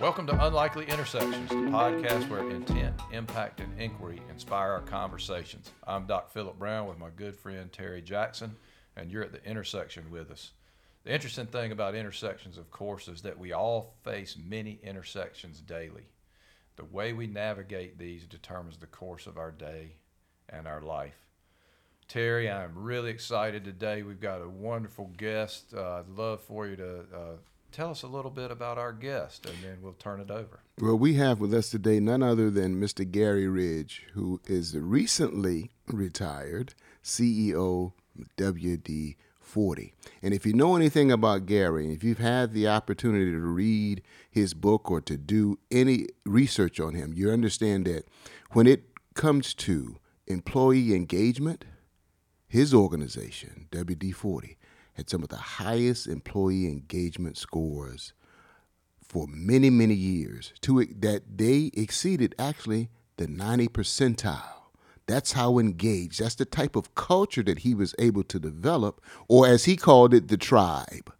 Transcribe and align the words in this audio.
Welcome 0.00 0.28
to 0.28 0.46
Unlikely 0.46 0.86
Intersections, 0.86 1.48
the 1.48 1.56
podcast 1.56 2.28
where 2.30 2.48
intent, 2.50 2.94
impact, 3.10 3.58
and 3.58 3.80
inquiry 3.80 4.22
inspire 4.30 4.70
our 4.70 4.82
conversations. 4.82 5.72
I'm 5.88 6.06
Dr. 6.06 6.30
Philip 6.30 6.56
Brown 6.56 6.86
with 6.86 6.98
my 6.98 7.08
good 7.16 7.34
friend 7.34 7.72
Terry 7.72 8.00
Jackson, 8.00 8.54
and 8.96 9.10
you're 9.10 9.24
at 9.24 9.32
the 9.32 9.44
intersection 9.44 10.08
with 10.12 10.30
us. 10.30 10.52
The 11.02 11.12
interesting 11.12 11.46
thing 11.46 11.72
about 11.72 11.96
intersections, 11.96 12.58
of 12.58 12.70
course, 12.70 13.08
is 13.08 13.22
that 13.22 13.40
we 13.40 13.52
all 13.52 13.96
face 14.04 14.36
many 14.40 14.78
intersections 14.84 15.60
daily. 15.60 16.06
The 16.76 16.84
way 16.84 17.12
we 17.12 17.26
navigate 17.26 17.98
these 17.98 18.24
determines 18.24 18.76
the 18.76 18.86
course 18.86 19.26
of 19.26 19.36
our 19.36 19.50
day 19.50 19.96
and 20.48 20.68
our 20.68 20.80
life. 20.80 21.26
Terry, 22.06 22.48
I'm 22.48 22.78
really 22.78 23.10
excited 23.10 23.64
today. 23.64 24.04
We've 24.04 24.20
got 24.20 24.42
a 24.42 24.48
wonderful 24.48 25.10
guest. 25.16 25.74
Uh, 25.76 25.96
I'd 25.96 26.08
love 26.08 26.40
for 26.40 26.68
you 26.68 26.76
to 26.76 27.00
uh, 27.00 27.36
tell 27.72 27.90
us 27.90 28.02
a 28.02 28.06
little 28.06 28.30
bit 28.30 28.50
about 28.50 28.78
our 28.78 28.92
guest, 28.92 29.46
and 29.46 29.56
then 29.62 29.78
we'll 29.82 29.92
turn 29.92 30.20
it 30.20 30.30
over. 30.30 30.60
Well, 30.80 30.96
we 30.96 31.14
have 31.14 31.40
with 31.40 31.52
us 31.54 31.70
today 31.70 32.00
none 32.00 32.22
other 32.22 32.50
than 32.50 32.80
Mr. 32.80 33.08
Garry 33.08 33.48
Ridge, 33.48 34.06
who 34.14 34.40
is 34.46 34.76
recently 34.76 35.70
retired 35.86 36.74
CEO 37.02 37.92
WD 38.36 39.16
40. 39.40 39.94
And 40.22 40.34
if 40.34 40.44
you 40.44 40.52
know 40.52 40.76
anything 40.76 41.10
about 41.10 41.46
Garry, 41.46 41.92
if 41.92 42.04
you've 42.04 42.18
had 42.18 42.52
the 42.52 42.68
opportunity 42.68 43.32
to 43.32 43.38
read 43.38 44.02
his 44.30 44.52
book 44.54 44.90
or 44.90 45.00
to 45.00 45.16
do 45.16 45.58
any 45.70 46.06
research 46.26 46.78
on 46.78 46.94
him, 46.94 47.12
you 47.14 47.30
understand 47.30 47.86
that 47.86 48.04
when 48.50 48.66
it 48.66 48.84
comes 49.14 49.54
to 49.54 49.96
employee 50.26 50.94
engagement, 50.94 51.64
his 52.46 52.74
organization, 52.74 53.68
WD 53.70 54.14
40, 54.14 54.57
had 54.98 55.08
some 55.08 55.22
of 55.22 55.28
the 55.28 55.36
highest 55.36 56.08
employee 56.08 56.66
engagement 56.66 57.38
scores 57.38 58.12
for 59.00 59.26
many, 59.28 59.70
many 59.70 59.94
years, 59.94 60.52
to 60.60 60.84
that 60.98 61.22
they 61.38 61.70
exceeded 61.72 62.34
actually 62.36 62.90
the 63.16 63.28
90 63.28 63.68
percentile. 63.68 64.42
That's 65.06 65.32
how 65.32 65.58
engaged. 65.58 66.20
That's 66.20 66.34
the 66.34 66.44
type 66.44 66.74
of 66.74 66.96
culture 66.96 67.44
that 67.44 67.60
he 67.60 67.74
was 67.74 67.94
able 68.00 68.24
to 68.24 68.40
develop, 68.40 69.00
or 69.28 69.46
as 69.46 69.66
he 69.66 69.76
called 69.76 70.12
it, 70.12 70.26
the 70.26 70.36
tribe. 70.36 71.12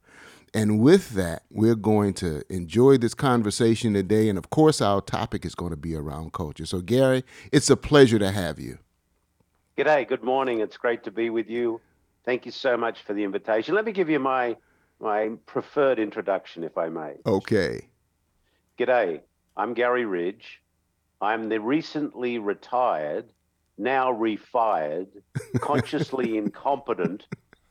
And 0.52 0.80
with 0.80 1.10
that, 1.10 1.44
we're 1.48 1.76
going 1.76 2.14
to 2.14 2.42
enjoy 2.52 2.98
this 2.98 3.14
conversation 3.14 3.94
today. 3.94 4.28
And 4.28 4.36
of 4.36 4.50
course, 4.50 4.80
our 4.80 5.00
topic 5.00 5.46
is 5.46 5.54
going 5.54 5.70
to 5.70 5.76
be 5.76 5.94
around 5.94 6.32
culture. 6.32 6.66
So, 6.66 6.80
Garry, 6.80 7.22
it's 7.52 7.70
a 7.70 7.76
pleasure 7.76 8.18
to 8.18 8.32
have 8.32 8.58
you. 8.58 8.78
G'day, 9.76 10.08
good 10.08 10.24
morning. 10.24 10.58
It's 10.58 10.76
great 10.76 11.04
to 11.04 11.12
be 11.12 11.30
with 11.30 11.48
you. 11.48 11.80
Thank 12.28 12.44
you 12.44 12.52
so 12.52 12.76
much 12.76 13.00
for 13.04 13.14
the 13.14 13.24
invitation. 13.24 13.74
Let 13.74 13.86
me 13.86 13.92
give 13.92 14.10
you 14.10 14.18
my 14.18 14.54
my 15.00 15.30
preferred 15.46 15.98
introduction, 15.98 16.62
if 16.62 16.76
I 16.76 16.90
may. 16.90 17.14
Okay. 17.24 17.88
G'day. 18.78 19.22
I'm 19.56 19.72
Garry 19.72 20.04
Ridge. 20.04 20.60
I'm 21.22 21.48
the 21.48 21.58
recently 21.58 22.38
retired, 22.38 23.30
now 23.78 24.12
refired, 24.12 25.06
consciously 25.60 26.36
incompetent, 26.36 27.26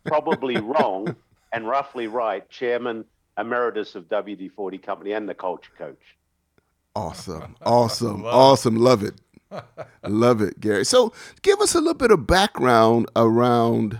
probably 0.08 0.58
wrong, 0.58 1.16
and 1.54 1.68
roughly 1.68 2.08
right 2.08 2.50
chairman 2.50 3.06
emeritus 3.38 3.94
of 3.94 4.06
WD 4.06 4.52
40 4.54 4.80
Company 4.80 5.12
and 5.12 5.30
the 5.30 5.36
culture 5.36 5.72
coach. 5.78 6.18
Awesome. 6.96 7.56
Awesome. 7.62 8.26
awesome. 8.26 8.76
Love 8.78 9.04
it. 9.04 9.22
Love 10.04 10.42
it, 10.42 10.60
Garry. 10.60 10.84
So, 10.84 11.14
give 11.44 11.62
us 11.62 11.76
a 11.76 11.78
little 11.78 11.94
bit 11.94 12.10
of 12.10 12.26
background 12.26 13.08
around, 13.16 14.00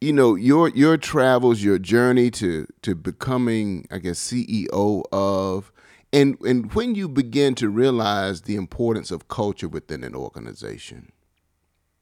you 0.00 0.12
know, 0.12 0.34
your 0.34 0.68
your 0.68 0.96
travels, 0.96 1.62
your 1.62 1.78
journey 1.78 2.30
to 2.32 2.66
to 2.82 2.94
becoming, 2.94 3.86
I 3.90 3.98
guess, 3.98 4.18
CEO 4.18 5.02
of, 5.12 5.72
and 6.12 6.40
and 6.42 6.72
when 6.74 6.94
you 6.94 7.08
begin 7.08 7.54
to 7.56 7.68
realize 7.68 8.42
the 8.42 8.56
importance 8.56 9.10
of 9.10 9.28
culture 9.28 9.68
within 9.68 10.04
an 10.04 10.14
organization. 10.14 11.12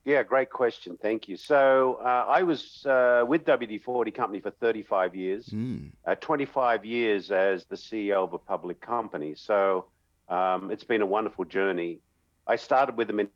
Yeah, 0.05 0.23
great 0.23 0.51
question. 0.51 0.97
Thank 1.03 1.27
you. 1.27 1.37
So 1.37 1.99
uh, 2.01 2.27
I 2.29 2.45
was 2.45 2.87
uh, 2.87 3.25
with 3.27 3.45
WD-40 3.45 4.15
Company 4.15 4.39
for 4.39 4.53
35 4.53 5.17
years, 5.17 5.49
mm. 5.49 5.91
uh, 6.07 6.15
25 6.15 6.85
years 6.85 7.33
as 7.33 7.65
the 7.65 7.75
CEO 7.75 8.23
of 8.23 8.33
a 8.33 8.39
public 8.39 8.81
company. 8.81 9.35
So 9.35 9.87
um, 10.29 10.71
it's 10.71 10.85
been 10.85 11.03
a 11.03 11.07
wonderful 11.07 11.45
journey. 11.45 11.99
I 12.47 12.55
started 12.55 12.97
with 12.97 13.09
them 13.09 13.19
in 13.19 13.29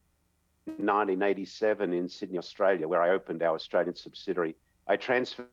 1987 0.66 1.93
in 1.93 2.09
Sydney, 2.09 2.38
Australia, 2.38 2.87
where 2.87 3.03
I 3.03 3.10
opened 3.10 3.43
our 3.43 3.54
Australian 3.54 3.97
subsidiary. 3.97 4.56
I 4.87 4.97
transferred 4.97 5.48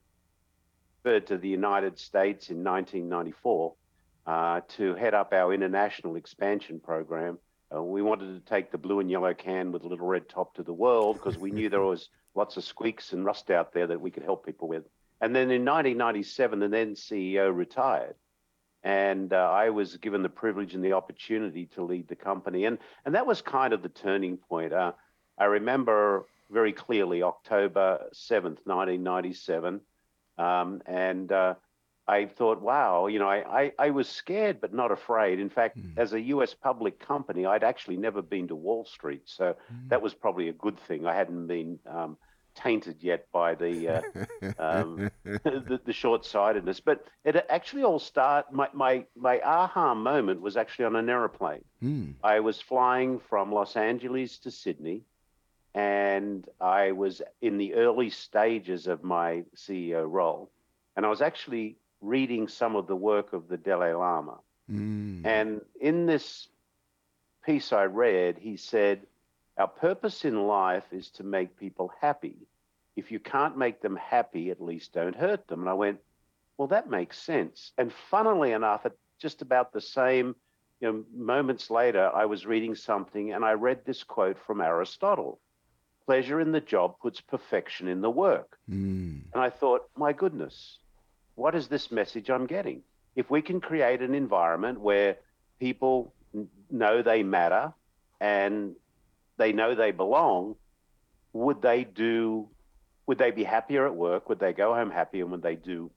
to 1.04 1.38
the 1.38 1.48
United 1.48 1.98
States 1.98 2.50
in 2.50 2.64
1994 2.64 3.74
uh, 4.26 4.62
to 4.68 4.96
head 4.96 5.14
up 5.14 5.34
our 5.34 5.54
international 5.54 6.16
expansion 6.16 6.80
program. 6.80 7.38
Uh, 7.74 7.82
we 7.82 8.02
wanted 8.02 8.34
to 8.34 8.50
take 8.50 8.72
the 8.72 8.78
blue 8.78 9.00
and 9.00 9.10
yellow 9.10 9.34
can 9.34 9.72
with 9.72 9.84
a 9.84 9.88
little 9.88 10.08
red 10.08 10.28
top 10.30 10.54
to 10.56 10.64
the 10.64 10.74
world 10.74 11.18
because 11.18 11.38
we 11.38 11.52
knew 11.52 11.70
there 11.70 11.82
was 11.82 12.10
lots 12.36 12.58
of 12.58 12.64
squeaks 12.64 13.14
and 13.14 13.26
rust 13.26 13.50
out 13.50 13.74
there 13.74 13.88
that 13.88 14.00
we 14.00 14.12
could 14.12 14.24
help 14.24 14.46
people 14.46 14.68
with. 14.68 14.84
And 15.22 15.36
then 15.36 15.50
in 15.50 15.66
1997, 15.66 16.60
the 16.60 16.68
then 16.68 16.94
CEO 16.94 17.56
retired 17.56 18.16
and 18.88 19.34
uh, 19.34 19.52
I 19.52 19.70
was 19.70 19.98
given 19.98 20.24
the 20.24 20.30
privilege 20.30 20.74
and 20.74 20.82
the 20.82 20.94
opportunity 20.94 21.66
to 21.76 21.84
lead 21.84 22.08
the 22.08 22.16
company, 22.16 22.64
and 22.64 22.78
and 23.06 23.16
that 23.16 23.28
was 23.28 23.42
kind 23.42 23.74
of 23.74 23.82
the 23.84 23.90
turning 23.90 24.38
point. 24.38 24.72
Uh, 24.72 24.94
I 25.38 25.46
remember 25.46 26.26
very 26.50 26.72
clearly 26.72 27.22
October 27.22 28.08
seventh, 28.14 28.62
nineteen 28.66 29.04
ninety 29.04 29.34
seven, 29.34 29.82
um, 30.38 30.82
and 30.86 31.30
uh, 31.34 31.56
I 32.08 32.28
thought, 32.28 32.62
wow, 32.62 33.08
you 33.08 33.20
know, 33.20 33.28
I, 33.28 33.64
I, 33.64 33.72
I 33.78 33.90
was 33.90 34.08
scared 34.08 34.62
but 34.62 34.74
not 34.74 34.90
afraid. 34.90 35.42
In 35.42 35.50
fact, 35.50 35.78
mm. 35.78 35.92
as 35.98 36.14
a 36.14 36.22
U.S. 36.36 36.54
public 36.54 36.98
company, 36.98 37.46
I'd 37.46 37.66
actually 37.66 37.98
never 37.98 38.22
been 38.22 38.48
to 38.48 38.56
Wall 38.56 38.86
Street, 38.86 39.24
so 39.26 39.54
mm. 39.54 39.90
that 39.90 40.02
was 40.02 40.14
probably 40.14 40.48
a 40.48 40.54
good 40.54 40.80
thing. 40.80 41.06
I 41.06 41.14
hadn't 41.14 41.48
been 41.48 41.78
um, 41.86 42.16
tainted 42.58 42.98
yet 43.02 43.28
by 43.32 43.56
the 43.56 43.88
uh, 43.88 44.02
um, 44.60 45.12
the, 45.24 45.80
the 45.86 45.94
short 45.94 46.26
sightedness. 46.26 46.80
But 46.80 47.06
it 47.24 47.46
actually 47.50 47.84
all 47.84 48.00
start. 48.00 48.52
My, 48.52 48.68
my 48.74 49.06
my 49.16 49.40
aha 49.42 49.94
moment 49.94 50.42
was 50.42 50.58
actually 50.58 50.86
on 50.86 50.96
an 50.96 51.10
aeroplane. 51.10 51.64
Mm. 51.82 52.16
I 52.24 52.40
was 52.40 52.60
flying 52.60 53.20
from 53.20 53.54
Los 53.54 53.76
Angeles 53.76 54.40
to 54.40 54.52
Sydney, 54.52 55.04
and 55.74 56.48
I 56.60 56.92
was 56.92 57.22
in 57.42 57.58
the 57.58 57.76
early 57.76 58.10
stages 58.10 58.88
of 58.88 59.04
my 59.04 59.44
CEO 59.56 60.10
role, 60.10 60.50
and 60.96 61.06
I 61.06 61.10
was 61.10 61.22
actually 61.22 61.78
reading 62.02 62.48
some 62.48 62.76
of 62.76 62.88
the 62.88 62.96
work 62.96 63.34
of 63.34 63.48
the 63.48 63.58
Dalai 63.58 63.94
Lama. 63.94 64.40
Mm. 64.70 65.26
And 65.26 65.62
in 65.80 66.06
this 66.06 66.48
piece 67.46 67.72
I 67.72 67.86
read, 67.86 68.38
he 68.38 68.58
said 68.58 69.02
our 69.58 69.68
purpose 69.68 70.26
in 70.26 70.48
life 70.48 70.86
is 70.92 71.10
to 71.12 71.24
make 71.24 71.58
people 71.58 71.92
happy. 72.00 72.36
If 72.96 73.12
you 73.12 73.20
can't 73.20 73.58
make 73.58 73.82
them 73.82 73.96
happy, 73.96 74.52
at 74.52 74.62
least 74.62 74.94
don't 74.94 75.16
hurt 75.16 75.48
them. 75.48 75.62
And 75.62 75.70
I 75.70 75.74
went, 75.74 76.00
well, 76.58 76.68
that 76.70 76.90
makes 76.90 77.20
sense. 77.20 77.72
And 77.78 77.92
funnily 78.10 78.52
enough, 78.52 78.86
at 78.86 78.94
just 79.20 79.42
about 79.42 79.74
the 79.74 79.82
same 79.82 80.36
you 80.80 80.92
know, 80.92 81.04
moments 81.16 81.70
later, 81.70 82.12
I 82.14 82.26
was 82.26 82.46
reading 82.46 82.76
something 82.76 83.34
and 83.34 83.44
I 83.44 83.54
read 83.54 83.86
this 83.86 84.04
quote 84.04 84.38
from 84.46 84.62
Aristotle 84.62 85.40
Pleasure 86.06 86.40
in 86.40 86.54
the 86.54 86.62
job 86.62 86.96
puts 87.02 87.20
perfection 87.20 87.90
in 87.90 88.00
the 88.00 88.10
work. 88.10 88.58
Mm. 88.70 89.24
And 89.34 89.44
I 89.44 89.50
thought, 89.50 89.90
my 89.98 90.14
goodness, 90.14 90.78
what 91.36 91.54
is 91.54 91.68
this 91.68 91.92
message 91.92 92.30
I'm 92.30 92.46
getting? 92.46 92.82
If 93.18 93.30
we 93.30 93.42
can 93.42 93.60
create 93.60 94.02
an 94.02 94.16
environment 94.16 94.80
where 94.80 95.18
people 95.60 96.14
know 96.72 97.02
they 97.02 97.24
matter 97.24 97.74
and 98.22 98.76
they 99.38 99.54
know 99.54 99.76
they 99.76 99.92
belong, 99.92 100.56
would 101.34 101.62
they 101.62 101.84
do? 101.84 102.50
Would 103.06 103.18
they 103.18 103.32
be 103.32 103.44
happier 103.44 103.86
at 103.86 103.96
work? 103.96 104.28
Would 104.30 104.40
they 104.40 104.54
go 104.54 104.74
home 104.74 104.92
happier? 104.92 105.24
And 105.24 105.32
would 105.32 105.44
they 105.44 105.56
do? 105.56 105.92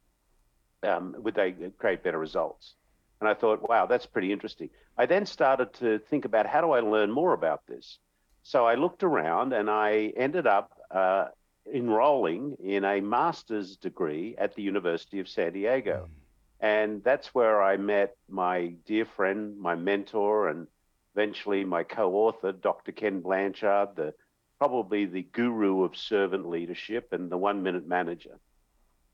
Um, 0.83 1.15
would 1.19 1.35
they 1.35 1.53
create 1.79 2.03
better 2.03 2.19
results? 2.19 2.75
And 3.21 3.29
I 3.29 3.35
thought, 3.35 3.69
wow, 3.69 3.87
that's 3.87 4.07
pretty 4.07 4.33
interesting. 4.33 4.71
I 4.97 5.07
then 5.07 5.27
started 5.27 5.73
to 5.75 5.99
think 5.99 6.25
about 6.25 6.47
how 6.47 6.61
do 6.61 6.71
I 6.71 6.81
learn 6.81 7.11
more 7.11 7.35
about 7.35 7.67
this. 7.67 7.99
So 8.43 8.67
I 8.67 8.75
looked 8.77 9.03
around 9.03 9.53
and 9.53 9.69
I 9.69 10.13
ended 10.17 10.47
up 10.47 10.73
uh, 10.91 11.27
enrolling 11.73 12.57
in 12.63 12.85
a 12.85 13.01
master's 13.01 13.77
degree 13.77 14.35
at 14.39 14.55
the 14.55 14.63
University 14.63 15.21
of 15.21 15.29
San 15.29 15.53
Diego. 15.53 16.09
Mm. 16.09 16.21
And 16.61 17.05
that's 17.05 17.35
where 17.35 17.63
I 17.63 17.77
met 17.77 18.17
my 18.29 18.75
dear 18.87 19.05
friend, 19.05 19.59
my 19.59 19.75
mentor, 19.75 20.49
and 20.49 20.67
eventually 21.15 21.65
my 21.65 21.83
co-author, 21.83 22.53
Dr. 22.53 22.93
Ken 22.93 23.21
Blanchard, 23.21 23.91
the 23.97 24.15
probably 24.59 25.07
the 25.07 25.23
guru 25.23 25.85
of 25.85 25.97
servant 25.97 26.49
leadership 26.49 27.13
and 27.13 27.31
the 27.31 27.39
one-minute 27.39 27.87
manager. 27.87 28.39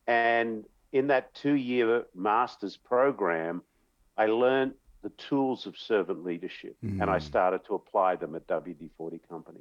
And 0.07 0.65
in 0.93 1.07
that 1.09 1.35
two-year 1.35 2.05
master's 2.15 2.77
program, 2.77 3.63
I 4.17 4.27
learned 4.27 4.75
the 5.03 5.11
tools 5.11 5.67
of 5.67 5.77
servant 5.77 6.25
leadership 6.25 6.77
mm. 6.85 7.01
and 7.01 7.09
I 7.09 7.19
started 7.19 7.65
to 7.67 7.75
apply 7.75 8.17
them 8.17 8.35
at 8.35 8.47
WD-40 8.49 9.21
Company. 9.29 9.61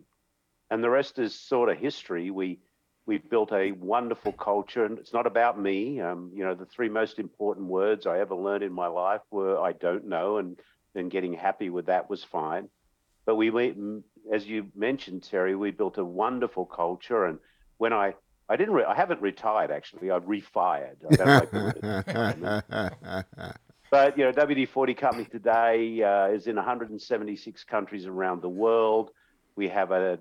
And 0.71 0.83
the 0.83 0.89
rest 0.89 1.19
is 1.19 1.35
sort 1.35 1.69
of 1.69 1.77
history. 1.77 2.31
We 2.31 2.59
We've 3.07 3.29
built 3.29 3.51
a 3.51 3.71
wonderful 3.73 4.31
culture, 4.31 4.83
and 4.83 4.97
it's 4.97 5.13
not 5.13 5.27
about 5.27 5.61
me. 5.61 6.01
Um, 6.01 6.31
you 6.33 6.43
know, 6.43 6.55
the 6.55 6.65
three 6.65 6.89
most 6.89 7.19
important 7.19 7.67
words 7.67 8.07
I 8.07 8.19
ever 8.19 8.33
learned 8.33 8.63
in 8.63 8.73
my 8.73 8.87
life 8.87 9.21
were 9.29 9.59
"I 9.59 9.73
don't 9.73 10.07
know," 10.07 10.37
and 10.37 10.59
then 10.95 11.09
getting 11.09 11.33
happy 11.33 11.69
with 11.69 11.85
that 11.85 12.09
was 12.09 12.23
fine. 12.23 12.69
But 13.25 13.35
we, 13.35 13.49
as 14.33 14.47
you 14.47 14.67
mentioned, 14.75 15.23
Terry, 15.23 15.55
we 15.55 15.71
built 15.71 15.99
a 15.99 16.05
wonderful 16.05 16.65
culture, 16.65 17.25
and 17.25 17.37
when 17.77 17.93
I 17.93 18.15
I 18.47 18.55
didn't. 18.55 18.75
Re- 18.75 18.85
I 18.85 18.95
haven't 18.95 19.21
retired 19.21 19.71
actually. 19.71 20.11
I've 20.11 20.25
refired. 20.25 20.97
but 23.91 24.17
you 24.17 24.23
know, 24.23 24.31
WD-40 24.31 24.97
Company 24.97 25.25
today 25.25 26.03
uh, 26.03 26.27
is 26.27 26.47
in 26.47 26.55
176 26.55 27.63
countries 27.63 28.05
around 28.05 28.41
the 28.41 28.49
world. 28.49 29.11
We 29.55 29.67
have 29.69 29.91
a 29.91 30.19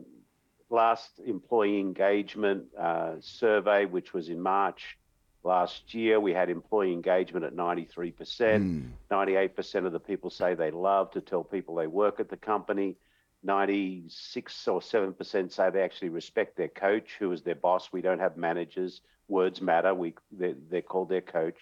last 0.71 1.21
employee 1.26 1.79
engagement 1.79 2.65
uh, 2.79 3.17
survey, 3.21 3.85
which 3.85 4.15
was 4.15 4.31
in 4.31 4.41
March 4.41 4.97
last 5.44 5.94
year. 5.94 6.19
We 6.19 6.32
had 6.32 6.50
employee 6.50 6.93
engagement 6.93 7.44
at 7.44 7.55
93%. 7.55 8.14
Mm. 8.14 8.88
98% 9.11 9.87
of 9.87 9.93
the 9.93 10.00
people 10.00 10.31
say 10.31 10.55
they 10.55 10.70
love 10.70 11.11
to 11.12 11.20
tell 11.20 11.44
people 11.44 11.75
they 11.75 11.87
work 11.87 12.20
at 12.20 12.29
the 12.29 12.37
company. 12.37 12.96
96 13.43 14.69
or 14.69 14.81
7% 14.81 15.52
say 15.52 15.70
they 15.70 15.82
actually 15.82 16.08
respect 16.08 16.56
their 16.56 16.69
coach, 16.69 17.17
who 17.19 17.31
is 17.32 17.43
their 17.43 17.55
boss. 17.55 17.91
We 17.93 18.00
don't 18.00 18.20
have 18.20 18.37
managers. 18.37 19.02
Words 19.29 19.61
matter. 19.61 19.94
We, 19.94 20.14
they're, 20.32 20.55
they're 20.70 20.82
called 20.82 21.11
their 21.11 21.20
coach. 21.20 21.58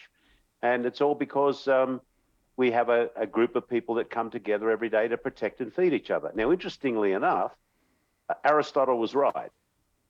And 0.63 0.87
it's 0.87 1.01
all 1.01 1.17
because 1.17 1.67
um, 1.67 2.01
we 2.57 2.71
have 2.71 2.89
a, 2.89 3.11
a 3.17 3.27
group 3.27 3.57
of 3.57 3.69
people 3.69 3.97
that 3.97 4.11
come 4.11 4.31
together 4.31 4.71
every 4.71 4.89
day 4.89 5.09
to 5.09 5.17
protect 5.17 5.61
and 5.61 5.75
feed 5.75 5.93
each 5.93 6.11
other. 6.11 6.31
Now, 6.35 6.53
interestingly 6.53 7.13
enough, 7.13 7.53
Aristotle 8.45 8.99
was 8.99 9.15
right 9.15 9.51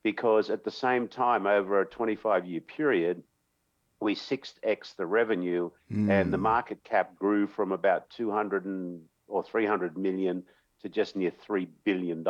because 0.03 0.49
at 0.49 0.63
the 0.63 0.71
same 0.71 1.07
time, 1.07 1.47
over 1.47 1.81
a 1.81 1.85
25 1.85 2.45
year 2.45 2.61
period, 2.61 3.23
we 4.03 4.15
6x 4.15 4.95
the 4.95 5.05
revenue 5.05 5.71
mm. 5.91 6.09
and 6.09 6.31
the 6.31 6.37
hmm. 6.37 6.43
market 6.43 6.83
cap 6.83 7.15
grew 7.15 7.47
from 7.47 7.71
about 7.71 8.09
200 8.11 8.65
and, 8.65 9.01
or 9.27 9.43
300 9.43 9.97
million 9.97 10.43
to 10.81 10.89
just 10.89 11.15
near 11.15 11.31
$3 11.31 11.67
billion. 11.83 12.23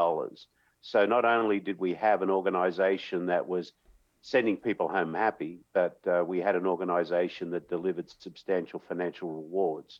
So 0.81 1.05
not 1.05 1.25
only 1.25 1.59
did 1.59 1.79
we 1.79 1.93
have 1.95 2.21
an 2.21 2.29
organization 2.29 3.27
that 3.27 3.47
was 3.47 3.73
sending 4.21 4.55
people 4.55 4.87
home 4.87 5.13
happy, 5.13 5.59
but 5.73 5.99
uh, 6.07 6.23
we 6.25 6.39
had 6.39 6.55
an 6.55 6.65
organization 6.65 7.51
that 7.51 7.69
delivered 7.69 8.09
substantial 8.21 8.81
financial 8.87 9.29
rewards. 9.29 9.99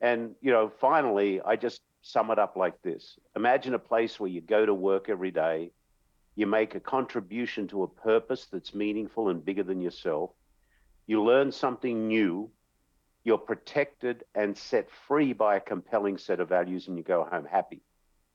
And, 0.00 0.34
you 0.42 0.52
know, 0.52 0.70
finally, 0.80 1.40
I 1.40 1.56
just 1.56 1.80
sum 2.02 2.30
it 2.30 2.38
up 2.38 2.56
like 2.56 2.82
this 2.82 3.18
Imagine 3.34 3.72
a 3.72 3.78
place 3.78 4.20
where 4.20 4.28
you 4.28 4.42
go 4.42 4.66
to 4.66 4.74
work 4.74 5.08
every 5.08 5.30
day, 5.30 5.70
you 6.36 6.46
make 6.46 6.74
a 6.74 6.80
contribution 6.80 7.66
to 7.68 7.84
a 7.84 7.88
purpose 7.88 8.46
that's 8.52 8.74
meaningful 8.74 9.30
and 9.30 9.44
bigger 9.44 9.62
than 9.62 9.80
yourself, 9.80 10.30
you 11.06 11.22
learn 11.22 11.52
something 11.52 12.08
new, 12.08 12.50
you're 13.24 13.38
protected 13.38 14.24
and 14.34 14.56
set 14.56 14.88
free 15.06 15.32
by 15.32 15.56
a 15.56 15.60
compelling 15.60 16.18
set 16.18 16.40
of 16.40 16.48
values, 16.48 16.88
and 16.88 16.96
you 16.96 17.04
go 17.04 17.24
home 17.24 17.46
happy. 17.50 17.82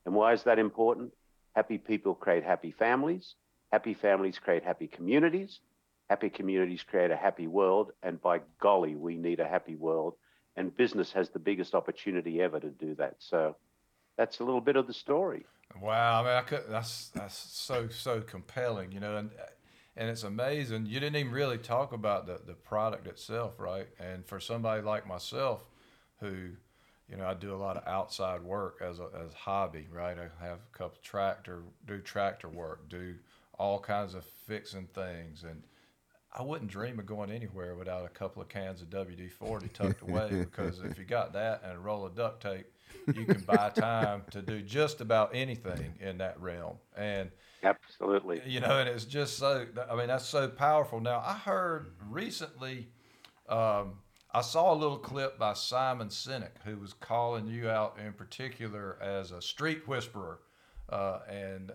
And 0.06 0.14
why 0.14 0.32
is 0.32 0.42
that 0.44 0.58
important? 0.58 1.12
Happy 1.54 1.78
people 1.78 2.14
create 2.14 2.44
happy 2.44 2.70
families. 2.70 3.34
Happy 3.72 3.94
families 3.94 4.38
create 4.38 4.64
happy 4.64 4.88
communities. 4.88 5.60
Happy 6.08 6.30
communities 6.30 6.82
create 6.82 7.10
a 7.10 7.16
happy 7.16 7.46
world. 7.46 7.92
And 8.02 8.20
by 8.20 8.40
golly, 8.60 8.96
we 8.96 9.16
need 9.16 9.40
a 9.40 9.48
happy 9.48 9.76
world 9.76 10.14
and 10.56 10.76
business 10.76 11.12
has 11.12 11.30
the 11.30 11.38
biggest 11.38 11.74
opportunity 11.74 12.40
ever 12.40 12.60
to 12.60 12.70
do 12.70 12.94
that. 12.96 13.16
So 13.18 13.56
that's 14.16 14.40
a 14.40 14.44
little 14.44 14.60
bit 14.60 14.76
of 14.76 14.86
the 14.86 14.92
story. 14.92 15.46
Wow, 15.80 16.20
I 16.20 16.24
mean, 16.24 16.32
I 16.32 16.42
could, 16.42 16.64
that's 16.68 17.08
that's 17.10 17.36
so 17.36 17.88
so 17.88 18.20
compelling, 18.20 18.90
you 18.92 19.00
know, 19.00 19.16
and 19.16 19.30
uh, 19.30 19.44
and 19.96 20.08
it's 20.08 20.22
amazing. 20.22 20.86
You 20.86 21.00
didn't 21.00 21.16
even 21.16 21.32
really 21.32 21.58
talk 21.58 21.92
about 21.92 22.26
the 22.26 22.40
the 22.46 22.54
product 22.54 23.06
itself, 23.06 23.58
right? 23.58 23.88
And 23.98 24.24
for 24.24 24.40
somebody 24.40 24.82
like 24.82 25.06
myself, 25.06 25.64
who, 26.20 26.50
you 27.08 27.16
know, 27.16 27.26
I 27.26 27.34
do 27.34 27.54
a 27.54 27.56
lot 27.56 27.76
of 27.76 27.86
outside 27.86 28.42
work 28.42 28.80
as 28.80 28.98
a 28.98 29.08
as 29.24 29.32
a 29.32 29.36
hobby, 29.36 29.88
right? 29.92 30.16
I 30.18 30.44
have 30.44 30.58
a 30.58 30.78
couple 30.78 30.98
tractor, 31.02 31.62
do 31.86 31.98
tractor 31.98 32.48
work, 32.48 32.88
do 32.88 33.14
all 33.58 33.78
kinds 33.78 34.14
of 34.14 34.24
fixing 34.24 34.86
things, 34.86 35.44
and 35.44 35.62
I 36.32 36.42
wouldn't 36.42 36.70
dream 36.70 36.98
of 36.98 37.06
going 37.06 37.30
anywhere 37.30 37.74
without 37.74 38.04
a 38.04 38.08
couple 38.08 38.40
of 38.40 38.48
cans 38.48 38.82
of 38.82 38.90
WD 38.90 39.32
40 39.32 39.68
tucked 39.68 40.02
away 40.02 40.28
because 40.30 40.80
if 40.80 40.96
you 40.98 41.04
got 41.04 41.32
that 41.32 41.62
and 41.64 41.72
a 41.76 41.78
roll 41.78 42.06
of 42.06 42.14
duct 42.14 42.40
tape, 42.40 42.66
you 43.14 43.24
can 43.24 43.40
buy 43.42 43.70
time 43.70 44.22
to 44.30 44.42
do 44.42 44.62
just 44.62 45.00
about 45.00 45.30
anything 45.34 45.94
in 46.00 46.18
that 46.18 46.40
realm. 46.40 46.76
And 46.96 47.30
absolutely, 47.62 48.42
you 48.46 48.60
know, 48.60 48.78
and 48.78 48.88
it's 48.88 49.04
just 49.04 49.38
so, 49.38 49.66
I 49.90 49.96
mean, 49.96 50.08
that's 50.08 50.26
so 50.26 50.48
powerful. 50.48 51.00
Now, 51.00 51.22
I 51.24 51.34
heard 51.34 51.92
recently, 52.08 52.88
um, 53.48 53.94
I 54.32 54.42
saw 54.42 54.72
a 54.72 54.76
little 54.76 54.98
clip 54.98 55.38
by 55.38 55.54
Simon 55.54 56.08
Sinek 56.08 56.62
who 56.64 56.76
was 56.76 56.92
calling 56.92 57.46
you 57.46 57.68
out 57.68 57.96
in 58.04 58.12
particular 58.12 58.98
as 59.02 59.32
a 59.32 59.42
street 59.42 59.88
whisperer. 59.88 60.40
Uh, 60.88 61.20
and 61.28 61.72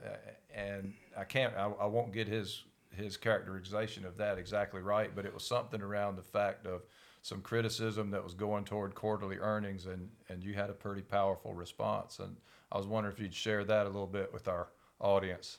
and 0.53 0.93
I 1.17 1.23
can't 1.23 1.53
I, 1.55 1.71
I 1.79 1.85
won't 1.85 2.13
get 2.13 2.27
his 2.27 2.63
his 2.91 3.17
characterization 3.17 4.05
of 4.05 4.17
that 4.17 4.37
exactly 4.37 4.81
right, 4.81 5.13
but 5.15 5.25
it 5.25 5.33
was 5.33 5.45
something 5.45 5.81
around 5.81 6.15
the 6.15 6.23
fact 6.23 6.65
of 6.65 6.81
some 7.25 7.41
criticism 7.41 8.11
that 8.11 8.23
was 8.23 8.35
going 8.35 8.63
toward 8.63 8.93
quarterly 8.93 9.37
earnings, 9.39 9.87
and 9.87 10.09
and 10.29 10.43
you 10.43 10.53
had 10.53 10.69
a 10.69 10.73
pretty 10.73 11.01
powerful 11.01 11.55
response. 11.55 12.19
And 12.19 12.37
I 12.71 12.77
was 12.77 12.85
wondering 12.85 13.15
if 13.15 13.19
you'd 13.19 13.33
share 13.33 13.63
that 13.63 13.87
a 13.87 13.89
little 13.89 14.05
bit 14.05 14.31
with 14.31 14.47
our 14.47 14.67
audience. 14.99 15.57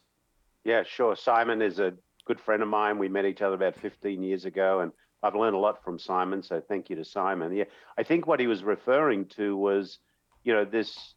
Yeah, 0.65 0.85
sure. 0.85 1.17
Simon 1.17 1.61
is 1.61 1.81
a 1.81 1.93
good 2.25 2.41
friend 2.41 2.63
of 2.63 2.69
mine. 2.69 2.99
We 2.99 3.09
met 3.09 3.25
each 3.25 3.43
other 3.43 3.57
about 3.57 3.75
15 3.75 4.23
years 4.23 4.45
ago, 4.45 4.79
and 4.79 4.93
I've 5.25 5.35
learned 5.35 5.57
a 5.57 5.59
lot 5.59 5.83
from 5.83 5.99
Simon. 5.99 6.41
So 6.41 6.61
thank 6.61 6.89
you 6.89 6.95
to 6.97 7.05
Simon. 7.05 7.53
Yeah, 7.53 7.65
I 7.99 8.05
think 8.05 8.29
what 8.29 8.39
he 8.39 8.47
was 8.47 8.63
referring 8.63 9.27
to 9.37 9.57
was, 9.57 9.99
you 10.45 10.55
know, 10.55 10.65
this 10.65 11.15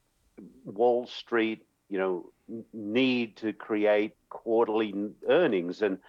Wall 0.65 1.05
Street, 1.05 1.63
you 1.89 1.99
know, 1.99 2.31
need 2.73 3.37
to 3.37 3.53
create 3.53 4.13
quarterly 4.29 4.95
earnings. 5.29 5.83
And 5.83 5.99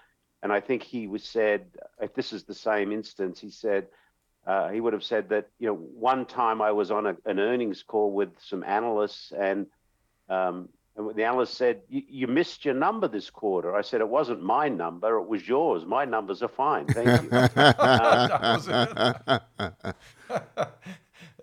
and 0.42 0.50
I 0.50 0.60
think 0.60 0.82
he 0.82 1.06
was 1.08 1.24
said, 1.24 1.66
if 2.00 2.14
this 2.14 2.32
is 2.32 2.44
the 2.44 2.54
same 2.54 2.90
instance, 2.90 3.38
he 3.38 3.50
said, 3.50 3.88
uh, 4.50 4.68
he 4.70 4.80
would 4.80 4.92
have 4.92 5.04
said 5.04 5.28
that, 5.28 5.48
you 5.60 5.68
know, 5.68 5.74
one 5.74 6.26
time 6.26 6.60
I 6.60 6.72
was 6.72 6.90
on 6.90 7.06
a, 7.06 7.16
an 7.24 7.38
earnings 7.38 7.84
call 7.84 8.10
with 8.10 8.30
some 8.40 8.64
analysts 8.64 9.32
and, 9.38 9.68
um, 10.28 10.68
and 10.96 11.14
the 11.14 11.22
analyst 11.22 11.54
said, 11.54 11.82
you 11.88 12.26
missed 12.26 12.64
your 12.64 12.74
number 12.74 13.06
this 13.06 13.30
quarter. 13.30 13.76
I 13.76 13.82
said, 13.82 14.00
it 14.00 14.08
wasn't 14.08 14.42
my 14.42 14.68
number, 14.68 15.18
it 15.18 15.28
was 15.28 15.46
yours. 15.46 15.86
My 15.86 16.04
numbers 16.04 16.42
are 16.42 16.48
fine. 16.48 16.86
Thank 16.86 17.22
you. 17.22 17.30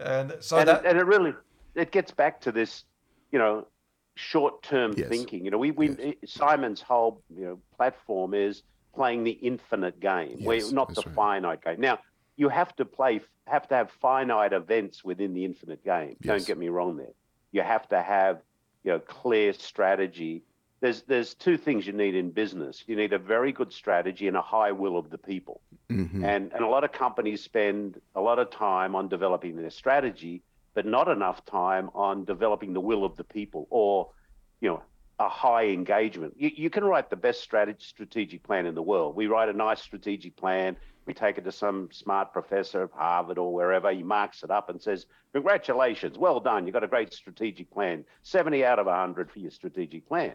and 0.01 0.36
so 0.41 0.58
and, 0.58 0.67
that... 0.67 0.86
and 0.86 0.98
it 0.98 1.05
really, 1.05 1.34
it 1.75 1.93
gets 1.93 2.12
back 2.12 2.41
to 2.41 2.51
this, 2.51 2.84
you 3.31 3.39
know, 3.39 3.67
short-term 4.15 4.96
yes. 4.98 5.08
thinking. 5.08 5.46
You 5.46 5.51
know, 5.51 5.58
we, 5.58 5.72
we 5.72 5.91
yes. 5.91 6.15
Simon's 6.25 6.81
whole 6.81 7.22
you 7.34 7.46
know 7.46 7.58
platform 7.77 8.34
is 8.34 8.63
playing 8.93 9.24
the 9.24 9.31
infinite 9.31 10.01
game, 10.01 10.36
yes, 10.39 10.46
where 10.46 10.72
not 10.74 10.93
the 10.93 11.03
right. 11.05 11.15
finite 11.15 11.63
game. 11.63 11.79
Now, 11.79 12.00
you 12.38 12.50
have 12.50 12.74
to 12.75 12.86
play, 12.86 13.20
have 13.48 13.67
to 13.67 13.75
have 13.75 13.91
finite 13.91 14.53
events 14.53 15.03
within 15.03 15.34
the 15.34 15.44
infinite 15.44 15.84
game. 15.84 16.15
Don't 16.22 16.46
get 16.46 16.58
me 16.58 16.70
wrong 16.70 16.96
there. 16.96 17.13
You 17.51 17.63
have 17.63 17.89
to 17.89 18.01
have, 18.01 18.41
you 18.84 18.91
know, 18.91 19.00
clear 19.00 19.53
strategy. 19.53 20.44
There's 20.79 21.01
there's 21.01 21.34
two 21.34 21.58
things 21.58 21.88
you 21.88 21.94
need 21.94 22.13
in 22.13 22.29
business. 22.29 22.84
You 22.86 22.96
need 22.96 23.12
a 23.12 23.17
very 23.17 23.51
good 23.51 23.74
strategy 23.74 24.27
and 24.27 24.38
a 24.38 24.41
high 24.41 24.72
will 24.72 24.98
of 24.98 25.10
the 25.10 25.17
people. 25.17 25.62
Mm-hmm. 25.89 26.24
And 26.24 26.53
and 26.53 26.63
a 26.63 26.67
lot 26.67 26.84
of 26.84 26.91
companies 26.91 27.44
spend 27.44 28.00
a 28.15 28.22
lot 28.22 28.38
of 28.38 28.51
time 28.51 28.96
on 28.96 29.08
developing 29.08 29.56
their 29.56 29.72
strategy, 29.72 30.44
but 30.75 30.86
not 30.86 31.08
enough 31.08 31.44
time 31.46 31.89
on 31.96 32.25
developing 32.25 32.74
the 32.74 32.82
will 32.82 33.03
of 33.03 33.17
the 33.17 33.24
people 33.24 33.65
or, 33.72 34.10
you 34.62 34.70
know, 34.70 34.84
a 35.19 35.29
high 35.29 35.65
engagement. 35.67 36.33
You, 36.38 36.51
you 36.55 36.69
can 36.69 36.83
write 36.83 37.09
the 37.09 37.15
best 37.15 37.41
strategy, 37.41 37.79
strategic 37.81 38.43
plan 38.43 38.65
in 38.65 38.75
the 38.75 38.81
world. 38.81 39.15
We 39.15 39.27
write 39.27 39.50
a 39.50 39.53
nice 39.53 39.81
strategic 39.81 40.36
plan. 40.36 40.77
We 41.05 41.13
take 41.13 41.38
it 41.38 41.45
to 41.45 41.51
some 41.51 41.89
smart 41.91 42.33
professor 42.33 42.83
of 42.83 42.91
Harvard 42.91 43.38
or 43.38 43.53
wherever. 43.53 43.91
He 43.91 44.03
marks 44.03 44.43
it 44.43 44.51
up 44.51 44.69
and 44.69 44.81
says, 44.81 45.05
Congratulations, 45.33 46.17
well 46.17 46.39
done. 46.39 46.65
You've 46.65 46.74
got 46.74 46.83
a 46.83 46.88
great 46.88 47.13
strategic 47.13 47.71
plan. 47.71 48.05
70 48.24 48.63
out 48.65 48.79
of 48.79 48.86
100 48.86 49.31
for 49.31 49.39
your 49.39 49.51
strategic 49.51 50.07
plan. 50.07 50.33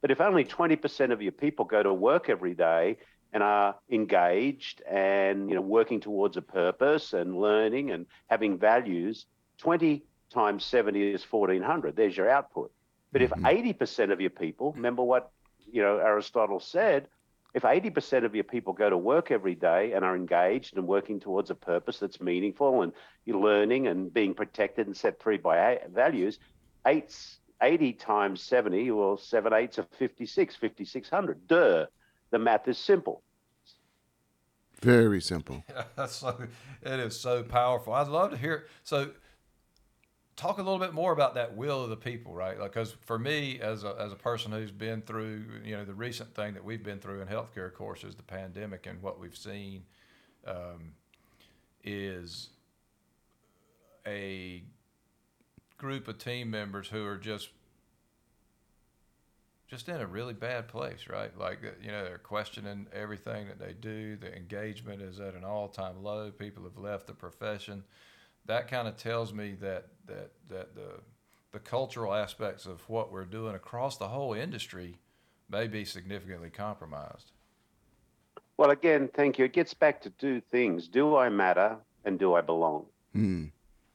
But 0.00 0.10
if 0.10 0.20
only 0.20 0.44
20% 0.44 1.12
of 1.12 1.22
your 1.22 1.32
people 1.32 1.64
go 1.64 1.82
to 1.82 1.94
work 1.94 2.28
every 2.28 2.54
day 2.54 2.98
and 3.32 3.42
are 3.42 3.76
engaged 3.90 4.82
and 4.82 5.48
you 5.48 5.54
know 5.54 5.62
working 5.62 6.00
towards 6.00 6.36
a 6.36 6.42
purpose 6.42 7.12
and 7.12 7.38
learning 7.38 7.90
and 7.90 8.06
having 8.26 8.58
values 8.58 9.26
20 9.58 10.04
times 10.30 10.64
70 10.64 11.12
is 11.12 11.24
1400. 11.24 11.96
There's 11.96 12.16
your 12.16 12.28
output. 12.28 12.72
But 13.12 13.22
if 13.22 13.30
80% 13.30 13.76
mm-hmm. 13.76 14.12
of 14.12 14.20
your 14.20 14.30
people, 14.30 14.72
remember 14.72 15.02
what 15.02 15.30
you 15.70 15.82
know 15.82 15.98
Aristotle 15.98 16.60
said, 16.60 17.08
if 17.54 17.62
80% 17.62 18.24
of 18.24 18.34
your 18.34 18.44
people 18.44 18.72
go 18.72 18.88
to 18.88 18.96
work 18.96 19.30
every 19.30 19.54
day 19.54 19.92
and 19.92 20.04
are 20.04 20.16
engaged 20.16 20.76
and 20.76 20.86
working 20.86 21.20
towards 21.20 21.50
a 21.50 21.54
purpose 21.54 21.98
that's 21.98 22.20
meaningful 22.20 22.82
and 22.82 22.92
you're 23.26 23.38
learning 23.38 23.88
and 23.88 24.12
being 24.12 24.32
protected 24.32 24.86
and 24.86 24.96
set 24.96 25.22
free 25.22 25.36
by 25.36 25.80
values, 25.92 26.38
eight, 26.86 27.14
80 27.60 27.92
times 27.92 28.42
70, 28.42 28.90
well, 28.92 29.18
seven 29.18 29.52
eights 29.52 29.76
of 29.76 29.86
56, 29.98 30.56
5600. 30.56 31.46
Duh. 31.46 31.86
the 32.30 32.38
math 32.38 32.66
is 32.68 32.78
simple. 32.78 33.22
Very 34.80 35.20
simple. 35.20 35.62
Yeah, 35.68 35.84
that's 35.96 36.16
so, 36.16 36.36
it 36.82 37.00
is 37.00 37.20
so 37.20 37.42
powerful. 37.42 37.92
I'd 37.92 38.08
love 38.08 38.30
to 38.30 38.36
hear. 38.36 38.66
So, 38.82 39.10
talk 40.36 40.58
a 40.58 40.62
little 40.62 40.78
bit 40.78 40.94
more 40.94 41.12
about 41.12 41.34
that 41.34 41.56
will 41.56 41.84
of 41.84 41.90
the 41.90 41.96
people, 41.96 42.34
right? 42.34 42.58
Because 42.58 42.96
for 43.04 43.18
me, 43.18 43.60
as 43.60 43.84
a, 43.84 43.94
as 43.98 44.12
a 44.12 44.16
person 44.16 44.52
who's 44.52 44.70
been 44.70 45.02
through, 45.02 45.44
you 45.64 45.76
know, 45.76 45.84
the 45.84 45.94
recent 45.94 46.34
thing 46.34 46.54
that 46.54 46.64
we've 46.64 46.82
been 46.82 46.98
through 46.98 47.20
in 47.20 47.28
healthcare, 47.28 47.66
of 47.66 47.74
course, 47.74 48.04
is 48.04 48.14
the 48.14 48.22
pandemic, 48.22 48.86
and 48.86 49.02
what 49.02 49.20
we've 49.20 49.36
seen 49.36 49.84
um, 50.46 50.94
is 51.84 52.48
a 54.06 54.62
group 55.76 56.08
of 56.08 56.18
team 56.18 56.50
members 56.50 56.88
who 56.88 57.04
are 57.04 57.18
just 57.18 57.50
just 59.68 59.88
in 59.88 59.96
a 59.96 60.06
really 60.06 60.34
bad 60.34 60.68
place, 60.68 61.06
right? 61.08 61.36
Like 61.38 61.60
you 61.82 61.90
know, 61.90 62.04
they're 62.04 62.18
questioning 62.18 62.86
everything 62.92 63.48
that 63.48 63.58
they 63.58 63.72
do. 63.72 64.16
The 64.16 64.34
engagement 64.34 65.00
is 65.00 65.18
at 65.18 65.34
an 65.34 65.44
all-time 65.44 66.02
low. 66.02 66.30
People 66.30 66.64
have 66.64 66.76
left 66.76 67.06
the 67.06 67.14
profession. 67.14 67.82
That 68.44 68.68
kind 68.68 68.86
of 68.86 68.98
tells 68.98 69.32
me 69.32 69.54
that 69.62 69.86
that 70.06 70.30
that 70.48 70.74
the 70.74 71.00
the 71.52 71.58
cultural 71.58 72.14
aspects 72.14 72.66
of 72.66 72.88
what 72.88 73.12
we're 73.12 73.24
doing 73.24 73.54
across 73.54 73.98
the 73.98 74.08
whole 74.08 74.32
industry 74.32 74.96
may 75.50 75.68
be 75.68 75.84
significantly 75.84 76.48
compromised. 76.48 77.32
Well, 78.56 78.70
again, 78.70 79.10
thank 79.14 79.38
you. 79.38 79.44
It 79.44 79.52
gets 79.52 79.74
back 79.74 80.00
to 80.02 80.10
two 80.10 80.40
things: 80.50 80.88
Do 80.88 81.16
I 81.16 81.28
matter, 81.28 81.76
and 82.04 82.18
do 82.18 82.34
I 82.34 82.40
belong? 82.40 82.86
Mm. 83.14 83.50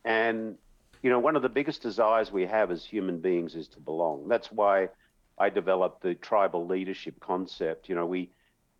And 0.05 0.57
you 1.01 1.09
know, 1.09 1.19
one 1.19 1.35
of 1.35 1.41
the 1.41 1.49
biggest 1.49 1.81
desires 1.81 2.31
we 2.31 2.45
have 2.45 2.71
as 2.71 2.83
human 2.83 3.19
beings 3.19 3.55
is 3.55 3.67
to 3.69 3.79
belong. 3.79 4.27
That's 4.27 4.51
why 4.51 4.89
I 5.37 5.49
developed 5.49 6.01
the 6.01 6.15
tribal 6.15 6.65
leadership 6.65 7.19
concept. 7.19 7.89
You 7.89 7.95
know, 7.95 8.05
we 8.05 8.29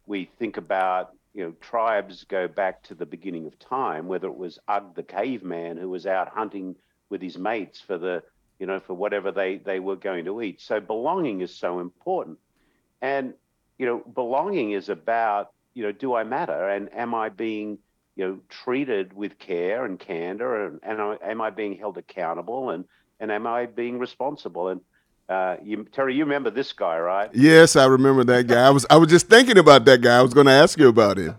we 0.06 0.30
think 0.40 0.58
about 0.58 1.14
you 1.34 1.46
know 1.46 1.52
tribes 1.62 2.26
go 2.26 2.48
back 2.48 2.84
to 2.84 2.96
the 2.96 3.06
beginning 3.06 3.46
of 3.46 3.58
time, 3.60 4.08
whether 4.08 4.28
it 4.28 4.38
was 4.38 4.60
Ugg 4.68 4.96
the 4.96 5.04
caveman 5.04 5.78
who 5.78 5.90
was 5.90 6.06
out 6.06 6.30
hunting 6.30 6.76
with 7.10 7.22
his 7.22 7.38
mates 7.38 7.80
for 7.80 7.98
the 7.98 8.24
you 8.60 8.66
know 8.66 8.80
for 8.80 8.94
whatever 8.94 9.32
they 9.32 9.58
they 9.58 9.80
were 9.80 9.96
going 9.96 10.26
to 10.26 10.42
eat. 10.42 10.62
So 10.62 10.80
belonging 10.80 11.42
is 11.42 11.56
so 11.56 11.80
important, 11.80 12.40
and 13.02 13.34
you 13.78 13.86
know 13.86 14.00
belonging 14.00 14.72
is 14.72 14.90
about 14.90 15.52
you 15.74 15.84
know 15.84 15.92
do 15.92 16.14
I 16.14 16.24
matter 16.24 16.68
and 16.70 16.94
am 16.94 17.14
I 17.14 17.30
being 17.30 17.78
you 18.16 18.28
know 18.28 18.40
treated 18.50 19.14
with 19.14 19.38
care 19.38 19.86
and 19.86 20.00
candor 20.00 20.66
and, 20.66 20.80
and 20.84 21.20
am 21.24 21.42
I 21.42 21.52
being 21.52 21.78
held 21.78 21.98
accountable 21.98 22.72
and 22.72 22.86
and 23.20 23.32
am 23.32 23.48
I 23.48 23.68
being 23.68 24.00
responsible 24.00 24.70
and 24.70 24.82
uh, 25.30 25.58
you, 25.62 25.84
Terry, 25.92 26.16
you 26.16 26.24
remember 26.24 26.50
this 26.50 26.72
guy, 26.72 26.98
right? 26.98 27.30
Yes, 27.34 27.76
I 27.76 27.86
remember 27.86 28.24
that 28.24 28.48
guy. 28.48 28.66
I 28.66 28.70
was 28.70 28.86
I 28.90 28.96
was 28.96 29.10
just 29.10 29.28
thinking 29.28 29.58
about 29.58 29.84
that 29.84 30.00
guy. 30.00 30.18
I 30.18 30.22
was 30.22 30.34
going 30.34 30.46
to 30.46 30.54
ask 30.54 30.80
you 30.80 30.88
about 30.88 31.18
him. 31.18 31.36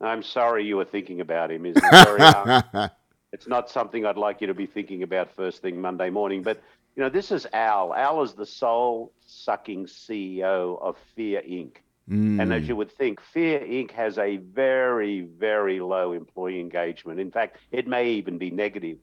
I'm 0.00 0.22
sorry 0.22 0.64
you 0.64 0.78
were 0.78 0.84
thinking 0.84 1.20
about 1.20 1.50
him. 1.52 1.66
It's, 1.66 1.80
very, 1.80 2.22
um, 2.22 2.62
it's 3.32 3.48
not 3.48 3.70
something 3.70 4.04
I'd 4.04 4.16
like 4.16 4.40
you 4.40 4.46
to 4.46 4.54
be 4.54 4.66
thinking 4.66 5.02
about 5.02 5.34
first 5.34 5.62
thing 5.62 5.80
Monday 5.80 6.10
morning. 6.10 6.42
But 6.42 6.62
you 6.96 7.02
know, 7.02 7.08
this 7.08 7.32
is 7.32 7.46
Al. 7.52 7.94
Al 7.94 8.22
is 8.22 8.34
the 8.34 8.44
soul-sucking 8.44 9.86
CEO 9.86 10.80
of 10.82 10.96
Fear 11.16 11.40
Inc. 11.40 11.76
Mm. 12.10 12.42
And 12.42 12.52
as 12.52 12.68
you 12.68 12.76
would 12.76 12.92
think, 12.92 13.20
Fear 13.20 13.60
Inc. 13.60 13.92
has 13.92 14.18
a 14.18 14.36
very, 14.36 15.22
very 15.22 15.80
low 15.80 16.12
employee 16.12 16.60
engagement. 16.60 17.18
In 17.18 17.30
fact, 17.30 17.56
it 17.70 17.86
may 17.86 18.10
even 18.10 18.36
be 18.36 18.50
negative. 18.50 18.98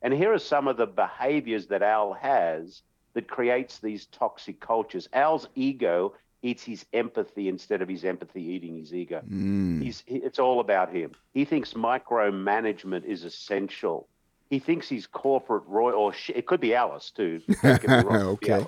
And 0.00 0.14
here 0.14 0.32
are 0.32 0.38
some 0.38 0.68
of 0.68 0.76
the 0.76 0.86
behaviors 0.86 1.66
that 1.66 1.82
Al 1.82 2.14
has 2.14 2.82
that 3.12 3.28
creates 3.28 3.78
these 3.78 4.06
toxic 4.06 4.60
cultures. 4.60 5.08
Al's 5.12 5.48
ego 5.54 6.14
eats 6.44 6.62
his 6.62 6.84
empathy 6.92 7.48
instead 7.48 7.80
of 7.80 7.88
his 7.88 8.04
empathy 8.04 8.42
eating 8.42 8.76
his 8.76 8.92
ego. 8.92 9.22
Mm. 9.28 9.82
He's, 9.82 10.04
it's 10.06 10.38
all 10.38 10.60
about 10.60 10.92
him. 10.92 11.12
He 11.32 11.46
thinks 11.46 11.72
micromanagement 11.72 13.04
is 13.04 13.24
essential. 13.24 14.06
He 14.50 14.58
thinks 14.58 14.86
he's 14.86 15.06
corporate 15.06 15.64
royal, 15.66 15.98
or 15.98 16.12
sh- 16.12 16.32
it 16.34 16.46
could 16.46 16.60
be 16.60 16.74
Alice 16.74 17.10
too. 17.10 17.40
okay. 17.64 18.66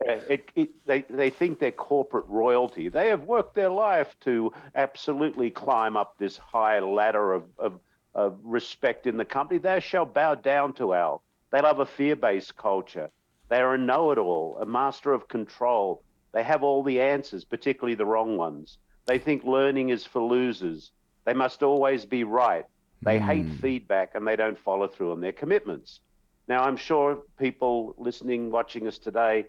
it, 0.00 0.50
it, 0.54 0.86
they, 0.86 1.00
they 1.08 1.30
think 1.30 1.58
they're 1.58 1.72
corporate 1.72 2.26
royalty. 2.28 2.90
They 2.90 3.08
have 3.08 3.22
worked 3.22 3.54
their 3.54 3.70
life 3.70 4.14
to 4.24 4.52
absolutely 4.74 5.50
climb 5.50 5.96
up 5.96 6.18
this 6.18 6.36
high 6.36 6.78
ladder 6.80 7.32
of, 7.32 7.44
of, 7.58 7.80
of 8.14 8.38
respect 8.44 9.06
in 9.06 9.16
the 9.16 9.24
company. 9.24 9.58
They 9.58 9.80
shall 9.80 10.04
bow 10.04 10.34
down 10.34 10.74
to 10.74 10.92
Al. 10.92 11.22
They 11.52 11.62
love 11.62 11.80
a 11.80 11.86
fear 11.86 12.16
based 12.16 12.56
culture. 12.56 13.10
They 13.48 13.60
are 13.60 13.74
a 13.74 13.78
know 13.78 14.10
it 14.12 14.18
all, 14.18 14.58
a 14.60 14.66
master 14.66 15.12
of 15.12 15.28
control. 15.28 16.02
They 16.32 16.42
have 16.42 16.62
all 16.62 16.82
the 16.82 17.00
answers, 17.00 17.44
particularly 17.44 17.94
the 17.94 18.06
wrong 18.06 18.36
ones. 18.36 18.78
They 19.06 19.18
think 19.18 19.44
learning 19.44 19.90
is 19.90 20.04
for 20.04 20.22
losers. 20.22 20.90
They 21.24 21.34
must 21.34 21.62
always 21.62 22.04
be 22.04 22.24
right. 22.24 22.64
They 23.02 23.18
mm. 23.18 23.26
hate 23.26 23.60
feedback 23.60 24.14
and 24.14 24.26
they 24.26 24.36
don't 24.36 24.58
follow 24.58 24.88
through 24.88 25.12
on 25.12 25.20
their 25.20 25.32
commitments. 25.32 26.00
Now, 26.48 26.64
I'm 26.64 26.76
sure 26.76 27.22
people 27.38 27.94
listening, 27.98 28.50
watching 28.50 28.86
us 28.86 28.98
today 28.98 29.46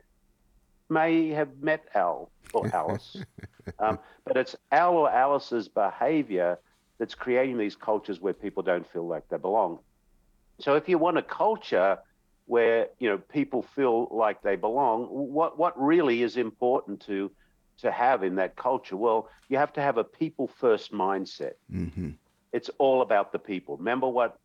may 0.90 1.30
have 1.30 1.62
met 1.62 1.86
Al 1.96 2.32
or 2.54 2.68
Alice, 2.74 3.18
um, 3.80 4.00
but 4.26 4.38
it's 4.38 4.56
Al 4.72 4.96
or 4.96 5.10
Alice's 5.10 5.68
behavior 5.68 6.60
that's 7.00 7.16
creating 7.16 7.58
these 7.58 7.76
cultures 7.76 8.20
where 8.20 8.34
people 8.34 8.64
don't 8.64 8.90
feel 8.92 9.08
like 9.08 9.28
they 9.30 9.38
belong. 9.38 9.80
So, 10.60 10.76
if 10.76 10.88
you 10.88 10.98
want 10.98 11.18
a 11.18 11.24
culture 11.24 11.98
where 12.46 12.88
you 13.00 13.10
know 13.10 13.18
people 13.18 13.62
feel 13.62 14.08
like 14.12 14.42
they 14.42 14.56
belong 14.56 15.06
what 15.06 15.58
what 15.58 15.82
really 15.82 16.24
is 16.24 16.38
important 16.38 17.00
to 17.00 17.32
to 17.78 17.92
have 17.92 18.24
in 18.24 18.36
that 18.36 18.56
culture 18.56 18.98
well 18.98 19.30
you 19.50 19.58
have 19.58 19.74
to 19.74 19.82
have 19.82 19.98
a 19.98 20.04
people 20.04 20.48
first 20.48 20.92
mindset 20.92 21.54
mm-hmm. 21.72 22.10
it's 22.52 22.70
all 22.78 23.02
about 23.02 23.32
the 23.32 23.40
people 23.40 23.78
remember 23.78 24.08
what 24.08 24.40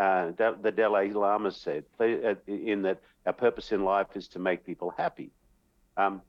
uh, 0.00 0.32
the 0.62 0.72
Dalai 0.74 1.10
Lama 1.10 1.50
said 1.50 1.84
uh, 2.00 2.34
in 2.46 2.82
that 2.82 3.00
our 3.26 3.34
purpose 3.34 3.70
in 3.70 3.84
life 3.84 4.06
is 4.14 4.28
to 4.28 4.38
make 4.38 4.64
people 4.64 4.94
happy. 4.96 5.30
Um, 5.98 6.22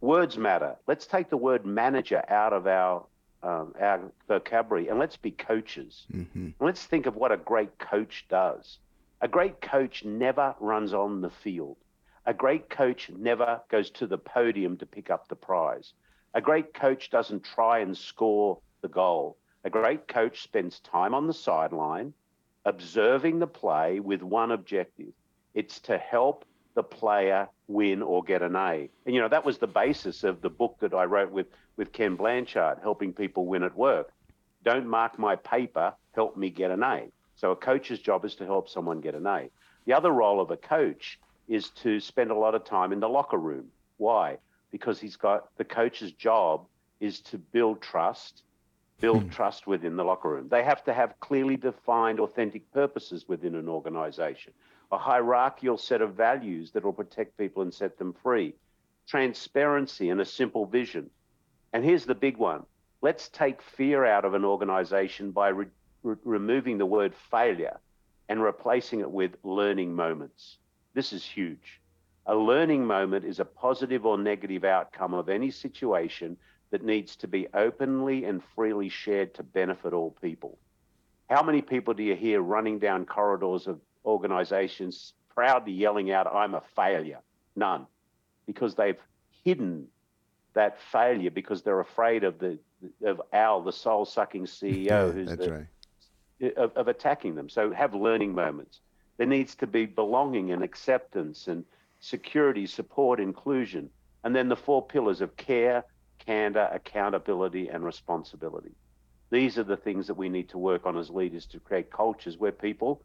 words 0.00 0.38
matter. 0.38 0.76
Let's 0.86 1.04
take 1.06 1.28
the 1.28 1.36
word 1.36 1.66
manager 1.66 2.22
out 2.28 2.52
of 2.52 2.68
our 2.68 3.04
um, 3.42 3.74
our 3.80 4.12
vocabulary 4.28 4.88
and 4.88 4.98
let's 4.98 5.16
be 5.16 5.30
coaches. 5.30 6.06
Mm-hmm. 6.12 6.50
Let's 6.60 6.84
think 6.84 7.06
of 7.06 7.16
what 7.16 7.32
a 7.32 7.36
great 7.36 7.76
coach 7.78 8.26
does. 8.28 8.78
A 9.20 9.28
great 9.28 9.60
coach 9.60 10.04
never 10.04 10.54
runs 10.60 10.94
on 10.94 11.20
the 11.20 11.30
field. 11.30 11.76
A 12.24 12.32
great 12.32 12.70
coach 12.70 13.10
never 13.10 13.60
goes 13.68 13.90
to 13.92 14.06
the 14.06 14.18
podium 14.18 14.76
to 14.76 14.86
pick 14.86 15.10
up 15.10 15.26
the 15.26 15.36
prize. 15.36 15.92
A 16.34 16.40
great 16.40 16.72
coach 16.72 17.10
doesn't 17.10 17.42
try 17.42 17.78
and 17.80 17.96
score 17.96 18.60
the 18.80 18.88
goal. 18.88 19.36
A 19.64 19.70
great 19.70 20.06
coach 20.06 20.42
spends 20.42 20.78
time 20.80 21.14
on 21.14 21.26
the 21.26 21.32
sideline 21.32 22.14
observing 22.64 23.38
the 23.38 23.46
play 23.46 23.98
with 23.98 24.22
one 24.22 24.52
objective 24.52 25.12
it's 25.54 25.80
to 25.80 25.98
help 25.98 26.44
the 26.74 26.82
player 26.82 27.48
win 27.66 28.02
or 28.02 28.22
get 28.22 28.42
an 28.42 28.54
A. 28.54 28.88
And 29.04 29.14
you 29.14 29.20
know, 29.20 29.28
that 29.28 29.44
was 29.44 29.58
the 29.58 29.66
basis 29.66 30.22
of 30.22 30.40
the 30.40 30.50
book 30.50 30.76
that 30.80 30.94
I 30.94 31.04
wrote 31.04 31.32
with, 31.32 31.48
with 31.76 31.92
Ken 31.92 32.14
Blanchard, 32.14 32.78
helping 32.82 33.12
people 33.12 33.46
win 33.46 33.64
at 33.64 33.76
work. 33.76 34.12
Don't 34.62 34.86
mark 34.86 35.18
my 35.18 35.34
paper, 35.34 35.94
help 36.12 36.36
me 36.36 36.50
get 36.50 36.70
an 36.70 36.84
A. 36.84 37.10
So 37.38 37.52
a 37.52 37.56
coach's 37.56 38.00
job 38.00 38.24
is 38.24 38.34
to 38.36 38.44
help 38.44 38.68
someone 38.68 39.00
get 39.00 39.14
an 39.14 39.26
A. 39.26 39.48
The 39.86 39.92
other 39.92 40.10
role 40.10 40.40
of 40.40 40.50
a 40.50 40.56
coach 40.56 41.20
is 41.46 41.70
to 41.70 42.00
spend 42.00 42.32
a 42.32 42.34
lot 42.34 42.56
of 42.56 42.64
time 42.64 42.92
in 42.92 42.98
the 42.98 43.08
locker 43.08 43.38
room. 43.38 43.68
Why? 43.96 44.38
Because 44.72 45.00
he's 45.00 45.14
got 45.14 45.56
the 45.56 45.64
coach's 45.64 46.10
job 46.10 46.66
is 46.98 47.20
to 47.20 47.38
build 47.38 47.80
trust, 47.80 48.42
build 49.00 49.22
hmm. 49.22 49.28
trust 49.28 49.68
within 49.68 49.94
the 49.94 50.04
locker 50.04 50.28
room. 50.28 50.48
They 50.48 50.64
have 50.64 50.82
to 50.84 50.92
have 50.92 51.20
clearly 51.20 51.56
defined, 51.56 52.18
authentic 52.18 52.70
purposes 52.72 53.28
within 53.28 53.54
an 53.54 53.68
organization, 53.68 54.52
a 54.90 54.98
hierarchical 54.98 55.78
set 55.78 56.02
of 56.02 56.14
values 56.14 56.72
that 56.72 56.84
will 56.84 56.92
protect 56.92 57.38
people 57.38 57.62
and 57.62 57.72
set 57.72 57.98
them 57.98 58.14
free, 58.20 58.54
transparency, 59.06 60.10
and 60.10 60.20
a 60.20 60.24
simple 60.24 60.66
vision. 60.66 61.08
And 61.72 61.84
here's 61.84 62.04
the 62.04 62.16
big 62.16 62.36
one 62.36 62.66
let's 63.00 63.28
take 63.28 63.62
fear 63.62 64.04
out 64.04 64.24
of 64.24 64.34
an 64.34 64.44
organization 64.44 65.30
by 65.30 65.50
re- 65.50 65.66
re- 66.08 66.16
removing 66.24 66.78
the 66.78 66.86
word 66.86 67.14
failure 67.30 67.78
and 68.28 68.42
replacing 68.42 69.00
it 69.00 69.10
with 69.10 69.32
learning 69.42 69.94
moments. 69.94 70.58
This 70.94 71.12
is 71.12 71.24
huge. 71.24 71.80
A 72.26 72.34
learning 72.34 72.84
moment 72.84 73.24
is 73.24 73.40
a 73.40 73.44
positive 73.44 74.04
or 74.04 74.18
negative 74.18 74.64
outcome 74.64 75.14
of 75.14 75.28
any 75.28 75.50
situation 75.50 76.36
that 76.70 76.84
needs 76.84 77.16
to 77.16 77.28
be 77.28 77.48
openly 77.54 78.24
and 78.24 78.42
freely 78.54 78.88
shared 78.88 79.34
to 79.34 79.42
benefit 79.42 79.94
all 79.94 80.10
people. 80.20 80.58
How 81.30 81.42
many 81.42 81.62
people 81.62 81.94
do 81.94 82.02
you 82.02 82.14
hear 82.14 82.42
running 82.42 82.78
down 82.78 83.06
corridors 83.06 83.66
of 83.66 83.80
organizations 84.04 85.14
proudly 85.34 85.72
yelling 85.72 86.10
out, 86.10 86.26
I'm 86.26 86.54
a 86.54 86.62
failure? 86.76 87.20
None. 87.56 87.86
Because 88.46 88.74
they've 88.74 89.00
hidden 89.44 89.86
that 90.54 90.78
failure 90.92 91.30
because 91.30 91.62
they're 91.62 91.80
afraid 91.80 92.24
of 92.24 92.38
the 92.38 92.58
of 93.04 93.20
Al, 93.32 93.62
the 93.62 93.72
soul 93.72 94.04
sucking 94.04 94.46
CEO, 94.46 95.12
who's 95.12 95.36
the, 95.36 95.50
right 95.50 95.66
of, 96.56 96.72
of 96.76 96.88
attacking 96.88 97.34
them. 97.34 97.48
So 97.48 97.72
have 97.72 97.94
learning 97.94 98.34
moments. 98.34 98.80
There 99.16 99.26
needs 99.26 99.54
to 99.56 99.66
be 99.66 99.86
belonging 99.86 100.52
and 100.52 100.62
acceptance 100.62 101.48
and 101.48 101.64
security, 102.00 102.66
support, 102.66 103.20
inclusion. 103.20 103.90
And 104.24 104.34
then 104.34 104.48
the 104.48 104.56
four 104.56 104.86
pillars 104.86 105.20
of 105.20 105.36
care, 105.36 105.84
candor, 106.18 106.68
accountability, 106.72 107.68
and 107.68 107.84
responsibility. 107.84 108.72
These 109.30 109.58
are 109.58 109.64
the 109.64 109.76
things 109.76 110.06
that 110.06 110.14
we 110.14 110.28
need 110.28 110.48
to 110.50 110.58
work 110.58 110.86
on 110.86 110.96
as 110.96 111.10
leaders 111.10 111.46
to 111.46 111.60
create 111.60 111.90
cultures 111.90 112.38
where 112.38 112.52
people 112.52 113.02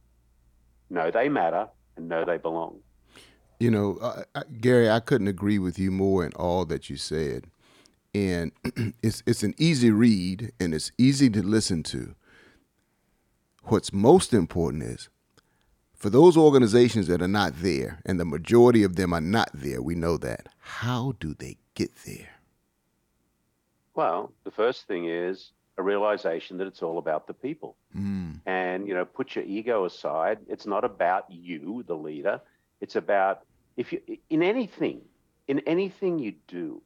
know 0.89 1.11
they 1.11 1.27
matter 1.29 1.67
and 1.97 2.07
know 2.07 2.23
they 2.23 2.37
belong. 2.37 2.79
You 3.59 3.71
know, 3.71 3.97
uh, 4.01 4.43
Garry, 4.61 4.89
I 4.89 4.99
couldn't 4.99 5.27
agree 5.27 5.59
with 5.59 5.77
you 5.79 5.91
more 5.91 6.25
in 6.25 6.33
all 6.33 6.65
that 6.65 6.89
you 6.89 6.97
said. 6.97 7.47
And 8.13 8.51
it's 9.01 9.23
it's 9.25 9.43
an 9.43 9.55
easy 9.57 9.89
read 9.89 10.51
and 10.59 10.73
it's 10.73 10.91
easy 10.97 11.29
to 11.31 11.41
listen 11.41 11.83
to. 11.83 12.15
What's 13.65 13.93
most 13.93 14.33
important 14.33 14.83
is 14.83 15.09
for 15.93 16.09
those 16.09 16.35
organizations 16.35 17.07
that 17.07 17.21
are 17.21 17.29
not 17.29 17.61
there, 17.61 18.01
and 18.05 18.19
the 18.19 18.25
majority 18.25 18.83
of 18.83 18.97
them 18.97 19.13
are 19.13 19.21
not 19.21 19.49
there, 19.53 19.81
we 19.81 19.95
know 19.95 20.17
that. 20.17 20.49
How 20.59 21.15
do 21.19 21.33
they 21.33 21.57
get 21.75 21.91
there? 22.05 22.29
Well, 23.95 24.33
the 24.43 24.51
first 24.51 24.85
thing 24.87 25.05
is 25.07 25.51
a 25.77 25.83
realization 25.83 26.57
that 26.57 26.67
it's 26.67 26.81
all 26.81 26.97
about 26.97 27.25
the 27.27 27.33
people. 27.33 27.77
Mm. 27.95 28.41
And, 28.45 28.87
you 28.87 28.93
know, 28.93 29.05
put 29.05 29.35
your 29.35 29.45
ego 29.45 29.85
aside. 29.85 30.39
It's 30.47 30.65
not 30.65 30.83
about 30.83 31.25
you, 31.29 31.83
the 31.87 31.95
leader. 31.95 32.41
It's 32.81 32.97
about 32.97 33.43
if 33.77 33.93
you, 33.93 34.01
in 34.29 34.43
anything, 34.43 35.01
in 35.47 35.59
anything 35.59 36.19
you 36.19 36.33
do, 36.47 36.81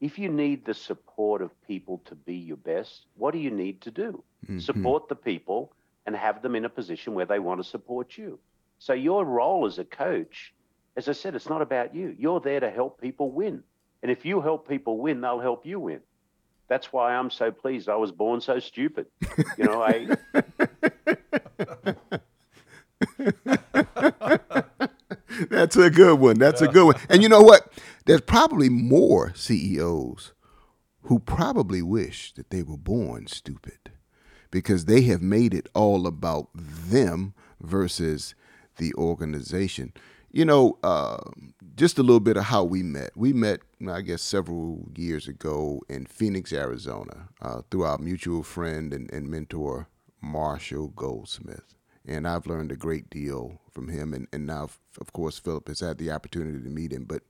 if 0.00 0.18
you 0.18 0.28
need 0.28 0.64
the 0.64 0.74
support 0.74 1.40
of 1.40 1.50
people 1.66 2.02
to 2.06 2.14
be 2.14 2.34
your 2.34 2.56
best, 2.56 3.06
what 3.16 3.32
do 3.32 3.38
you 3.38 3.50
need 3.50 3.80
to 3.82 3.90
do? 3.90 4.24
Mm-hmm. 4.44 4.58
Support 4.58 5.08
the 5.08 5.14
people 5.14 5.72
and 6.10 6.16
have 6.16 6.42
them 6.42 6.56
in 6.56 6.64
a 6.64 6.68
position 6.68 7.14
where 7.14 7.24
they 7.24 7.38
want 7.38 7.62
to 7.62 7.68
support 7.68 8.18
you. 8.18 8.40
So 8.80 8.94
your 8.94 9.24
role 9.24 9.64
as 9.64 9.78
a 9.78 9.84
coach, 9.84 10.52
as 10.96 11.08
I 11.08 11.12
said, 11.12 11.36
it's 11.36 11.48
not 11.48 11.62
about 11.62 11.94
you. 11.94 12.16
You're 12.18 12.40
there 12.40 12.58
to 12.58 12.68
help 12.68 13.00
people 13.00 13.30
win. 13.30 13.62
And 14.02 14.10
if 14.10 14.24
you 14.24 14.40
help 14.40 14.68
people 14.68 14.98
win, 14.98 15.20
they'll 15.20 15.38
help 15.38 15.64
you 15.64 15.78
win. 15.78 16.00
That's 16.66 16.92
why 16.92 17.14
I'm 17.14 17.30
so 17.30 17.52
pleased 17.52 17.88
I 17.88 17.94
was 17.94 18.10
born 18.10 18.40
so 18.40 18.58
stupid. 18.58 19.06
You 19.56 19.64
know, 19.64 19.82
I 19.82 20.16
That's 25.48 25.76
a 25.76 25.90
good 25.90 26.18
one. 26.18 26.40
That's 26.40 26.60
a 26.60 26.66
good 26.66 26.86
one. 26.86 26.96
And 27.08 27.22
you 27.22 27.28
know 27.28 27.42
what? 27.42 27.72
There's 28.06 28.20
probably 28.20 28.68
more 28.68 29.32
CEOs 29.36 30.32
who 31.02 31.20
probably 31.20 31.82
wish 31.82 32.32
that 32.34 32.50
they 32.50 32.64
were 32.64 32.76
born 32.76 33.28
stupid 33.28 33.92
because 34.50 34.84
they 34.84 35.02
have 35.02 35.22
made 35.22 35.54
it 35.54 35.68
all 35.74 36.06
about 36.06 36.48
them 36.54 37.34
versus 37.60 38.34
the 38.76 38.94
organization. 38.94 39.92
You 40.32 40.44
know, 40.44 40.78
uh, 40.82 41.18
just 41.76 41.98
a 41.98 42.02
little 42.02 42.20
bit 42.20 42.36
of 42.36 42.44
how 42.44 42.62
we 42.62 42.82
met. 42.82 43.10
We 43.16 43.32
met, 43.32 43.60
I 43.88 44.00
guess, 44.00 44.22
several 44.22 44.88
years 44.96 45.26
ago 45.26 45.80
in 45.88 46.06
Phoenix, 46.06 46.52
Arizona, 46.52 47.28
uh, 47.42 47.62
through 47.70 47.84
our 47.84 47.98
mutual 47.98 48.42
friend 48.42 48.92
and, 48.92 49.10
and 49.12 49.28
mentor, 49.28 49.88
Marshall 50.20 50.88
Goldsmith 50.88 51.74
and 52.06 52.26
I've 52.26 52.46
learned 52.46 52.72
a 52.72 52.76
great 52.76 53.10
deal 53.10 53.60
from 53.70 53.88
him. 53.88 54.12
And, 54.12 54.26
and 54.32 54.46
now, 54.46 54.70
of 55.00 55.12
course, 55.12 55.38
Philip 55.38 55.68
has 55.68 55.80
had 55.80 55.98
the 55.98 56.10
opportunity 56.10 56.62
to 56.62 56.68
meet 56.68 56.92
him. 56.92 57.04
But 57.04 57.22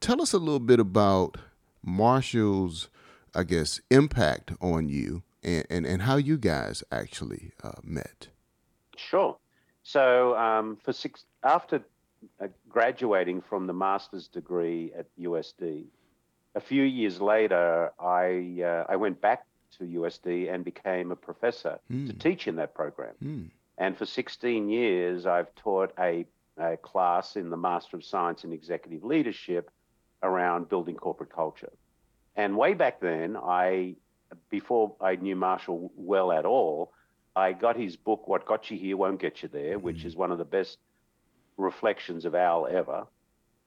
tell 0.00 0.20
us 0.20 0.32
a 0.32 0.38
little 0.38 0.60
bit 0.60 0.80
about 0.80 1.38
Marshall's, 1.82 2.88
I 3.34 3.44
guess, 3.44 3.80
impact 3.90 4.52
on 4.60 4.88
you 4.88 5.22
and, 5.42 5.66
and, 5.70 5.86
and 5.86 6.02
how 6.02 6.16
you 6.16 6.36
guys 6.36 6.82
actually 6.90 7.52
uh, 7.62 7.72
met. 7.82 8.28
Sure. 8.96 9.36
So 9.82 10.36
um, 10.36 10.76
for 10.84 10.92
six 10.92 11.24
after 11.42 11.82
uh, 12.40 12.48
graduating 12.68 13.40
from 13.42 13.66
the 13.66 13.72
master's 13.72 14.28
degree 14.28 14.92
at 14.96 15.06
USD, 15.18 15.84
a 16.54 16.60
few 16.60 16.82
years 16.82 17.20
later, 17.20 17.92
I 17.98 18.62
uh, 18.62 18.84
I 18.92 18.96
went 18.96 19.20
back 19.20 19.46
to 19.78 19.84
USD 19.84 20.52
and 20.52 20.64
became 20.64 21.12
a 21.12 21.16
professor 21.16 21.78
mm. 21.92 22.06
to 22.06 22.12
hmm. 22.12 22.18
teach 22.18 22.48
in 22.48 22.56
that 22.56 22.74
program. 22.74 23.14
Mm. 23.22 23.50
And 23.76 23.96
for 23.96 24.06
16 24.06 24.68
years, 24.68 25.26
I've 25.26 25.54
taught 25.54 25.92
a, 25.98 26.26
a 26.56 26.76
class 26.78 27.36
in 27.36 27.50
the 27.50 27.56
Master 27.56 27.96
of 27.96 28.04
Science 28.04 28.44
in 28.44 28.52
Executive 28.52 29.04
Leadership 29.04 29.70
around 30.22 30.68
building 30.68 30.96
corporate 30.96 31.32
culture. 31.32 31.72
And 32.34 32.56
way 32.56 32.74
back 32.74 33.00
then, 33.00 33.36
I, 33.36 33.94
before 34.50 34.94
I 35.00 35.16
knew 35.16 35.36
Marshall 35.36 35.92
well 35.96 36.32
at 36.32 36.44
all, 36.44 36.92
I 37.34 37.52
got 37.52 37.76
his 37.76 37.96
book, 37.96 38.26
What 38.26 38.46
Got 38.46 38.70
You 38.70 38.78
Here 38.78 38.96
Won't 38.96 39.20
Get 39.20 39.42
You 39.42 39.48
There, 39.48 39.78
which 39.78 40.04
is 40.04 40.16
one 40.16 40.32
of 40.32 40.38
the 40.38 40.44
best 40.44 40.78
reflections 41.56 42.24
of 42.24 42.34
Al 42.34 42.66
ever. 42.66 43.06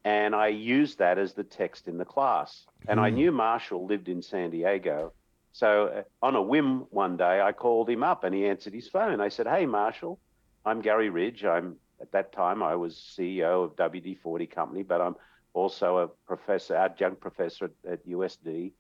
And 0.04 0.34
I 0.34 0.48
used 0.48 0.98
that 1.00 1.18
as 1.18 1.34
the 1.34 1.44
text 1.44 1.88
in 1.88 1.98
the 1.98 2.06
class. 2.06 2.66
And 2.88 3.00
I 3.00 3.10
hmm. 3.10 3.16
knew 3.16 3.32
Marshall 3.32 3.86
lived 3.86 4.10
in 4.10 4.22
San 4.22 4.50
Diego. 4.50 5.14
So 5.54 5.88
uh, 5.88 6.26
on 6.26 6.36
a 6.36 6.42
whim 6.42 6.88
one 6.90 7.18
day, 7.18 7.42
I 7.42 7.52
called 7.52 7.90
him 7.90 8.04
up 8.04 8.24
and 8.24 8.34
he 8.34 8.46
answered 8.48 8.74
his 8.74 8.88
phone. 8.88 9.22
I 9.22 9.30
said, 9.30 9.48
Hey, 9.48 9.66
Marshall, 9.66 10.20
I'm 10.66 10.82
Garry 10.82 11.10
Ridge. 11.10 11.46
I'm 11.46 11.76
at 12.02 12.12
that 12.14 12.32
time 12.32 12.64
I 12.64 12.76
was 12.76 12.96
CEO 12.96 13.66
of 13.66 13.76
WD 13.76 14.20
40 14.20 14.48
Company, 14.48 14.84
but 14.84 15.02
I'm 15.02 15.16
also 15.54 15.98
a 15.98 16.08
professor, 16.08 16.76
adjunct 16.76 17.22
professor 17.22 17.66
at, 17.66 17.92
at 17.92 18.08
USD. 18.08 18.72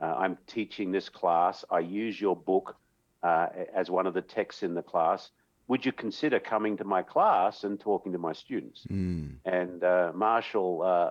Uh, 0.00 0.14
I'm 0.18 0.38
teaching 0.46 0.92
this 0.92 1.08
class. 1.08 1.64
I 1.70 1.80
use 1.80 2.20
your 2.20 2.36
book 2.36 2.76
uh, 3.22 3.48
as 3.74 3.90
one 3.90 4.06
of 4.06 4.14
the 4.14 4.22
texts 4.22 4.62
in 4.62 4.74
the 4.74 4.82
class. 4.82 5.30
Would 5.68 5.84
you 5.86 5.92
consider 5.92 6.40
coming 6.40 6.76
to 6.78 6.84
my 6.84 7.02
class 7.02 7.64
and 7.64 7.78
talking 7.78 8.12
to 8.12 8.18
my 8.18 8.32
students? 8.32 8.86
Mm. 8.90 9.36
And 9.44 9.84
uh, 9.84 10.12
Marshall 10.14 10.82
uh, 10.82 11.10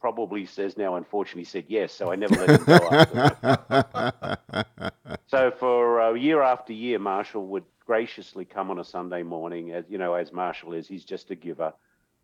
probably 0.00 0.46
says 0.46 0.76
now, 0.76 0.94
unfortunately, 0.96 1.44
said 1.44 1.64
yes. 1.68 1.92
So 1.92 2.10
I 2.10 2.16
never 2.16 2.34
let 2.36 2.60
him 2.60 2.64
go. 4.64 4.90
so 5.26 5.50
for 5.50 6.00
uh, 6.00 6.14
year 6.14 6.40
after 6.40 6.72
year, 6.72 6.98
Marshall 6.98 7.46
would 7.48 7.64
graciously 7.84 8.44
come 8.44 8.70
on 8.70 8.78
a 8.78 8.84
Sunday 8.84 9.22
morning, 9.22 9.72
as 9.72 9.84
you 9.88 9.98
know, 9.98 10.14
as 10.14 10.32
Marshall 10.32 10.72
is, 10.72 10.86
he's 10.86 11.04
just 11.04 11.30
a 11.32 11.34
giver, 11.34 11.72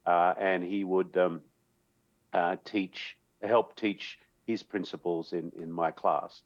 uh, 0.06 0.32
and 0.38 0.62
he 0.62 0.84
would 0.84 1.16
um, 1.18 1.40
uh, 2.32 2.56
teach, 2.64 3.16
help 3.42 3.74
teach 3.74 4.18
his 4.46 4.62
principles 4.62 5.32
in 5.32 5.52
in 5.60 5.70
my 5.70 5.90
class. 5.90 6.42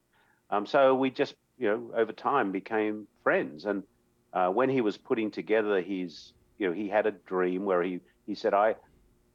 Um, 0.51 0.67
so 0.67 0.95
we 0.95 1.11
just, 1.11 1.35
you 1.59 1.69
know, 1.69 1.91
over 1.97 2.13
time 2.13 2.51
became 2.51 3.07
friends. 3.23 3.65
And 3.65 3.85
uh, 4.33 4.49
when 4.49 4.69
he 4.69 4.81
was 4.81 4.97
putting 4.97 5.31
together 5.31 5.81
his, 5.81 6.33
you 6.59 6.69
know, 6.69 6.73
he 6.73 6.89
had 6.89 7.07
a 7.07 7.13
dream 7.13 7.65
where 7.65 7.83
he 7.83 8.01
he 8.27 8.35
said, 8.35 8.55
I 8.55 8.77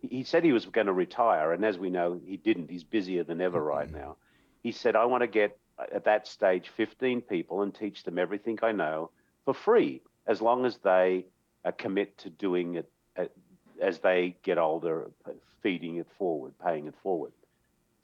he 0.01 0.23
said 0.23 0.43
he 0.43 0.51
was 0.51 0.65
going 0.65 0.87
to 0.87 0.93
retire, 0.93 1.53
and 1.53 1.65
as 1.65 1.77
we 1.77 1.89
know, 1.89 2.19
he 2.25 2.37
didn't. 2.37 2.69
He's 2.69 2.83
busier 2.83 3.23
than 3.23 3.41
ever 3.41 3.61
right 3.61 3.87
mm-hmm. 3.87 3.97
now. 3.97 4.17
He 4.61 4.71
said, 4.71 4.95
I 4.95 5.05
want 5.05 5.21
to 5.21 5.27
get 5.27 5.57
at 5.93 6.05
that 6.05 6.27
stage 6.27 6.71
15 6.77 7.21
people 7.21 7.61
and 7.61 7.73
teach 7.73 8.03
them 8.03 8.17
everything 8.17 8.57
I 8.63 8.71
know 8.71 9.11
for 9.43 9.53
free, 9.53 10.01
as 10.25 10.41
long 10.41 10.65
as 10.65 10.77
they 10.77 11.25
uh, 11.63 11.71
commit 11.71 12.17
to 12.19 12.29
doing 12.29 12.75
it 12.75 12.89
uh, 13.17 13.25
as 13.81 13.99
they 13.99 14.37
get 14.43 14.57
older, 14.57 15.11
feeding 15.61 15.97
it 15.97 16.07
forward, 16.17 16.53
paying 16.63 16.87
it 16.87 16.95
forward. 17.03 17.31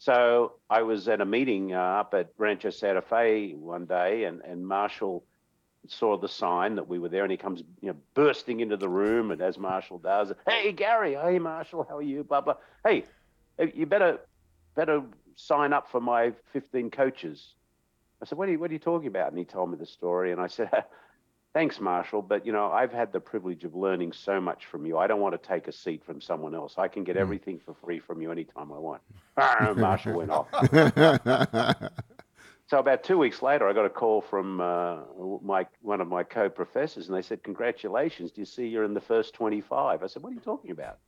So 0.01 0.53
I 0.67 0.81
was 0.81 1.07
at 1.07 1.21
a 1.21 1.25
meeting 1.25 1.75
uh, 1.75 1.77
up 1.77 2.15
at 2.15 2.31
Rancho 2.39 2.71
Santa 2.71 3.03
Fe 3.03 3.53
one 3.53 3.85
day, 3.85 4.23
and, 4.23 4.41
and 4.41 4.67
Marshall 4.67 5.23
saw 5.87 6.17
the 6.17 6.27
sign 6.27 6.73
that 6.77 6.87
we 6.87 6.97
were 6.97 7.07
there, 7.07 7.21
and 7.21 7.29
he 7.29 7.37
comes, 7.37 7.61
you 7.81 7.89
know, 7.89 7.95
bursting 8.15 8.61
into 8.61 8.77
the 8.77 8.89
room, 8.89 9.29
and 9.29 9.39
as 9.43 9.59
Marshall 9.59 9.99
does, 9.99 10.33
"Hey, 10.47 10.71
Garry, 10.71 11.13
hey, 11.13 11.37
Marshall, 11.37 11.85
how 11.87 11.97
are 11.97 12.01
you?" 12.01 12.23
Blah 12.23 12.41
blah. 12.41 12.55
Hey, 12.83 13.03
you 13.75 13.85
better 13.85 14.17
better 14.75 15.03
sign 15.35 15.71
up 15.71 15.91
for 15.91 16.01
my 16.01 16.33
15 16.51 16.89
coaches. 16.89 17.53
I 18.23 18.25
said, 18.25 18.39
"What 18.39 18.49
are 18.49 18.53
you 18.53 18.59
What 18.59 18.71
are 18.71 18.73
you 18.73 18.79
talking 18.79 19.07
about?" 19.07 19.29
And 19.29 19.37
he 19.37 19.45
told 19.45 19.69
me 19.69 19.77
the 19.77 19.85
story, 19.85 20.31
and 20.31 20.41
I 20.41 20.47
said. 20.47 20.71
Thanks, 21.53 21.81
Marshall, 21.81 22.21
but 22.21 22.45
you 22.45 22.53
know 22.53 22.71
I've 22.71 22.93
had 22.93 23.11
the 23.11 23.19
privilege 23.19 23.65
of 23.65 23.75
learning 23.75 24.13
so 24.13 24.39
much 24.39 24.65
from 24.67 24.85
you. 24.85 24.97
I 24.97 25.07
don't 25.07 25.19
want 25.19 25.33
to 25.33 25.47
take 25.47 25.67
a 25.67 25.71
seat 25.71 26.03
from 26.05 26.21
someone 26.21 26.55
else. 26.55 26.75
I 26.77 26.87
can 26.87 27.03
get 27.03 27.15
hmm. 27.15 27.21
everything 27.21 27.59
for 27.59 27.73
free 27.73 27.99
from 27.99 28.21
you 28.21 28.31
anytime 28.31 28.71
I 28.71 28.77
want. 28.77 29.01
Marshall 29.77 30.13
went 30.13 30.31
off. 30.31 30.47
So 32.71 32.79
about 32.79 33.03
two 33.03 33.17
weeks 33.17 33.41
later, 33.41 33.67
I 33.67 33.73
got 33.73 33.83
a 33.83 33.89
call 33.89 34.21
from 34.21 34.61
uh, 34.61 34.99
my 35.43 35.67
one 35.81 35.99
of 35.99 36.07
my 36.07 36.23
co-professors, 36.23 37.09
and 37.09 37.17
they 37.17 37.21
said, 37.21 37.43
"Congratulations! 37.43 38.31
Do 38.31 38.39
you 38.39 38.45
see 38.45 38.65
you're 38.65 38.85
in 38.85 38.93
the 38.93 39.01
first 39.01 39.33
25?" 39.33 40.01
I 40.01 40.07
said, 40.07 40.23
"What 40.23 40.31
are 40.31 40.35
you 40.35 40.39
talking 40.39 40.71
about?" 40.71 40.99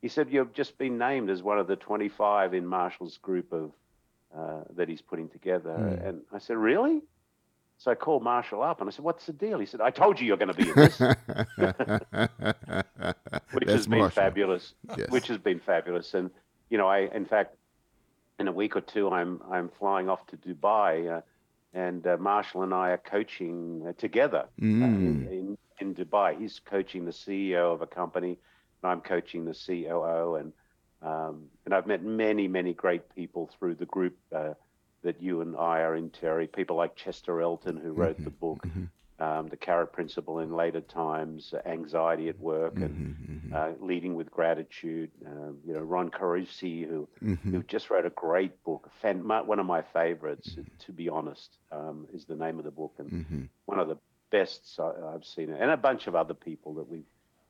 He 0.00 0.08
said, 0.08 0.30
"You've 0.30 0.54
just 0.54 0.78
been 0.78 0.96
named 0.96 1.28
as 1.28 1.42
one 1.42 1.58
of 1.58 1.66
the 1.66 1.76
25 1.76 2.54
in 2.54 2.64
Marshall's 2.66 3.18
group 3.18 3.52
of 3.52 3.72
uh, 4.34 4.62
that 4.74 4.88
he's 4.88 5.02
putting 5.02 5.28
together." 5.28 5.76
Mm. 5.78 6.08
And 6.08 6.22
I 6.32 6.38
said, 6.38 6.56
"Really?" 6.56 7.02
So 7.78 7.90
I 7.90 7.94
called 7.94 8.22
Marshall 8.22 8.62
up 8.62 8.80
and 8.80 8.88
I 8.88 8.92
said, 8.92 9.04
"What's 9.04 9.26
the 9.26 9.32
deal?" 9.32 9.58
He 9.58 9.66
said, 9.66 9.80
"I 9.80 9.90
told 9.90 10.18
you 10.18 10.26
you're 10.26 10.38
going 10.38 10.52
to 10.52 10.54
be 10.54 10.70
in 10.70 10.74
this," 10.74 10.98
which 13.52 13.66
That's 13.66 13.72
has 13.72 13.86
been 13.86 13.98
Marshall. 13.98 14.22
fabulous. 14.22 14.74
Yes. 14.96 15.10
Which 15.10 15.28
has 15.28 15.38
been 15.38 15.60
fabulous, 15.60 16.14
and 16.14 16.30
you 16.70 16.78
know, 16.78 16.86
I 16.86 17.00
in 17.14 17.26
fact 17.26 17.56
in 18.38 18.48
a 18.48 18.52
week 18.52 18.76
or 18.76 18.80
two, 18.80 19.10
I'm 19.10 19.42
I'm 19.50 19.68
flying 19.68 20.08
off 20.08 20.26
to 20.28 20.36
Dubai, 20.36 21.18
uh, 21.18 21.20
and 21.74 22.06
uh, 22.06 22.16
Marshall 22.18 22.62
and 22.62 22.72
I 22.72 22.90
are 22.90 22.98
coaching 22.98 23.84
uh, 23.86 23.92
together 23.98 24.46
uh, 24.60 24.64
mm. 24.64 24.82
in, 24.82 25.28
in, 25.28 25.58
in 25.80 25.94
Dubai. 25.94 26.38
He's 26.38 26.60
coaching 26.60 27.04
the 27.04 27.12
CEO 27.12 27.74
of 27.74 27.82
a 27.82 27.86
company, 27.86 28.38
and 28.82 28.90
I'm 28.90 29.02
coaching 29.02 29.44
the 29.44 29.54
COO, 29.54 30.36
and 30.36 30.52
um, 31.02 31.44
and 31.66 31.74
I've 31.74 31.86
met 31.86 32.02
many 32.02 32.48
many 32.48 32.72
great 32.72 33.14
people 33.14 33.50
through 33.58 33.74
the 33.74 33.86
group 33.86 34.16
uh, 34.34 34.54
that 35.02 35.22
you 35.22 35.40
and 35.40 35.56
I 35.56 35.80
are 35.80 35.94
in, 35.94 36.10
Terry. 36.10 36.46
People 36.46 36.76
like 36.76 36.96
Chester 36.96 37.40
Elton, 37.40 37.76
who 37.76 37.92
wrote 37.92 38.16
mm-hmm, 38.16 38.24
the 38.24 38.30
book, 38.30 38.66
mm-hmm. 38.66 39.22
um, 39.22 39.48
The 39.48 39.56
Carrot 39.56 39.92
Principle 39.92 40.40
in 40.40 40.52
later 40.54 40.80
times, 40.80 41.54
Anxiety 41.64 42.28
at 42.28 42.38
Work, 42.38 42.74
mm-hmm, 42.74 42.84
and 42.84 43.16
mm-hmm. 43.16 43.54
uh, 43.54 43.86
Leading 43.86 44.14
with 44.14 44.30
Gratitude. 44.30 45.10
Uh, 45.24 45.52
you 45.64 45.74
know, 45.74 45.80
Ron 45.80 46.10
Carucci, 46.10 46.88
who, 46.88 47.08
mm-hmm. 47.22 47.52
who 47.52 47.62
just 47.64 47.90
wrote 47.90 48.06
a 48.06 48.10
great 48.10 48.62
book, 48.64 48.90
fan, 49.00 49.26
one 49.26 49.58
of 49.58 49.66
my 49.66 49.82
favorites, 49.82 50.50
mm-hmm. 50.50 50.62
to 50.86 50.92
be 50.92 51.08
honest, 51.08 51.56
um, 51.70 52.06
is 52.12 52.24
the 52.24 52.36
name 52.36 52.58
of 52.58 52.64
the 52.64 52.70
book, 52.70 52.94
and 52.98 53.48
one 53.66 53.78
of 53.78 53.88
the 53.88 53.98
best 54.30 54.78
I, 54.78 55.12
have 55.12 55.24
seen 55.24 55.50
it, 55.50 55.60
and 55.60 55.70
a 55.70 55.76
bunch 55.76 56.06
of 56.06 56.14
other 56.14 56.34
people 56.34 56.74
that 56.74 56.88
we 56.88 57.02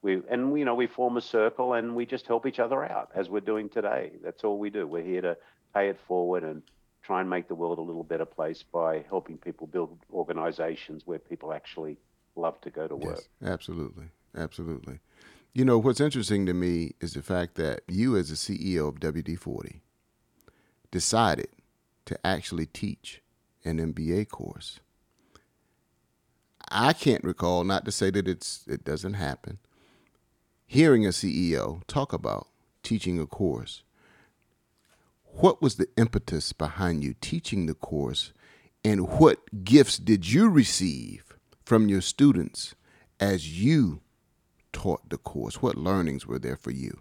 we 0.02 0.22
and 0.30 0.58
you 0.58 0.64
know 0.64 0.74
we 0.74 0.86
form 0.86 1.16
a 1.16 1.20
circle 1.20 1.72
and 1.72 1.96
we 1.96 2.06
just 2.06 2.26
help 2.26 2.46
each 2.46 2.58
other 2.58 2.84
out 2.84 3.10
as 3.14 3.28
we're 3.28 3.40
doing 3.40 3.68
today. 3.68 4.12
That's 4.22 4.44
all 4.44 4.58
we 4.58 4.70
do. 4.70 4.86
We're 4.86 5.02
here 5.02 5.22
to 5.22 5.36
pay 5.74 5.88
it 5.88 5.98
forward 6.06 6.44
and 6.44 6.62
try 7.06 7.20
and 7.20 7.30
make 7.30 7.48
the 7.48 7.54
world 7.54 7.78
a 7.78 7.82
little 7.82 8.02
better 8.02 8.24
place 8.24 8.62
by 8.62 9.04
helping 9.08 9.38
people 9.38 9.66
build 9.66 9.96
organizations 10.12 11.06
where 11.06 11.18
people 11.18 11.52
actually 11.52 11.96
love 12.34 12.60
to 12.62 12.70
go 12.70 12.88
to 12.88 12.96
work. 12.96 13.20
Yes, 13.40 13.50
absolutely, 13.50 14.06
absolutely. 14.36 14.98
You 15.52 15.64
know 15.64 15.78
what's 15.78 16.00
interesting 16.00 16.44
to 16.46 16.54
me 16.54 16.92
is 17.00 17.14
the 17.14 17.22
fact 17.22 17.54
that 17.54 17.80
you, 17.88 18.16
as 18.16 18.28
the 18.28 18.34
CEO 18.34 18.88
of 18.88 19.00
WD-40, 19.00 19.80
decided 20.90 21.48
to 22.04 22.18
actually 22.26 22.66
teach 22.66 23.22
an 23.64 23.78
MBA 23.78 24.28
course 24.28 24.80
I 26.68 26.92
can't 26.92 27.22
recall, 27.22 27.64
not 27.64 27.84
to 27.84 27.92
say 27.92 28.10
that 28.10 28.26
it's 28.26 28.64
it 28.66 28.84
doesn't 28.84 29.14
happen, 29.14 29.58
hearing 30.66 31.06
a 31.06 31.10
CEO 31.10 31.82
talk 31.86 32.12
about 32.12 32.48
teaching 32.82 33.20
a 33.20 33.26
course. 33.26 33.82
What 35.38 35.60
was 35.60 35.76
the 35.76 35.88
impetus 35.98 36.54
behind 36.54 37.04
you 37.04 37.14
teaching 37.20 37.66
the 37.66 37.74
course, 37.74 38.32
and 38.82 39.06
what 39.18 39.64
gifts 39.64 39.98
did 39.98 40.32
you 40.32 40.48
receive 40.48 41.36
from 41.62 41.90
your 41.90 42.00
students 42.00 42.74
as 43.20 43.60
you 43.60 44.00
taught 44.72 45.10
the 45.10 45.18
course? 45.18 45.60
What 45.60 45.76
learnings 45.76 46.26
were 46.26 46.38
there 46.38 46.56
for 46.56 46.70
you? 46.70 47.00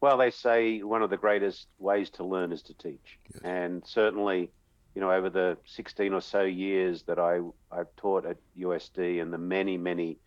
Well, 0.00 0.16
they 0.16 0.30
say 0.30 0.84
one 0.84 1.02
of 1.02 1.10
the 1.10 1.16
greatest 1.16 1.66
ways 1.80 2.08
to 2.10 2.24
learn 2.24 2.52
is 2.52 2.62
to 2.62 2.74
teach. 2.74 3.18
Yes. 3.34 3.42
And 3.42 3.84
certainly, 3.84 4.52
you 4.94 5.00
know, 5.00 5.10
over 5.10 5.28
the 5.28 5.58
16 5.66 6.12
or 6.12 6.20
so 6.20 6.42
years 6.42 7.02
that 7.02 7.18
I, 7.18 7.40
I've 7.72 7.94
taught 7.96 8.26
at 8.26 8.36
USD 8.56 9.20
and 9.20 9.32
the 9.32 9.38
many, 9.38 9.76
many 9.76 10.18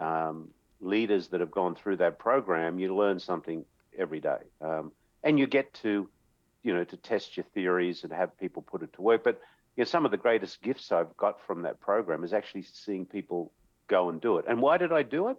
um, 0.00 0.48
leaders 0.80 1.28
that 1.28 1.38
have 1.38 1.52
gone 1.52 1.76
through 1.76 1.98
that 1.98 2.18
program, 2.18 2.80
you 2.80 2.92
learn 2.92 3.20
something 3.20 3.64
every 3.96 4.18
day. 4.18 4.38
Um, 4.60 4.90
and 5.22 5.38
you 5.38 5.46
get 5.46 5.72
to, 5.74 6.08
you 6.62 6.74
know, 6.74 6.84
to 6.84 6.96
test 6.96 7.36
your 7.36 7.44
theories 7.54 8.04
and 8.04 8.12
have 8.12 8.38
people 8.38 8.62
put 8.62 8.82
it 8.82 8.92
to 8.94 9.02
work. 9.02 9.24
But, 9.24 9.40
you 9.76 9.82
know, 9.82 9.86
some 9.86 10.04
of 10.04 10.10
the 10.10 10.16
greatest 10.16 10.62
gifts 10.62 10.92
I've 10.92 11.16
got 11.16 11.40
from 11.46 11.62
that 11.62 11.80
program 11.80 12.24
is 12.24 12.32
actually 12.32 12.64
seeing 12.72 13.06
people 13.06 13.52
go 13.88 14.08
and 14.10 14.20
do 14.20 14.38
it. 14.38 14.44
And 14.48 14.60
why 14.60 14.76
did 14.76 14.92
I 14.92 15.02
do 15.02 15.28
it? 15.28 15.36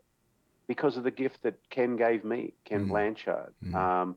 Because 0.67 0.97
of 0.97 1.03
the 1.03 1.12
gift 1.12 1.43
that 1.43 1.55
Ken 1.69 1.95
gave 1.95 2.23
me, 2.23 2.53
Ken 2.65 2.86
mm. 2.86 2.89
Blanchard. 2.89 3.53
Mm. 3.63 3.75
Um, 3.75 4.15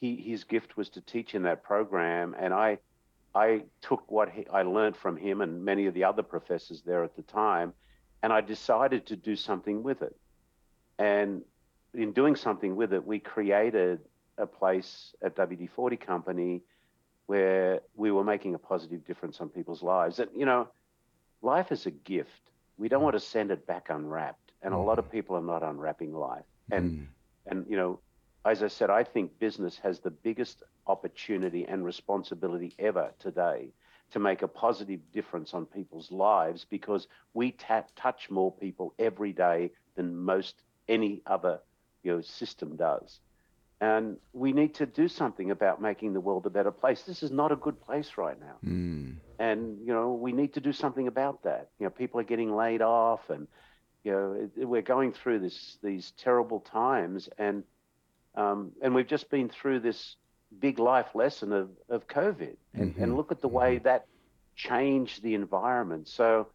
he, 0.00 0.16
his 0.16 0.44
gift 0.44 0.76
was 0.76 0.88
to 0.90 1.00
teach 1.00 1.34
in 1.34 1.42
that 1.44 1.62
program. 1.62 2.34
And 2.38 2.52
I, 2.52 2.78
I 3.34 3.64
took 3.82 4.10
what 4.10 4.30
he, 4.30 4.46
I 4.52 4.62
learned 4.62 4.96
from 4.96 5.16
him 5.16 5.40
and 5.40 5.64
many 5.64 5.86
of 5.86 5.94
the 5.94 6.04
other 6.04 6.22
professors 6.22 6.82
there 6.82 7.04
at 7.04 7.16
the 7.16 7.22
time, 7.22 7.74
and 8.22 8.32
I 8.32 8.40
decided 8.40 9.06
to 9.06 9.16
do 9.16 9.36
something 9.36 9.82
with 9.82 10.02
it. 10.02 10.16
And 10.98 11.42
in 11.92 12.12
doing 12.12 12.36
something 12.36 12.76
with 12.76 12.92
it, 12.92 13.06
we 13.06 13.18
created 13.18 14.00
a 14.38 14.46
place 14.46 15.14
at 15.22 15.36
WD 15.36 15.70
40 15.70 15.96
Company 15.96 16.62
where 17.26 17.80
we 17.94 18.10
were 18.10 18.24
making 18.24 18.54
a 18.54 18.58
positive 18.58 19.04
difference 19.04 19.40
on 19.40 19.48
people's 19.48 19.82
lives. 19.82 20.18
And, 20.18 20.30
you 20.34 20.46
know, 20.46 20.68
life 21.42 21.72
is 21.72 21.86
a 21.86 21.90
gift. 21.90 22.30
We 22.78 22.88
don't 22.88 23.02
want 23.02 23.14
to 23.14 23.20
send 23.20 23.50
it 23.50 23.66
back 23.66 23.88
unwrapped. 23.90 24.52
And 24.62 24.72
a 24.72 24.78
lot 24.78 24.98
of 24.98 25.06
mm. 25.06 25.12
people 25.12 25.36
are 25.36 25.42
not 25.42 25.62
unwrapping 25.62 26.14
life. 26.14 26.44
And, 26.70 26.90
mm. 26.90 27.06
and 27.46 27.66
you 27.68 27.76
know, 27.76 28.00
as 28.44 28.62
I 28.62 28.68
said, 28.68 28.90
I 28.90 29.02
think 29.02 29.38
business 29.38 29.78
has 29.78 29.98
the 29.98 30.10
biggest 30.10 30.62
opportunity 30.86 31.66
and 31.66 31.84
responsibility 31.84 32.74
ever 32.78 33.12
today 33.18 33.70
to 34.12 34.20
make 34.20 34.42
a 34.42 34.48
positive 34.48 35.00
difference 35.12 35.52
on 35.52 35.66
people's 35.66 36.12
lives 36.12 36.64
because 36.68 37.08
we 37.34 37.52
touch 37.96 38.30
more 38.30 38.52
people 38.52 38.94
every 38.98 39.32
day 39.32 39.72
than 39.96 40.16
most 40.16 40.62
any 40.88 41.22
other 41.26 41.58
you 42.04 42.12
know, 42.12 42.20
system 42.20 42.76
does. 42.76 43.18
And 43.80 44.16
we 44.32 44.52
need 44.52 44.74
to 44.76 44.86
do 44.86 45.06
something 45.06 45.50
about 45.50 45.82
making 45.82 46.14
the 46.14 46.20
world 46.20 46.46
a 46.46 46.50
better 46.50 46.70
place. 46.70 47.02
This 47.02 47.22
is 47.22 47.30
not 47.30 47.52
a 47.52 47.56
good 47.56 47.78
place 47.80 48.12
right 48.16 48.38
now. 48.40 48.56
Mm. 48.64 49.16
And, 49.38 49.78
you 49.86 49.92
know, 49.92 50.12
we 50.12 50.32
need 50.32 50.54
to 50.54 50.60
do 50.60 50.72
something 50.72 51.08
about 51.08 51.42
that. 51.42 51.68
You 51.78 51.84
know, 51.84 51.90
people 51.90 52.18
are 52.20 52.24
getting 52.24 52.54
laid 52.54 52.80
off 52.80 53.28
and, 53.28 53.46
you 54.02 54.12
know, 54.12 54.66
we're 54.66 54.80
going 54.80 55.12
through 55.12 55.40
this, 55.40 55.76
these 55.82 56.12
terrible 56.16 56.60
times. 56.60 57.28
And, 57.36 57.64
um, 58.34 58.72
and 58.80 58.94
we've 58.94 59.06
just 59.06 59.28
been 59.28 59.50
through 59.50 59.80
this 59.80 60.16
big 60.58 60.78
life 60.78 61.14
lesson 61.14 61.52
of, 61.52 61.68
of 61.90 62.06
COVID. 62.06 62.56
And, 62.72 62.92
mm-hmm. 62.92 63.02
and 63.02 63.16
look 63.16 63.30
at 63.30 63.42
the 63.42 63.48
way 63.48 63.74
mm-hmm. 63.74 63.84
that 63.84 64.06
changed 64.54 65.22
the 65.22 65.34
environment. 65.34 66.08
So 66.08 66.48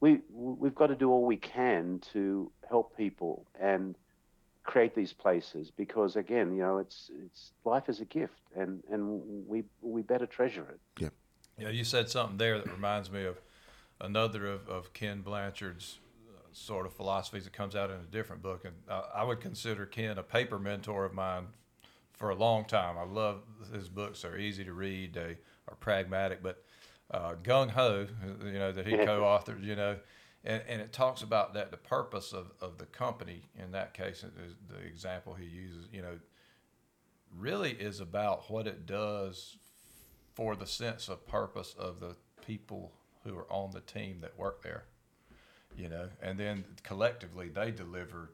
we, 0.00 0.20
we've 0.30 0.74
got 0.74 0.88
to 0.88 0.94
do 0.94 1.10
all 1.10 1.24
we 1.24 1.38
can 1.38 2.00
to 2.12 2.52
help 2.68 2.94
people 2.98 3.46
and 3.58 3.96
create 4.66 4.94
these 4.94 5.12
places 5.12 5.70
because 5.70 6.16
again, 6.16 6.54
you 6.54 6.62
know, 6.62 6.78
it's, 6.78 7.10
it's 7.24 7.52
life 7.64 7.88
is 7.88 8.00
a 8.00 8.04
gift 8.04 8.40
and, 8.56 8.82
and 8.90 9.46
we, 9.46 9.64
we 9.80 10.02
better 10.02 10.26
treasure 10.26 10.66
it. 10.68 11.02
Yeah. 11.02 11.08
Yeah. 11.58 11.70
You 11.70 11.84
said 11.84 12.10
something 12.10 12.36
there 12.36 12.58
that 12.58 12.70
reminds 12.70 13.10
me 13.10 13.24
of 13.24 13.40
another 14.00 14.46
of, 14.46 14.68
of 14.68 14.92
Ken 14.92 15.22
Blanchard's 15.22 15.98
sort 16.52 16.86
of 16.86 16.92
philosophies 16.92 17.44
that 17.44 17.52
comes 17.52 17.76
out 17.76 17.90
in 17.90 17.96
a 17.96 18.10
different 18.10 18.42
book. 18.42 18.64
And 18.64 18.74
uh, 18.88 19.02
I 19.14 19.24
would 19.24 19.40
consider 19.40 19.86
Ken 19.86 20.18
a 20.18 20.22
paper 20.22 20.58
mentor 20.58 21.04
of 21.04 21.12
mine 21.12 21.46
for 22.14 22.30
a 22.30 22.34
long 22.34 22.64
time. 22.64 22.96
I 22.98 23.04
love 23.04 23.42
his 23.72 23.88
books; 23.88 24.22
they're 24.22 24.38
easy 24.38 24.64
to 24.64 24.72
read, 24.72 25.12
they 25.12 25.36
are 25.68 25.74
pragmatic, 25.78 26.42
but 26.42 26.64
uh, 27.10 27.34
gung 27.42 27.70
ho, 27.70 28.06
you 28.44 28.52
know, 28.52 28.72
that 28.72 28.86
he 28.86 28.96
co-authored, 29.04 29.62
you 29.62 29.76
know, 29.76 29.96
and, 30.46 30.62
and 30.68 30.80
it 30.80 30.92
talks 30.92 31.22
about 31.22 31.54
that 31.54 31.70
the 31.70 31.76
purpose 31.76 32.32
of, 32.32 32.52
of 32.60 32.78
the 32.78 32.86
company 32.86 33.42
in 33.58 33.72
that 33.72 33.92
case, 33.92 34.24
the 34.68 34.86
example 34.86 35.34
he 35.34 35.44
uses, 35.44 35.88
you 35.92 36.00
know, 36.00 36.18
really 37.36 37.72
is 37.72 38.00
about 38.00 38.50
what 38.50 38.66
it 38.66 38.86
does 38.86 39.56
for 40.34 40.56
the 40.56 40.66
sense 40.66 41.08
of 41.08 41.26
purpose 41.26 41.74
of 41.78 42.00
the 42.00 42.16
people 42.46 42.92
who 43.24 43.36
are 43.36 43.50
on 43.52 43.72
the 43.72 43.80
team 43.80 44.18
that 44.20 44.38
work 44.38 44.62
there 44.62 44.84
you 45.76 45.88
know, 45.88 46.08
and 46.22 46.38
then 46.38 46.64
collectively 46.82 47.48
they 47.48 47.70
deliver 47.70 48.30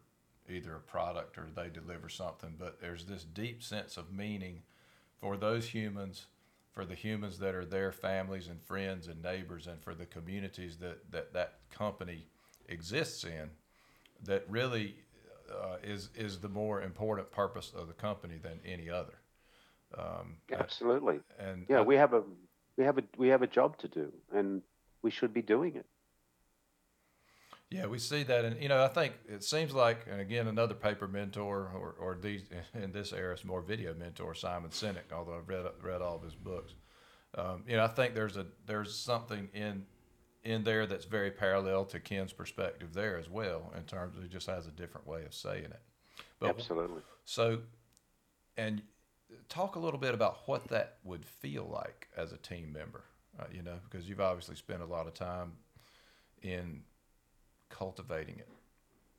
either 0.48 0.74
a 0.74 0.80
product 0.80 1.38
or 1.38 1.48
they 1.54 1.68
deliver 1.68 2.08
something. 2.08 2.54
But 2.58 2.80
there's 2.80 3.04
this 3.04 3.24
deep 3.24 3.62
sense 3.62 3.96
of 3.96 4.12
meaning 4.12 4.62
for 5.20 5.36
those 5.36 5.68
humans, 5.68 6.26
for 6.72 6.84
the 6.84 6.94
humans 6.94 7.38
that 7.38 7.54
are 7.54 7.64
their 7.64 7.92
families 7.92 8.48
and 8.48 8.60
friends 8.62 9.06
and 9.06 9.22
neighbors, 9.22 9.66
and 9.66 9.82
for 9.82 9.94
the 9.94 10.06
communities 10.06 10.78
that 10.78 11.10
that, 11.10 11.32
that 11.32 11.54
company 11.70 12.26
exists 12.68 13.24
in, 13.24 13.50
that 14.24 14.44
really 14.48 14.96
uh, 15.50 15.76
is 15.82 16.10
is 16.14 16.38
the 16.40 16.48
more 16.48 16.82
important 16.82 17.30
purpose 17.30 17.72
of 17.76 17.88
the 17.88 17.94
company 17.94 18.38
than 18.42 18.58
any 18.64 18.88
other. 18.88 19.14
Um, 19.96 20.36
Absolutely. 20.52 21.20
And 21.38 21.66
yeah, 21.68 21.82
we 21.82 21.96
have 21.96 22.14
a 22.14 22.22
we 22.76 22.84
have 22.84 22.98
a 22.98 23.02
we 23.16 23.28
have 23.28 23.42
a 23.42 23.46
job 23.46 23.76
to 23.78 23.88
do, 23.88 24.12
and 24.34 24.62
we 25.02 25.10
should 25.10 25.34
be 25.34 25.42
doing 25.42 25.76
it. 25.76 25.86
Yeah, 27.72 27.86
we 27.86 27.98
see 27.98 28.22
that, 28.24 28.44
and 28.44 28.60
you 28.62 28.68
know, 28.68 28.84
I 28.84 28.88
think 28.88 29.14
it 29.26 29.42
seems 29.42 29.72
like, 29.72 30.06
and 30.10 30.20
again, 30.20 30.46
another 30.46 30.74
paper 30.74 31.08
mentor, 31.08 31.70
or, 31.74 31.94
or 31.98 32.18
these 32.20 32.42
in 32.74 32.92
this 32.92 33.12
era, 33.12 33.32
it's 33.32 33.44
more 33.44 33.62
video 33.62 33.94
mentor, 33.94 34.34
Simon 34.34 34.70
Sinek. 34.70 35.12
Although 35.12 35.38
I've 35.38 35.48
read 35.48 35.66
read 35.82 36.02
all 36.02 36.16
of 36.16 36.22
his 36.22 36.34
books, 36.34 36.74
um, 37.36 37.64
you 37.66 37.76
know, 37.76 37.84
I 37.84 37.88
think 37.88 38.14
there's 38.14 38.36
a 38.36 38.46
there's 38.66 38.94
something 38.94 39.48
in 39.54 39.86
in 40.44 40.64
there 40.64 40.86
that's 40.86 41.04
very 41.04 41.30
parallel 41.30 41.84
to 41.86 42.00
Ken's 42.00 42.32
perspective 42.32 42.92
there 42.92 43.18
as 43.18 43.30
well, 43.30 43.72
in 43.76 43.84
terms 43.84 44.16
of 44.16 44.22
he 44.22 44.28
just 44.28 44.48
has 44.48 44.66
a 44.66 44.72
different 44.72 45.06
way 45.06 45.24
of 45.24 45.32
saying 45.32 45.64
it. 45.64 45.82
But, 46.40 46.50
Absolutely. 46.50 47.02
So, 47.24 47.60
and 48.56 48.82
talk 49.48 49.76
a 49.76 49.78
little 49.78 50.00
bit 50.00 50.14
about 50.14 50.40
what 50.46 50.68
that 50.68 50.98
would 51.04 51.24
feel 51.24 51.64
like 51.72 52.08
as 52.16 52.32
a 52.32 52.36
team 52.36 52.72
member. 52.72 53.04
Uh, 53.38 53.44
you 53.50 53.62
know, 53.62 53.78
because 53.88 54.08
you've 54.08 54.20
obviously 54.20 54.56
spent 54.56 54.82
a 54.82 54.86
lot 54.86 55.06
of 55.06 55.14
time 55.14 55.52
in 56.42 56.82
cultivating 57.78 58.38
it? 58.38 58.48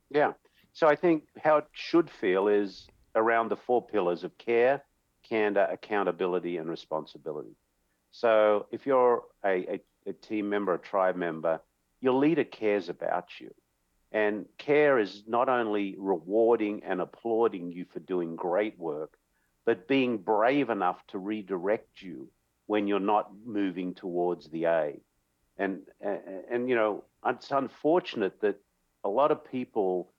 Yeah. 0.09 0.33
So 0.73 0.87
I 0.87 0.95
think 0.95 1.23
how 1.43 1.57
it 1.57 1.67
should 1.71 2.09
feel 2.09 2.47
is 2.47 2.87
around 3.15 3.49
the 3.49 3.55
four 3.55 3.85
pillars 3.85 4.23
of 4.23 4.37
care, 4.37 4.83
candor, 5.27 5.67
accountability, 5.69 6.57
and 6.57 6.69
responsibility. 6.69 7.55
So 8.11 8.67
if 8.71 8.85
you're 8.85 9.23
a, 9.43 9.75
a, 9.75 9.79
a 10.07 10.13
team 10.13 10.49
member, 10.49 10.73
a 10.73 10.79
tribe 10.79 11.15
member, 11.15 11.61
your 12.01 12.13
leader 12.13 12.43
cares 12.43 12.89
about 12.89 13.29
you. 13.39 13.51
And 14.11 14.45
care 14.59 14.99
is 14.99 15.23
not 15.25 15.49
only 15.49 15.95
rewarding 15.97 16.83
and 16.83 17.01
applauding 17.01 17.71
you 17.71 17.85
for 17.91 17.99
doing 17.99 18.35
great 18.35 18.77
work, 18.77 19.17
but 19.65 19.87
being 19.87 20.17
brave 20.17 20.69
enough 20.69 20.99
to 21.07 21.17
redirect 21.17 22.01
you 22.01 22.29
when 22.67 22.87
you're 22.87 22.99
not 22.99 23.31
moving 23.45 23.95
towards 23.95 24.49
the 24.49 24.65
A. 24.65 24.99
And, 25.63 25.81
and, 26.01 26.19
and 26.51 26.69
you 26.69 26.75
know, 26.75 27.03
it's 27.25 27.51
unfortunate 27.51 28.41
that 28.41 28.59
a 29.03 29.09
lot 29.09 29.31
of 29.31 29.43
people 29.49 30.11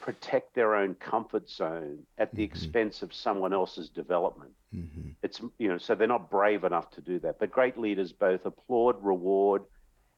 protect 0.00 0.54
their 0.54 0.74
own 0.74 0.94
comfort 0.96 1.48
zone 1.48 1.98
at 2.18 2.34
the 2.34 2.42
mm-hmm. 2.42 2.56
expense 2.56 3.02
of 3.02 3.14
someone 3.14 3.52
else's 3.52 3.88
development. 3.88 4.50
Mm-hmm. 4.74 5.10
It's 5.22 5.40
you 5.58 5.68
know 5.68 5.78
so 5.78 5.94
they're 5.94 6.06
not 6.06 6.30
brave 6.30 6.64
enough 6.64 6.90
to 6.92 7.00
do 7.00 7.18
that. 7.20 7.38
But 7.38 7.50
great 7.50 7.78
leaders 7.78 8.12
both 8.12 8.44
applaud, 8.44 8.96
reward, 9.02 9.62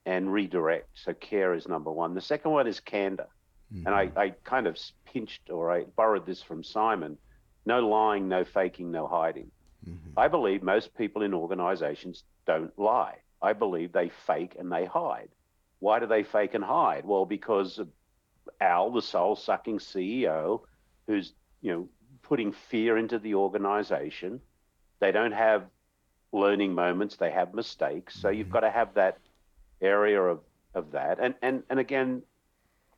and 0.05 0.33
redirect. 0.33 0.89
So 0.95 1.13
care 1.15 1.55
is 1.55 1.69
number 1.69 1.93
one. 1.93 2.15
The 2.15 2.21
second 2.21 2.51
one 2.51 2.67
is 2.67 2.81
candor, 2.81 3.29
mm-hmm. 3.73 3.87
and 3.87 3.95
I, 3.95 4.07
mm-hmm. 4.07 4.19
I 4.19 4.31
kind 4.45 4.67
of 4.67 4.79
pinched 5.05 5.51
or 5.51 5.71
I 5.71 5.85
borrowed 5.85 6.27
this 6.27 6.43
from 6.43 6.65
Simon. 6.65 7.19
No 7.67 7.87
lying, 7.87 8.29
no 8.29 8.45
faking, 8.45 8.91
no 8.91 9.07
hiding. 9.07 9.51
Mm-hmm. 9.87 10.19
I 10.19 10.29
believe 10.29 10.63
most 10.63 10.97
people 10.97 11.23
in 11.23 11.35
organizations 11.35 12.25
don't 12.47 12.77
lie. 12.79 13.17
I 13.47 13.53
believe 13.53 13.93
they 13.93 14.11
fake 14.27 14.57
and 14.59 14.73
they 14.73 14.85
hide. 14.85 15.29
Why 15.79 16.01
do 16.01 16.07
they 16.07 16.25
fake 16.25 16.55
and 16.55 16.65
hide? 16.65 17.05
Well, 17.05 17.27
because 17.27 17.81
Al, 18.61 18.91
the 18.91 19.03
soul 19.03 19.37
sucking 19.37 19.79
CEO, 19.79 20.63
who's, 21.07 21.33
you 21.61 21.73
know, 21.73 21.89
putting 22.23 22.51
fear 22.53 22.97
into 22.97 23.19
the 23.21 23.35
organization. 23.35 24.41
They 24.99 25.13
don't 25.13 25.33
have 25.33 25.63
learning 26.33 26.75
moments, 26.75 27.17
they 27.17 27.31
have 27.31 27.55
mistakes. 27.55 28.21
So 28.21 28.31
you've 28.31 28.47
mm-hmm. 28.47 28.55
got 28.55 28.61
to 28.61 28.71
have 28.71 28.95
that 28.95 29.19
area 29.81 30.21
of, 30.21 30.41
of 30.75 30.91
that. 30.93 31.19
And, 31.21 31.35
and, 31.41 31.63
and 31.71 31.79
again, 31.79 32.23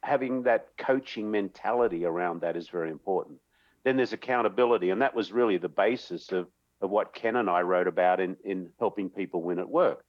having 0.02 0.44
that 0.44 0.68
coaching 0.78 1.30
mentality 1.30 2.06
around 2.06 2.40
that 2.40 2.56
is 2.56 2.68
very 2.68 2.90
important. 2.90 3.38
Then 3.84 3.96
there's 3.96 4.14
accountability, 4.14 4.90
and 4.90 5.02
that 5.02 5.14
was 5.14 5.30
really 5.30 5.58
the 5.58 5.68
basis 5.68 6.32
of, 6.32 6.48
of 6.80 6.90
what 6.90 7.14
Ken 7.14 7.36
and 7.36 7.50
I 7.50 7.62
wrote 7.62 7.88
about 7.88 8.20
in, 8.20 8.36
in 8.44 8.70
helping 8.78 9.10
people 9.10 9.42
win 9.42 9.58
at 9.58 9.68
work. 9.68 10.04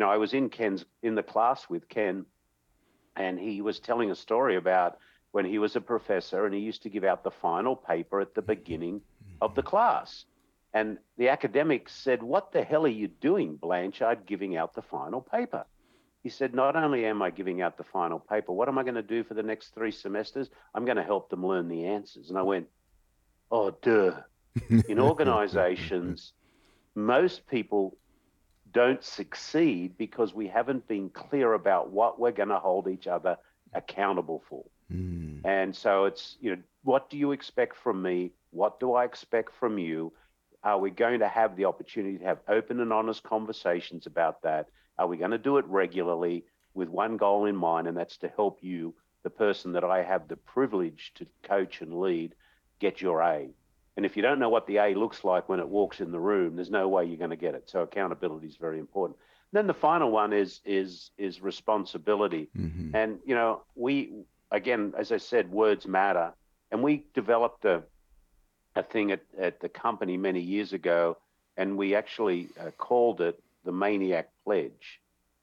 You 0.00 0.06
know, 0.06 0.12
I 0.12 0.16
was 0.16 0.32
in 0.32 0.48
Ken's 0.48 0.86
in 1.02 1.14
the 1.14 1.22
class 1.22 1.68
with 1.68 1.86
Ken 1.86 2.24
and 3.16 3.38
he 3.38 3.60
was 3.60 3.80
telling 3.80 4.10
a 4.10 4.14
story 4.14 4.56
about 4.56 4.96
when 5.32 5.44
he 5.44 5.58
was 5.58 5.76
a 5.76 5.80
professor 5.82 6.46
and 6.46 6.54
he 6.54 6.60
used 6.62 6.84
to 6.84 6.88
give 6.88 7.04
out 7.04 7.22
the 7.22 7.30
final 7.30 7.76
paper 7.76 8.18
at 8.18 8.34
the 8.34 8.40
beginning 8.40 9.02
of 9.42 9.54
the 9.54 9.62
class. 9.62 10.24
And 10.72 10.96
the 11.18 11.28
academics 11.28 11.94
said, 11.94 12.22
What 12.22 12.50
the 12.50 12.64
hell 12.64 12.86
are 12.86 12.88
you 13.02 13.08
doing, 13.08 13.56
Blanchard, 13.56 14.24
giving 14.24 14.56
out 14.56 14.72
the 14.74 14.80
final 14.80 15.20
paper? 15.20 15.66
He 16.22 16.30
said, 16.30 16.54
Not 16.54 16.76
only 16.76 17.04
am 17.04 17.20
I 17.20 17.28
giving 17.28 17.60
out 17.60 17.76
the 17.76 17.84
final 17.84 18.20
paper, 18.20 18.52
what 18.52 18.68
am 18.68 18.78
I 18.78 18.84
going 18.84 18.94
to 18.94 19.02
do 19.02 19.22
for 19.22 19.34
the 19.34 19.42
next 19.42 19.74
three 19.74 19.92
semesters? 19.92 20.48
I'm 20.74 20.86
going 20.86 20.96
to 20.96 21.02
help 21.02 21.28
them 21.28 21.44
learn 21.44 21.68
the 21.68 21.84
answers. 21.84 22.30
And 22.30 22.38
I 22.38 22.42
went, 22.42 22.68
Oh, 23.50 23.70
duh. 23.82 24.14
In 24.88 24.98
organizations, 24.98 26.32
most 26.94 27.46
people 27.46 27.98
don't 28.72 29.02
succeed 29.02 29.96
because 29.98 30.34
we 30.34 30.48
haven't 30.48 30.86
been 30.86 31.10
clear 31.10 31.54
about 31.54 31.90
what 31.90 32.18
we're 32.18 32.30
going 32.32 32.48
to 32.50 32.58
hold 32.58 32.88
each 32.88 33.06
other 33.06 33.36
accountable 33.72 34.42
for. 34.48 34.64
Mm. 34.92 35.40
And 35.44 35.74
so 35.74 36.04
it's, 36.04 36.36
you 36.40 36.56
know, 36.56 36.62
what 36.82 37.10
do 37.10 37.16
you 37.16 37.32
expect 37.32 37.76
from 37.76 38.02
me? 38.02 38.32
What 38.50 38.80
do 38.80 38.94
I 38.94 39.04
expect 39.04 39.54
from 39.54 39.78
you? 39.78 40.12
Are 40.62 40.78
we 40.78 40.90
going 40.90 41.20
to 41.20 41.28
have 41.28 41.56
the 41.56 41.64
opportunity 41.64 42.18
to 42.18 42.24
have 42.24 42.40
open 42.48 42.80
and 42.80 42.92
honest 42.92 43.22
conversations 43.22 44.06
about 44.06 44.42
that? 44.42 44.68
Are 44.98 45.06
we 45.06 45.16
going 45.16 45.30
to 45.30 45.38
do 45.38 45.56
it 45.56 45.64
regularly 45.66 46.44
with 46.74 46.88
one 46.88 47.16
goal 47.16 47.46
in 47.46 47.56
mind, 47.56 47.88
and 47.88 47.96
that's 47.96 48.18
to 48.18 48.28
help 48.28 48.58
you, 48.62 48.94
the 49.22 49.30
person 49.30 49.72
that 49.72 49.84
I 49.84 50.02
have 50.02 50.28
the 50.28 50.36
privilege 50.36 51.12
to 51.16 51.26
coach 51.42 51.80
and 51.80 52.00
lead, 52.00 52.34
get 52.78 53.00
your 53.00 53.22
A? 53.22 53.50
And 53.96 54.06
if 54.06 54.16
you 54.16 54.22
don't 54.22 54.38
know 54.38 54.48
what 54.48 54.66
the 54.66 54.78
A 54.78 54.94
looks 54.94 55.24
like 55.24 55.48
when 55.48 55.60
it 55.60 55.68
walks 55.68 56.00
in 56.00 56.12
the 56.12 56.20
room, 56.20 56.56
there's 56.56 56.70
no 56.70 56.88
way 56.88 57.04
you're 57.04 57.16
going 57.16 57.30
to 57.30 57.36
get 57.36 57.54
it. 57.54 57.68
So 57.68 57.82
accountability 57.82 58.46
is 58.46 58.56
very 58.56 58.78
important. 58.78 59.18
then 59.52 59.66
the 59.66 59.74
final 59.74 60.10
one 60.10 60.32
is 60.32 60.60
is 60.64 61.10
is 61.18 61.42
responsibility. 61.42 62.48
Mm-hmm. 62.56 62.94
And 62.94 63.18
you 63.24 63.34
know, 63.34 63.62
we 63.74 64.12
again, 64.50 64.94
as 64.96 65.12
I 65.12 65.18
said, 65.18 65.50
words 65.50 65.86
matter. 65.86 66.32
And 66.70 66.82
we 66.82 67.04
developed 67.14 67.64
a 67.64 67.82
a 68.76 68.82
thing 68.82 69.10
at, 69.10 69.22
at 69.38 69.60
the 69.60 69.68
company 69.68 70.16
many 70.16 70.40
years 70.40 70.72
ago, 70.72 71.16
and 71.56 71.76
we 71.76 71.94
actually 71.96 72.48
uh, 72.60 72.70
called 72.78 73.20
it 73.20 73.42
the 73.64 73.72
Maniac 73.72 74.30
Pledge. 74.44 75.00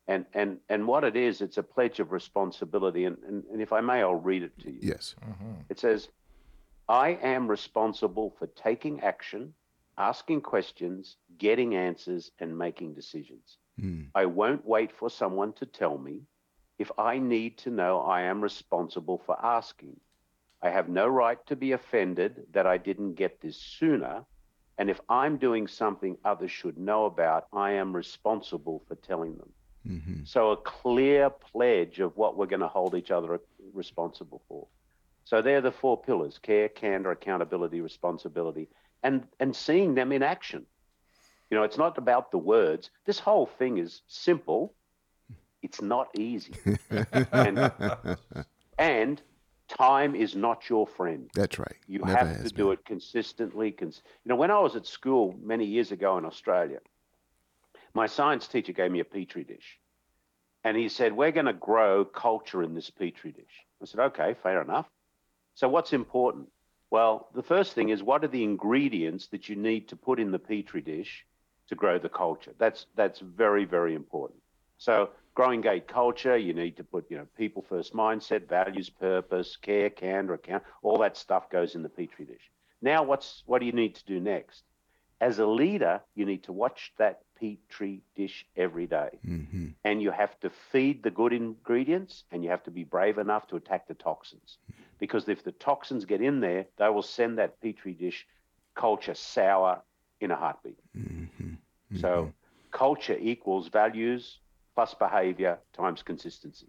And, 0.08 0.26
and, 0.34 0.60
and 0.70 0.88
what 0.88 1.04
it 1.04 1.18
is, 1.18 1.42
it's 1.42 1.58
a 1.58 1.64
pledge 1.64 2.00
of 2.00 2.14
responsibility. 2.14 3.04
And, 3.04 3.18
and, 3.28 3.44
and 3.52 3.62
if 3.62 3.74
I 3.74 3.82
may, 3.82 4.02
I'll 4.02 4.16
read 4.16 4.44
it 4.44 4.58
to 4.60 4.72
you. 4.72 4.80
Yes. 4.82 5.16
Mm-hmm. 5.22 5.52
It 5.68 5.78
says, 5.78 6.08
I 6.90 7.10
am 7.22 7.48
responsible 7.48 8.34
for 8.38 8.48
taking 8.48 9.02
action, 9.02 9.54
asking 9.98 10.42
questions, 10.42 11.18
getting 11.38 11.76
answers, 11.76 12.32
and 12.40 12.58
making 12.58 12.94
decisions. 12.94 13.58
Mm. 13.80 14.08
I 14.16 14.26
won't 14.26 14.66
wait 14.66 14.92
for 14.92 15.10
someone 15.10 15.54
to 15.54 15.66
tell 15.66 15.98
me. 15.98 16.22
If 16.80 16.92
I 16.98 17.18
need 17.18 17.58
to 17.60 17.72
know, 17.72 18.02
I 18.02 18.22
am 18.22 18.42
responsible 18.42 19.22
for 19.26 19.44
asking. 19.44 20.00
I 20.62 20.70
have 20.70 20.90
no 20.90 21.08
right 21.08 21.44
to 21.48 21.56
be 21.56 21.74
offended 21.74 22.46
that 22.54 22.66
I 22.66 22.78
didn't 22.78 23.14
get 23.14 23.42
this 23.42 23.58
sooner. 23.58 24.24
And 24.78 24.90
if 24.90 25.00
I'm 25.10 25.38
doing 25.38 25.68
something 25.68 26.18
others 26.24 26.52
should 26.52 26.78
know 26.78 27.06
about, 27.06 27.48
I 27.52 27.72
am 27.72 27.96
responsible 27.96 28.84
for 28.88 28.96
telling 28.96 29.36
them. 29.38 29.50
Mm-hmm. 29.88 30.26
So, 30.26 30.52
a 30.52 30.58
clear 30.58 31.30
pledge 31.30 32.00
of 32.00 32.16
what 32.18 32.38
we're 32.38 32.48
going 32.48 32.60
to 32.60 32.68
hold 32.68 32.94
each 32.96 33.10
other 33.10 33.40
responsible 33.74 34.42
for. 34.48 34.68
So 35.28 35.42
they're 35.42 35.60
the 35.60 35.74
four 35.74 36.02
pillars 36.02 36.40
care, 36.42 36.70
candor, 36.70 37.12
accountability, 37.12 37.82
responsibility, 37.82 38.70
and, 39.04 39.28
and 39.42 39.54
seeing 39.54 39.94
them 39.94 40.14
in 40.14 40.24
action. 40.24 40.66
You 41.50 41.58
know, 41.58 41.64
it's 41.64 41.78
not 41.78 41.98
about 41.98 42.32
the 42.32 42.38
words. 42.38 42.92
This 43.06 43.20
whole 43.20 43.46
thing 43.46 43.78
is 43.78 44.04
simple. 44.08 44.74
It's 45.62 45.82
not 45.82 46.08
easy. 46.18 46.54
and, 47.34 47.72
and 48.78 49.22
time 49.68 50.16
is 50.16 50.34
not 50.34 50.70
your 50.70 50.88
friend. 50.88 51.30
That's 51.34 51.60
right. 51.60 51.76
You 51.88 52.00
Never 52.00 52.18
have 52.18 52.38
to 52.38 52.44
been. 52.44 52.56
do 52.56 52.72
it 52.72 52.86
consistently. 52.86 53.72
Cons- 53.72 54.04
you 54.24 54.30
know, 54.30 54.38
when 54.38 54.50
I 54.50 54.60
was 54.60 54.78
at 54.78 54.86
school 54.86 55.36
many 55.44 55.66
years 55.66 55.92
ago 55.92 56.18
in 56.18 56.24
Australia, 56.24 56.80
my 57.94 58.08
science 58.08 58.48
teacher 58.48 58.72
gave 58.72 58.92
me 58.92 59.02
a 59.02 59.06
petri 59.06 59.44
dish. 59.44 59.78
And 60.64 60.78
he 60.78 60.88
said, 60.88 61.12
We're 61.12 61.34
going 61.34 61.48
to 61.48 61.54
grow 61.54 62.06
culture 62.06 62.64
in 62.64 62.76
this 62.76 62.90
petri 62.90 63.34
dish. 63.34 63.66
I 63.82 63.86
said, 63.88 64.00
Okay, 64.00 64.34
fair 64.42 64.62
enough. 64.62 64.88
So, 65.58 65.68
what's 65.68 65.92
important? 65.92 66.50
Well, 66.92 67.30
the 67.34 67.42
first 67.42 67.74
thing 67.74 67.90
is 67.90 68.04
what 68.04 68.24
are 68.24 68.28
the 68.28 68.44
ingredients 68.44 69.26
that 69.30 69.50
you 69.50 69.56
need 69.56 69.88
to 69.88 69.96
put 69.96 70.20
in 70.20 70.30
the 70.30 70.38
petri 70.38 70.82
dish 70.82 71.26
to 71.70 71.74
grow 71.74 71.98
the 71.98 72.10
culture? 72.10 72.54
That's 72.60 72.86
that's 72.96 73.22
very 73.22 73.66
very 73.66 73.96
important. 73.96 74.40
So, 74.78 75.10
growing 75.34 75.62
gate 75.62 75.88
culture, 75.88 76.38
you 76.38 76.54
need 76.54 76.78
to 76.78 76.84
put 76.84 77.10
you 77.10 77.18
know 77.18 77.26
people 77.36 77.66
first 77.68 77.96
mindset, 77.96 78.48
values, 78.48 78.92
purpose, 78.92 79.58
care, 79.58 79.90
candor, 79.90 80.36
account, 80.36 80.62
all 80.84 81.00
that 81.00 81.18
stuff 81.18 81.50
goes 81.50 81.74
in 81.74 81.82
the 81.82 81.90
petri 81.90 82.26
dish. 82.26 82.52
Now, 82.80 83.02
what's 83.02 83.42
what 83.48 83.58
do 83.58 83.66
you 83.66 83.72
need 83.72 83.96
to 83.96 84.06
do 84.06 84.20
next? 84.20 84.64
As 85.20 85.40
a 85.40 85.48
leader, 85.48 86.02
you 86.14 86.28
need 86.28 86.44
to 86.44 86.54
watch 86.54 86.94
that 87.00 87.22
petri 87.40 88.04
dish 88.16 88.46
every 88.56 88.86
day. 88.86 89.10
Mm-hmm. 89.26 89.70
and 89.84 90.04
you 90.04 90.12
have 90.12 90.40
to 90.42 90.52
feed 90.72 91.02
the 91.02 91.10
good 91.10 91.34
ingredients, 91.34 92.26
and 92.32 92.44
you 92.44 92.52
have 92.52 92.64
to 92.66 92.72
be 92.72 92.84
brave 92.84 93.18
enough 93.18 93.48
to 93.48 93.56
attack 93.56 93.88
the 93.88 93.96
toxins 93.96 94.60
because 95.00 95.28
if 95.30 95.44
the 95.44 95.52
toxins 95.54 96.06
get 96.06 96.22
in 96.22 96.40
there, 96.40 96.66
they 96.78 96.90
will 96.90 97.04
send 97.04 97.38
that 97.38 97.60
petri 97.62 97.94
dish 97.94 98.26
culture 98.76 99.14
sour 99.14 99.82
in 100.22 100.32
a 100.32 100.36
heartbeat. 100.36 100.80
Mm-hmm. 100.98 101.44
Mm-hmm. 101.44 102.00
So 102.00 102.34
culture 102.72 103.18
equals 103.20 103.70
values 103.70 104.40
plus 104.76 104.94
behavior 104.94 105.60
times 105.74 106.04
consistency. 106.04 106.68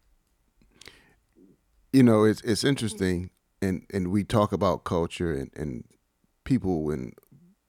You 1.92 2.02
know, 2.02 2.24
it's 2.24 2.40
it's 2.42 2.64
interesting, 2.64 3.30
and 3.62 3.86
and 3.92 4.08
we 4.08 4.24
talk 4.24 4.52
about 4.52 4.84
culture, 4.84 5.32
and 5.32 5.50
and 5.56 5.84
people 6.44 6.90
and 6.90 7.14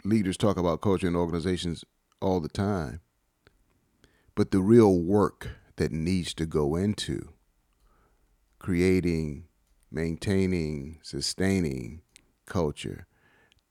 leaders 0.04 0.38
talk 0.38 0.58
about 0.58 0.82
culture 0.82 1.08
in 1.08 1.16
organizations 1.16 1.84
all 2.22 2.40
the 2.40 2.50
time. 2.50 3.02
But 4.36 4.52
the 4.52 4.60
real 4.60 5.00
work 5.02 5.50
that 5.78 5.92
needs 5.92 6.34
to 6.36 6.46
go 6.46 6.76
into 6.76 7.34
creating 8.60 9.49
maintaining, 9.92 11.00
sustaining 11.02 12.02
culture, 12.46 13.08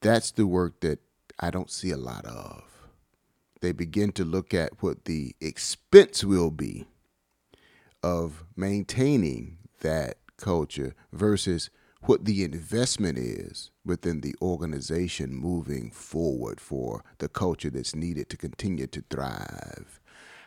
that's 0.01 0.31
the 0.31 0.47
work 0.47 0.81
that 0.81 1.01
I 1.39 1.51
don't 1.51 1.71
see 1.71 1.91
a 1.91 1.97
lot 1.97 2.25
of. 2.25 2.65
They 3.61 3.73
begin 3.73 4.13
to 4.13 4.25
look 4.25 4.55
at 4.55 4.83
what 4.83 5.05
the 5.05 5.35
expense 5.41 6.23
will 6.25 6.51
be 6.51 6.87
of 8.03 8.45
maintaining 8.57 9.59
that 9.81 10.19
culture 10.37 10.95
versus 11.13 11.71
what 12.03 12.25
the 12.25 12.45
investment 12.45 13.19
is 13.19 13.71
within 13.85 14.21
the 14.21 14.35
organization 14.41 15.35
moving 15.35 15.91
forward 15.91 16.61
for 16.61 17.05
the 17.19 17.29
culture 17.29 17.71
that's 17.71 17.95
needed 17.97 18.29
to 18.31 18.37
continue 18.37 18.87
to 18.87 19.03
thrive. 19.11 20.01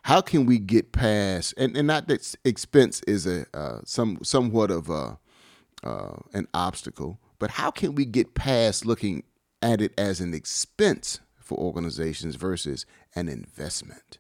How 0.03 0.21
can 0.21 0.45
we 0.45 0.57
get 0.57 0.93
past 0.93 1.53
and, 1.57 1.75
and 1.75 1.87
not 1.87 2.07
that 2.07 2.35
expense 2.45 3.01
is 3.01 3.27
a 3.27 3.45
uh, 3.53 3.81
some 3.85 4.17
somewhat 4.23 4.71
of 4.71 4.89
a 4.89 5.19
uh, 5.83 6.17
an 6.33 6.47
obstacle, 6.53 7.19
but 7.39 7.51
how 7.51 7.71
can 7.71 7.95
we 7.95 8.05
get 8.05 8.33
past 8.33 8.85
looking 8.85 9.23
at 9.61 9.81
it 9.81 9.93
as 9.97 10.19
an 10.21 10.33
expense 10.33 11.19
for 11.35 11.57
organizations 11.57 12.35
versus 12.35 12.85
an 13.15 13.27
investment? 13.29 14.19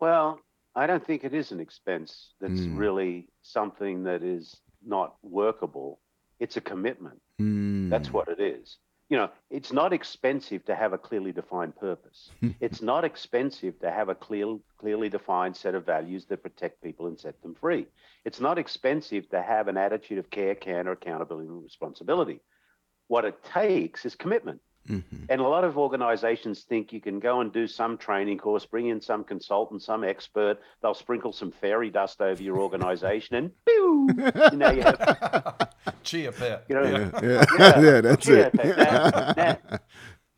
Well, 0.00 0.40
I 0.74 0.86
don't 0.86 1.04
think 1.04 1.24
it 1.24 1.34
is 1.34 1.52
an 1.52 1.60
expense 1.60 2.30
that's 2.40 2.60
Mm. 2.60 2.78
really 2.78 3.28
something 3.42 4.04
that 4.04 4.22
is 4.22 4.60
not 4.84 5.16
workable. 5.22 6.00
It's 6.38 6.56
a 6.56 6.60
commitment. 6.60 7.20
Mm. 7.40 7.90
That's 7.90 8.12
what 8.12 8.28
it 8.28 8.40
is. 8.40 8.78
You 9.10 9.16
know, 9.16 9.30
it's 9.50 9.72
not 9.72 9.92
expensive 9.92 10.64
to 10.66 10.74
have 10.76 10.92
a 10.92 10.98
clearly 10.98 11.32
defined 11.32 11.76
purpose. 11.76 12.30
Hmm. 12.38 12.50
it's 12.60 12.80
not 12.80 13.04
expensive 13.04 13.78
to 13.80 13.90
have 13.90 14.08
a 14.08 14.14
clear, 14.14 14.56
clearly 14.78 15.08
defined 15.08 15.56
set 15.56 15.74
of 15.74 15.84
values 15.84 16.26
that 16.26 16.44
protect 16.44 16.80
people 16.80 17.08
and 17.08 17.18
set 17.18 17.42
them 17.42 17.56
free. 17.56 17.88
It's 18.24 18.38
not 18.40 18.56
expensive 18.56 19.28
to 19.30 19.42
have 19.42 19.66
an 19.66 19.76
attitude 19.76 20.18
of 20.18 20.30
care, 20.30 20.54
candor, 20.54 20.92
accountability, 20.92 21.48
and 21.48 21.62
responsibility. 21.62 22.40
What 23.08 23.24
it 23.24 23.42
takes 23.42 24.06
is 24.06 24.14
commitment. 24.14 24.60
Mhm. 24.88 25.26
And 25.28 25.40
a 25.40 25.46
lot 25.46 25.62
of 25.64 25.76
organizations 25.78 26.62
think 26.62 26.92
you 26.92 27.00
can 27.00 27.20
go 27.20 27.40
and 27.40 27.52
do 27.52 27.66
some 27.66 27.98
training 27.98 28.38
course, 28.38 28.64
bring 28.64 28.86
in 28.86 29.00
some 29.00 29.24
consultant, 29.24 29.82
some 29.82 30.02
expert, 30.04 30.58
they'll 30.82 30.94
sprinkle 30.94 31.32
some 31.32 31.50
fairy 31.52 31.90
dust 31.90 32.20
over 32.20 32.42
your 32.42 32.58
organization 32.58 33.36
and 33.36 33.50
pew, 33.66 34.08
you 34.52 34.56
know, 34.56 34.70
you 34.70 34.82
have 34.82 35.68
Chia 36.02 36.32
pet. 36.32 36.64
you 36.68 36.74
know, 36.76 36.82
Yeah, 36.82 37.10
yeah, 37.22 37.44
Yeah, 37.58 37.80
yeah, 37.80 38.00
that's 38.00 38.28
it. 38.28 38.54
now- 38.54 39.32
now- 39.36 39.58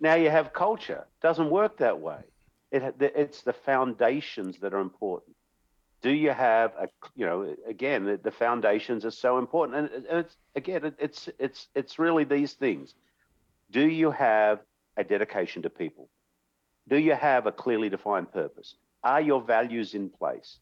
now 0.01 0.15
you 0.15 0.31
have 0.31 0.53
culture. 0.53 1.07
Doesn't 1.23 1.49
work 1.49 1.77
that 1.79 2.01
way. 2.01 2.19
It, 2.73 2.97
it's 3.01 3.43
the 3.43 3.53
foundations 3.53 4.59
that 4.59 4.75
are 4.75 4.81
important. 4.81 5.37
Do 6.01 6.11
you 6.11 6.31
have 6.31 6.73
a, 6.77 6.89
you 7.15 7.25
know, 7.27 7.55
again, 7.69 8.05
the, 8.07 8.17
the 8.17 8.33
foundations 8.33 9.05
are 9.05 9.13
so 9.13 9.39
important, 9.39 9.79
and, 9.79 10.05
it- 10.05 10.07
it's 10.11 10.37
again, 10.57 10.85
it, 10.87 10.95
it's 10.99 11.29
it's 11.39 11.69
it's 11.77 11.99
really 12.01 12.25
these 12.25 12.55
things. 12.55 12.95
Do 13.73 13.89
you 13.89 14.11
have 14.11 14.61
a 14.99 15.05
dedication 15.05 15.63
to 15.63 15.71
people? 15.71 16.09
Do 16.89 16.99
you 16.99 17.15
have 17.15 17.47
a 17.47 17.53
clearly 17.53 17.89
defined 17.89 18.31
purpose? 18.31 18.75
Are 19.03 19.21
your 19.21 19.41
values 19.41 19.95
in 19.95 20.11
place? 20.11 20.59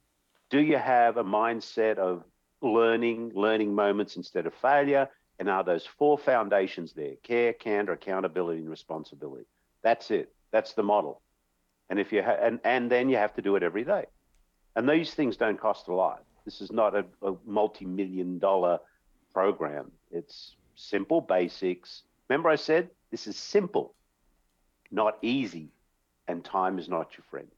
Do 0.49 0.61
you 0.61 0.79
have 0.79 1.17
a 1.17 1.25
mindset 1.25 1.99
of 1.99 2.23
learning, 2.63 3.33
learning 3.35 3.75
moments 3.75 4.17
instead 4.17 4.47
of 4.47 4.55
failure? 4.55 5.09
And 5.41 5.49
are 5.49 5.65
those 5.65 5.87
four 5.87 6.19
foundations 6.19 6.93
there 6.93 7.17
care, 7.23 7.53
candor, 7.53 7.93
accountability, 7.93 8.61
and 8.61 8.71
responsibility? 8.71 9.47
That's 9.83 10.11
it. 10.11 10.33
That's 10.53 10.75
the 10.75 10.83
model. 10.85 11.21
And 11.89 11.99
if 11.99 12.13
you 12.13 12.23
ha- 12.23 12.39
and, 12.41 12.61
and 12.63 12.91
then 12.91 13.09
you 13.09 13.17
have 13.17 13.35
to 13.35 13.43
do 13.43 13.57
it 13.57 13.63
every 13.63 13.85
day. 13.85 14.05
And 14.77 14.89
these 14.89 15.15
things 15.15 15.37
don't 15.37 15.61
cost 15.61 15.89
a 15.89 15.95
lot. 15.95 16.23
This 16.45 16.61
is 16.61 16.71
not 16.71 16.95
a, 16.95 17.05
a 17.23 17.35
multi-million 17.45 18.39
dollar 18.39 18.79
program. 19.33 19.91
It's 20.13 20.55
simple 20.77 21.21
basics. 21.21 22.03
Remember 22.29 22.49
I 22.49 22.57
said 22.57 22.91
this 23.11 23.27
is 23.27 23.37
simple, 23.37 23.95
not 24.91 25.19
easy, 25.23 25.73
and 26.29 26.45
time 26.45 26.79
is 26.79 26.89
not 26.89 27.17
your 27.17 27.25
friend. 27.31 27.49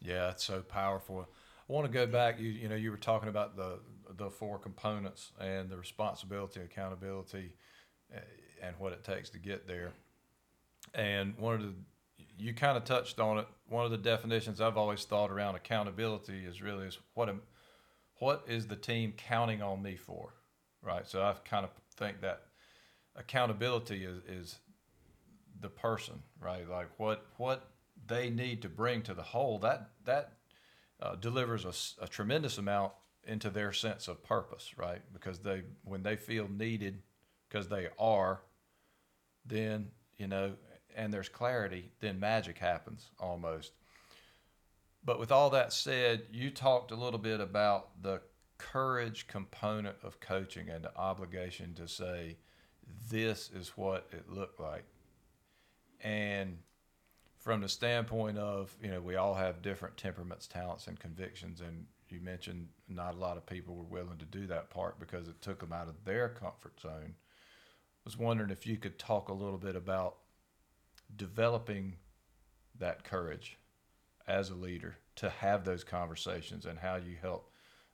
Yeah, 0.00 0.30
it's 0.30 0.44
so 0.44 0.60
powerful. 0.60 1.26
I 1.68 1.72
want 1.72 1.86
to 1.86 1.92
go 1.92 2.06
back. 2.06 2.38
You 2.38 2.50
you 2.50 2.68
know 2.68 2.74
you 2.76 2.90
were 2.90 2.96
talking 2.96 3.28
about 3.28 3.56
the 3.56 3.78
the 4.16 4.30
four 4.30 4.58
components 4.58 5.32
and 5.40 5.70
the 5.70 5.76
responsibility, 5.76 6.60
accountability, 6.60 7.52
eh, 8.14 8.18
and 8.62 8.76
what 8.78 8.92
it 8.92 9.02
takes 9.02 9.30
to 9.30 9.38
get 9.38 9.66
there. 9.66 9.92
And 10.94 11.36
one 11.38 11.54
of 11.54 11.62
the 11.62 11.74
you 12.36 12.52
kind 12.52 12.76
of 12.76 12.84
touched 12.84 13.20
on 13.20 13.38
it. 13.38 13.46
One 13.68 13.84
of 13.84 13.90
the 13.90 13.98
definitions 13.98 14.60
I've 14.60 14.76
always 14.76 15.04
thought 15.04 15.30
around 15.30 15.54
accountability 15.54 16.44
is 16.44 16.60
really 16.60 16.86
is 16.86 16.98
what 17.14 17.28
am 17.28 17.42
what 18.18 18.44
is 18.46 18.66
the 18.66 18.76
team 18.76 19.12
counting 19.16 19.62
on 19.62 19.82
me 19.82 19.96
for, 19.96 20.34
right? 20.82 21.06
So 21.06 21.22
I 21.22 21.34
kind 21.48 21.64
of 21.64 21.70
think 21.96 22.20
that 22.20 22.42
accountability 23.16 24.04
is 24.04 24.18
is 24.28 24.58
the 25.60 25.68
person, 25.68 26.22
right? 26.40 26.68
Like 26.68 26.88
what 26.98 27.26
what 27.36 27.70
they 28.06 28.30
need 28.30 28.62
to 28.62 28.68
bring 28.68 29.02
to 29.02 29.14
the 29.14 29.22
whole 29.22 29.58
that 29.60 29.90
that 30.04 30.32
uh, 31.00 31.16
delivers 31.16 31.96
a 32.00 32.08
tremendous 32.08 32.58
amount 32.58 32.92
into 33.26 33.50
their 33.50 33.72
sense 33.72 34.08
of 34.08 34.22
purpose, 34.22 34.76
right? 34.76 35.02
Because 35.12 35.38
they 35.40 35.62
when 35.82 36.02
they 36.02 36.16
feel 36.16 36.48
needed, 36.48 37.02
because 37.48 37.68
they 37.68 37.88
are, 37.98 38.42
then 39.46 39.88
you 40.16 40.28
know, 40.28 40.54
and 40.94 41.12
there's 41.12 41.28
clarity, 41.28 41.90
then 42.00 42.20
magic 42.20 42.58
happens 42.58 43.10
almost. 43.18 43.72
But 45.04 45.18
with 45.18 45.32
all 45.32 45.50
that 45.50 45.72
said, 45.72 46.22
you 46.32 46.50
talked 46.50 46.90
a 46.90 46.96
little 46.96 47.18
bit 47.18 47.40
about 47.40 48.02
the 48.02 48.22
courage 48.56 49.26
component 49.26 49.96
of 50.02 50.20
coaching 50.20 50.70
and 50.70 50.84
the 50.84 50.96
obligation 50.96 51.74
to 51.74 51.86
say, 51.86 52.38
this 53.10 53.50
is 53.54 53.68
what 53.76 54.06
it 54.12 54.30
looked 54.30 54.60
like. 54.60 54.84
And 56.02 56.58
from 57.38 57.60
the 57.60 57.68
standpoint 57.68 58.38
of, 58.38 58.74
you 58.82 58.90
know, 58.90 59.00
we 59.00 59.16
all 59.16 59.34
have 59.34 59.62
different 59.62 59.96
temperaments, 59.96 60.46
talents, 60.46 60.86
and 60.86 60.98
convictions. 60.98 61.60
And 61.60 61.86
you 62.08 62.20
mentioned 62.20 62.68
not 62.88 63.14
a 63.14 63.18
lot 63.18 63.36
of 63.36 63.46
people 63.46 63.74
were 63.74 63.84
willing 63.84 64.18
to 64.18 64.24
do 64.24 64.46
that 64.46 64.70
part 64.70 64.98
because 64.98 65.28
it 65.28 65.40
took 65.42 65.60
them 65.60 65.72
out 65.72 65.88
of 65.88 66.04
their 66.04 66.28
comfort 66.28 66.80
zone. 66.80 67.14
I 67.14 68.02
was 68.04 68.18
wondering 68.18 68.50
if 68.50 68.66
you 68.66 68.76
could 68.76 68.98
talk 68.98 69.28
a 69.28 69.34
little 69.34 69.58
bit 69.58 69.76
about 69.76 70.16
developing 71.16 71.96
that 72.78 73.04
courage 73.04 73.58
as 74.26 74.50
a 74.50 74.54
leader 74.54 74.96
to 75.16 75.28
have 75.28 75.64
those 75.64 75.84
conversations 75.84 76.66
and 76.66 76.78
how 76.78 76.96
you 76.96 77.16
help 77.20 77.50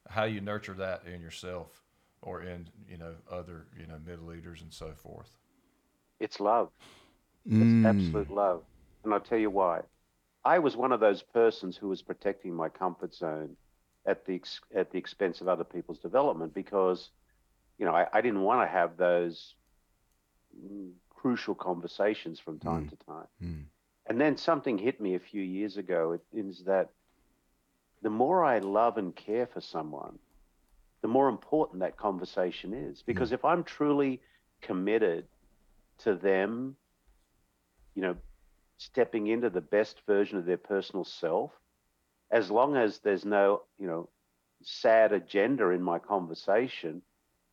how 0.09 0.25
you 0.25 0.41
nurture 0.41 0.75
that 0.75 1.03
in 1.13 1.21
yourself 1.21 1.83
or 2.23 2.43
in 2.43 2.69
you 2.89 2.97
know 2.99 3.15
other 3.31 3.67
you 3.79 3.87
know 3.87 3.99
middle 4.05 4.27
leaders 4.27 4.61
and 4.63 4.73
so 4.73 4.93
forth 4.93 5.31
It's 6.21 6.41
love. 6.41 6.71
Mm. 7.49 7.63
It's 7.63 7.87
absolute 7.87 8.31
love. 8.31 8.63
And 9.05 9.15
I'll 9.15 9.21
tell 9.21 9.39
you 9.39 9.51
why. 9.51 9.81
I 10.45 10.59
was 10.59 10.77
one 10.77 10.93
of 10.93 11.01
those 11.01 11.23
persons 11.23 11.77
who 11.77 11.89
was 11.89 12.03
protecting 12.03 12.55
my 12.55 12.69
comfort 12.69 13.15
zone 13.15 13.57
at 14.07 14.25
the 14.27 14.35
ex- 14.35 14.61
at 14.75 14.91
the 14.91 14.99
expense 14.99 15.41
of 15.41 15.49
other 15.49 15.65
people's 15.65 15.99
development 15.99 16.55
because, 16.55 17.11
you 17.79 17.87
know, 17.87 17.95
I, 17.95 18.07
I 18.13 18.21
didn't 18.21 18.43
want 18.43 18.61
to 18.63 18.71
have 18.73 18.97
those 18.97 19.55
mm, 20.55 20.93
crucial 21.11 21.55
conversations 21.55 22.39
from 22.41 22.59
time 22.59 22.87
to 22.89 22.97
time. 23.07 23.27
Mm. 23.43 23.65
And 24.07 24.21
then 24.21 24.37
something 24.37 24.79
hit 24.79 25.01
me 25.01 25.15
a 25.15 25.21
few 25.21 25.43
years 25.43 25.77
ago. 25.77 26.13
It 26.13 26.23
is 26.39 26.65
that 26.65 26.91
the 28.03 28.11
more 28.11 28.45
I 28.45 28.59
love 28.59 28.99
and 28.99 29.15
care 29.15 29.47
for 29.47 29.61
someone, 29.61 30.19
the 31.03 31.09
more 31.09 31.29
important 31.29 31.81
that 31.81 31.97
conversation 31.97 32.73
is. 32.73 32.99
Mm. 32.99 33.07
Because 33.07 33.33
if 33.33 33.45
I'm 33.45 33.65
truly 33.65 34.21
committed 34.61 35.27
to 35.99 36.15
them, 36.15 36.77
you 37.95 38.03
know, 38.03 38.17
stepping 38.79 39.27
into 39.27 39.51
the 39.51 39.61
best 39.61 40.01
version 40.07 40.39
of 40.39 40.47
their 40.47 40.57
personal 40.57 41.05
self, 41.05 41.51
as 42.31 42.51
long 42.51 42.77
as 42.77 42.99
there's 43.01 43.25
no, 43.25 43.63
you 43.79 43.87
know, 43.87 44.09
sad 44.63 45.13
agenda 45.13 45.71
in 45.71 45.83
my 45.83 45.99
conversation, 45.99 47.03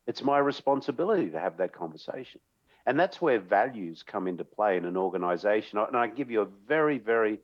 it's 0.06 0.22
my 0.22 0.38
responsibility 0.38 1.30
to 1.30 1.38
have 1.38 1.58
that 1.58 1.72
conversation. 1.72 2.40
And 2.86 2.98
that's 2.98 3.20
where 3.20 3.38
values 3.38 4.02
come 4.02 4.26
into 4.26 4.44
play 4.44 4.78
in 4.78 4.86
an 4.86 4.96
organization. 4.96 5.78
And 5.78 5.96
I 5.96 6.06
give 6.06 6.30
you 6.30 6.40
a 6.40 6.48
very, 6.66 6.96
very 6.96 7.40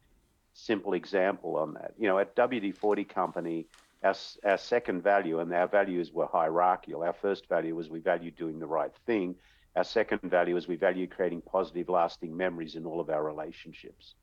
simple 0.54 0.94
example 0.94 1.56
on 1.56 1.74
that. 1.74 1.92
You 1.98 2.08
know, 2.08 2.18
at 2.18 2.34
WD 2.34 2.74
40 2.76 3.04
Company, 3.04 3.66
our, 4.04 4.14
our 4.44 4.58
second 4.58 5.02
value, 5.02 5.40
and 5.40 5.52
our 5.52 5.66
values 5.66 6.12
were 6.12 6.26
hierarchical. 6.26 7.02
Our 7.02 7.14
first 7.14 7.48
value 7.48 7.74
was 7.74 7.88
we 7.88 8.00
value 8.00 8.30
doing 8.30 8.58
the 8.58 8.66
right 8.66 8.92
thing. 9.06 9.34
Our 9.76 9.84
second 9.84 10.20
value 10.22 10.56
is 10.56 10.68
we 10.68 10.76
value 10.76 11.06
creating 11.06 11.42
positive, 11.42 11.88
lasting 11.88 12.36
memories 12.36 12.76
in 12.76 12.86
all 12.86 13.00
of 13.00 13.10
our 13.10 13.24
relationships. 13.24 14.14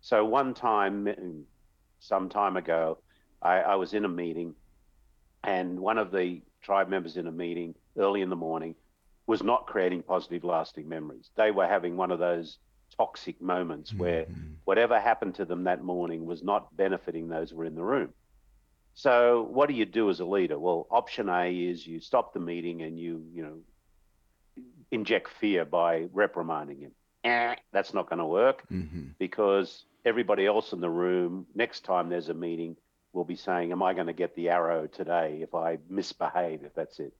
So 0.00 0.24
one 0.24 0.54
time, 0.54 1.04
mm, 1.04 1.42
some 2.00 2.28
time 2.28 2.56
ago, 2.56 2.98
I, 3.42 3.60
I 3.60 3.74
was 3.76 3.94
in 3.94 4.04
a 4.04 4.08
meeting, 4.08 4.54
and 5.44 5.78
one 5.78 5.98
of 5.98 6.10
the 6.10 6.42
tribe 6.62 6.88
members 6.88 7.16
in 7.16 7.26
a 7.26 7.32
meeting 7.32 7.74
early 7.96 8.22
in 8.22 8.30
the 8.30 8.36
morning 8.36 8.74
was 9.26 9.42
not 9.42 9.66
creating 9.66 10.02
positive, 10.02 10.44
lasting 10.44 10.88
memories. 10.88 11.30
They 11.36 11.50
were 11.50 11.66
having 11.66 11.96
one 11.96 12.10
of 12.10 12.18
those 12.18 12.58
toxic 12.96 13.40
moments 13.40 13.92
where 13.94 14.24
Mhm. 14.24 14.56
whatever 14.64 14.98
happened 14.98 15.34
to 15.36 15.44
them 15.44 15.64
that 15.64 15.82
morning 15.82 16.24
was 16.24 16.42
not 16.42 16.74
benefiting 16.76 17.28
those 17.28 17.50
who 17.50 17.56
were 17.56 17.64
in 17.64 17.74
the 17.74 17.84
room. 17.84 18.14
So 18.96 19.46
what 19.52 19.68
do 19.68 19.74
you 19.74 19.84
do 19.84 20.08
as 20.08 20.20
a 20.20 20.24
leader? 20.24 20.58
Well, 20.58 20.86
option 20.90 21.28
A 21.28 21.50
is 21.54 21.86
you 21.86 22.00
stop 22.00 22.32
the 22.32 22.40
meeting 22.40 22.80
and 22.82 22.98
you, 22.98 23.22
you 23.30 23.42
know, 23.42 23.58
inject 24.90 25.28
fear 25.28 25.66
by 25.66 26.08
reprimanding 26.14 26.80
him. 26.80 26.92
Eh, 27.24 27.56
that's 27.72 27.92
not 27.92 28.08
going 28.08 28.20
to 28.20 28.24
work 28.26 28.66
Mhm. 28.70 29.14
because 29.18 29.84
everybody 30.06 30.46
else 30.46 30.72
in 30.72 30.80
the 30.80 30.88
room, 30.88 31.46
next 31.54 31.80
time 31.84 32.08
there's 32.08 32.30
a 32.30 32.34
meeting, 32.34 32.74
will 33.12 33.24
be 33.24 33.36
saying, 33.36 33.70
Am 33.70 33.82
I 33.82 33.92
going 33.92 34.06
to 34.06 34.12
get 34.14 34.34
the 34.34 34.48
arrow 34.48 34.86
today 34.86 35.42
if 35.42 35.54
I 35.54 35.78
misbehave? 35.90 36.64
If 36.64 36.72
that's 36.74 36.98
it. 36.98 37.12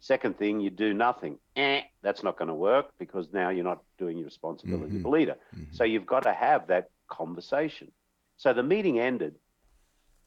Second 0.00 0.36
thing, 0.36 0.60
you 0.60 0.68
do 0.70 0.92
nothing. 0.92 1.38
Eh, 1.56 1.82
that's 2.02 2.22
not 2.22 2.36
going 2.36 2.48
to 2.48 2.54
work 2.54 2.92
because 2.98 3.32
now 3.32 3.48
you're 3.50 3.64
not 3.72 3.82
doing 3.98 4.18
your 4.18 4.26
responsibility 4.26 4.96
as 4.98 5.04
a 5.04 5.08
leader. 5.08 5.36
Mhm. 5.54 5.74
So 5.74 5.84
you've 5.84 6.06
got 6.06 6.24
to 6.24 6.32
have 6.34 6.66
that 6.66 6.90
conversation. 7.08 7.90
So 8.36 8.52
the 8.52 8.62
meeting 8.62 8.98
ended, 8.98 9.38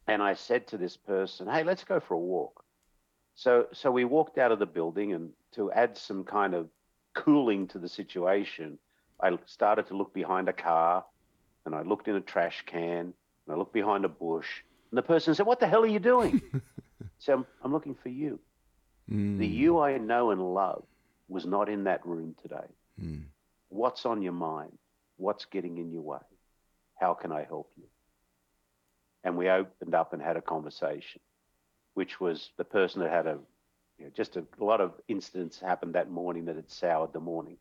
and 0.07 0.21
I 0.21 0.33
said 0.33 0.67
to 0.67 0.77
this 0.77 0.97
person, 0.97 1.47
"Hey, 1.47 1.63
let's 1.63 1.83
go 1.83 1.99
for 1.99 2.13
a 2.13 2.19
walk." 2.19 2.63
So 3.35 3.67
so 3.73 3.91
we 3.91 4.05
walked 4.05 4.37
out 4.37 4.51
of 4.51 4.59
the 4.59 4.65
building, 4.65 5.13
and 5.13 5.31
to 5.53 5.71
add 5.71 5.97
some 5.97 6.23
kind 6.23 6.53
of 6.53 6.69
cooling 7.13 7.67
to 7.67 7.79
the 7.79 7.89
situation, 7.89 8.77
I 9.21 9.37
started 9.45 9.87
to 9.87 9.97
look 9.97 10.13
behind 10.13 10.49
a 10.49 10.53
car, 10.53 11.05
and 11.65 11.75
I 11.75 11.81
looked 11.81 12.07
in 12.07 12.15
a 12.15 12.21
trash 12.21 12.63
can, 12.65 13.13
and 13.45 13.49
I 13.49 13.55
looked 13.55 13.73
behind 13.73 14.05
a 14.05 14.09
bush, 14.09 14.47
and 14.91 14.97
the 14.97 15.03
person 15.03 15.33
said, 15.35 15.45
"What 15.45 15.59
the 15.59 15.67
hell 15.67 15.83
are 15.83 15.87
you 15.87 15.99
doing?" 15.99 16.41
so 17.19 17.33
I'm, 17.33 17.45
I'm 17.63 17.71
looking 17.71 17.95
for 17.95 18.09
you. 18.09 18.39
Mm. 19.11 19.37
The 19.37 19.47
you 19.47 19.79
I 19.79 19.97
know 19.97 20.31
and 20.31 20.53
love 20.53 20.83
was 21.27 21.45
not 21.45 21.69
in 21.69 21.83
that 21.85 22.05
room 22.05 22.35
today. 22.41 22.67
Mm. 23.01 23.23
What's 23.69 24.05
on 24.05 24.21
your 24.21 24.33
mind? 24.33 24.77
What's 25.17 25.45
getting 25.45 25.77
in 25.77 25.91
your 25.91 26.01
way? 26.01 26.19
How 26.99 27.13
can 27.13 27.31
I 27.31 27.43
help 27.43 27.71
you? 27.77 27.85
And 29.25 29.35
we 29.35 29.49
opened 29.49 29.93
up 29.93 30.13
and 30.13 30.21
had 30.21 30.37
a 30.37 30.41
conversation, 30.41 31.19
which 31.95 32.21
was 32.21 32.51
the 32.57 32.63
person 32.63 33.01
that 33.01 33.11
had 33.11 33.27
a 33.27 33.39
you 33.97 34.05
know, 34.05 34.11
just 34.15 34.37
a, 34.37 34.45
a 34.59 34.63
lot 34.63 34.81
of 34.81 34.93
incidents 35.07 35.59
happened 35.59 35.95
that 35.95 36.09
morning 36.09 36.45
that 36.45 36.55
had 36.55 36.69
soured 36.69 37.11
the 37.11 37.19
morning. 37.19 37.57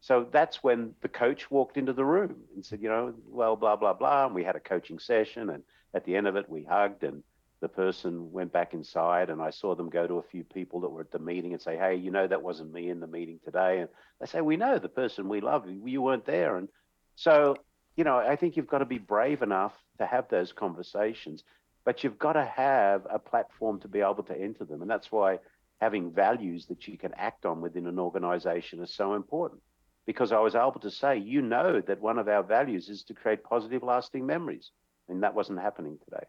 So 0.00 0.26
that's 0.30 0.62
when 0.62 0.94
the 1.00 1.08
coach 1.08 1.50
walked 1.50 1.76
into 1.76 1.92
the 1.92 2.04
room 2.04 2.36
and 2.54 2.64
said, 2.64 2.80
you 2.82 2.88
know, 2.88 3.14
well, 3.28 3.56
blah, 3.56 3.76
blah, 3.76 3.92
blah. 3.92 4.26
And 4.26 4.34
we 4.34 4.44
had 4.44 4.56
a 4.56 4.60
coaching 4.60 4.98
session. 4.98 5.50
And 5.50 5.62
at 5.94 6.04
the 6.04 6.16
end 6.16 6.26
of 6.26 6.36
it, 6.36 6.48
we 6.48 6.64
hugged 6.64 7.04
and 7.04 7.22
the 7.60 7.68
person 7.68 8.32
went 8.32 8.52
back 8.52 8.72
inside. 8.72 9.28
And 9.28 9.42
I 9.42 9.50
saw 9.50 9.74
them 9.74 9.90
go 9.90 10.06
to 10.06 10.14
a 10.14 10.22
few 10.22 10.42
people 10.42 10.80
that 10.80 10.88
were 10.88 11.02
at 11.02 11.10
the 11.10 11.18
meeting 11.18 11.52
and 11.52 11.60
say, 11.60 11.76
hey, 11.76 11.96
you 11.96 12.10
know, 12.10 12.26
that 12.26 12.42
wasn't 12.42 12.72
me 12.72 12.88
in 12.88 13.00
the 13.00 13.06
meeting 13.06 13.40
today. 13.44 13.80
And 13.80 13.88
they 14.20 14.26
say, 14.26 14.40
we 14.40 14.56
know 14.56 14.78
the 14.78 14.88
person 14.88 15.28
we 15.28 15.40
love, 15.42 15.66
you 15.68 16.02
weren't 16.02 16.24
there. 16.24 16.56
And 16.56 16.68
so, 17.16 17.56
you 18.00 18.04
know, 18.04 18.16
I 18.16 18.34
think 18.34 18.56
you've 18.56 18.66
got 18.66 18.78
to 18.78 18.86
be 18.86 18.96
brave 18.96 19.42
enough 19.42 19.74
to 19.98 20.06
have 20.06 20.26
those 20.30 20.52
conversations, 20.52 21.44
but 21.84 22.02
you've 22.02 22.18
got 22.18 22.32
to 22.32 22.46
have 22.46 23.06
a 23.10 23.18
platform 23.18 23.78
to 23.80 23.88
be 23.88 24.00
able 24.00 24.22
to 24.22 24.40
enter 24.40 24.64
them. 24.64 24.80
And 24.80 24.90
that's 24.90 25.12
why 25.12 25.38
having 25.82 26.10
values 26.10 26.64
that 26.70 26.88
you 26.88 26.96
can 26.96 27.12
act 27.18 27.44
on 27.44 27.60
within 27.60 27.86
an 27.86 27.98
organization 27.98 28.82
is 28.82 28.90
so 28.94 29.12
important 29.12 29.60
because 30.06 30.32
I 30.32 30.38
was 30.38 30.54
able 30.54 30.80
to 30.80 30.90
say, 30.90 31.18
you 31.18 31.42
know, 31.42 31.82
that 31.82 32.00
one 32.00 32.18
of 32.18 32.26
our 32.26 32.42
values 32.42 32.88
is 32.88 33.02
to 33.02 33.12
create 33.12 33.44
positive, 33.44 33.82
lasting 33.82 34.24
memories. 34.24 34.70
And 35.10 35.22
that 35.22 35.34
wasn't 35.34 35.60
happening 35.60 35.98
today. 36.02 36.24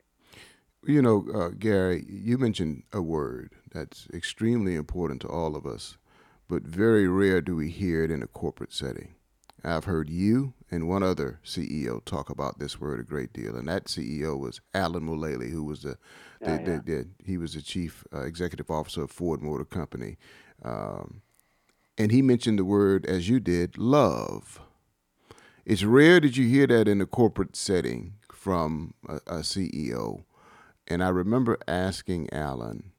You 0.86 1.02
know, 1.02 1.26
uh, 1.34 1.50
Garry, 1.58 2.04
you 2.06 2.38
mentioned 2.38 2.84
a 2.92 3.02
word 3.02 3.54
that's 3.72 4.10
extremely 4.14 4.76
important 4.76 5.22
to 5.22 5.30
all 5.30 5.56
of 5.56 5.66
us, 5.66 5.98
but 6.50 6.64
very 6.64 7.08
rare 7.08 7.40
do 7.40 7.56
we 7.56 7.70
hear 7.70 8.04
it 8.04 8.12
in 8.12 8.22
a 8.22 8.28
corporate 8.28 8.74
setting. 8.74 9.16
I've 9.64 9.86
heard 9.86 10.10
you 10.10 10.54
and 10.72 10.88
one 10.88 11.04
other 11.04 11.40
CEO 11.44 12.04
talk 12.06 12.30
about 12.30 12.58
this 12.58 12.80
word 12.80 13.00
a 13.00 13.04
great 13.04 13.34
deal, 13.34 13.56
and 13.58 13.68
that 13.68 13.86
CEO 13.86 14.40
was 14.40 14.62
Alan 14.74 15.04
Mulally, 15.04 15.52
who 15.52 15.64
was 15.64 15.84
the, 15.84 15.98
the, 16.40 16.52
Yeah, 16.52 16.58
the, 16.58 16.82
the 16.86 17.08
he 17.26 17.38
was 17.38 17.54
the 17.54 17.62
chief 17.62 18.06
uh, 18.14 18.22
executive 18.22 18.72
officer 18.72 19.04
of 19.04 19.12
Ford 19.12 19.42
Motor 19.42 19.66
Company, 19.66 20.18
um, 20.64 21.22
and 21.98 22.12
he 22.12 22.22
mentioned 22.22 22.58
the 22.58 22.66
word 22.66 23.06
as 23.06 23.28
you 23.30 23.40
did, 23.40 23.78
love. 23.78 24.62
It's 25.66 25.84
rare 25.84 26.20
that 26.22 26.38
you 26.38 26.48
hear 26.48 26.66
that 26.68 26.88
in 26.88 27.02
a 27.02 27.06
corporate 27.06 27.56
setting 27.56 28.14
from 28.32 28.94
a, 29.08 29.16
a 29.28 29.40
CEO, 29.42 30.24
and 30.88 31.04
I 31.04 31.10
remember 31.10 31.58
asking 31.68 32.30
Alan, 32.34 32.92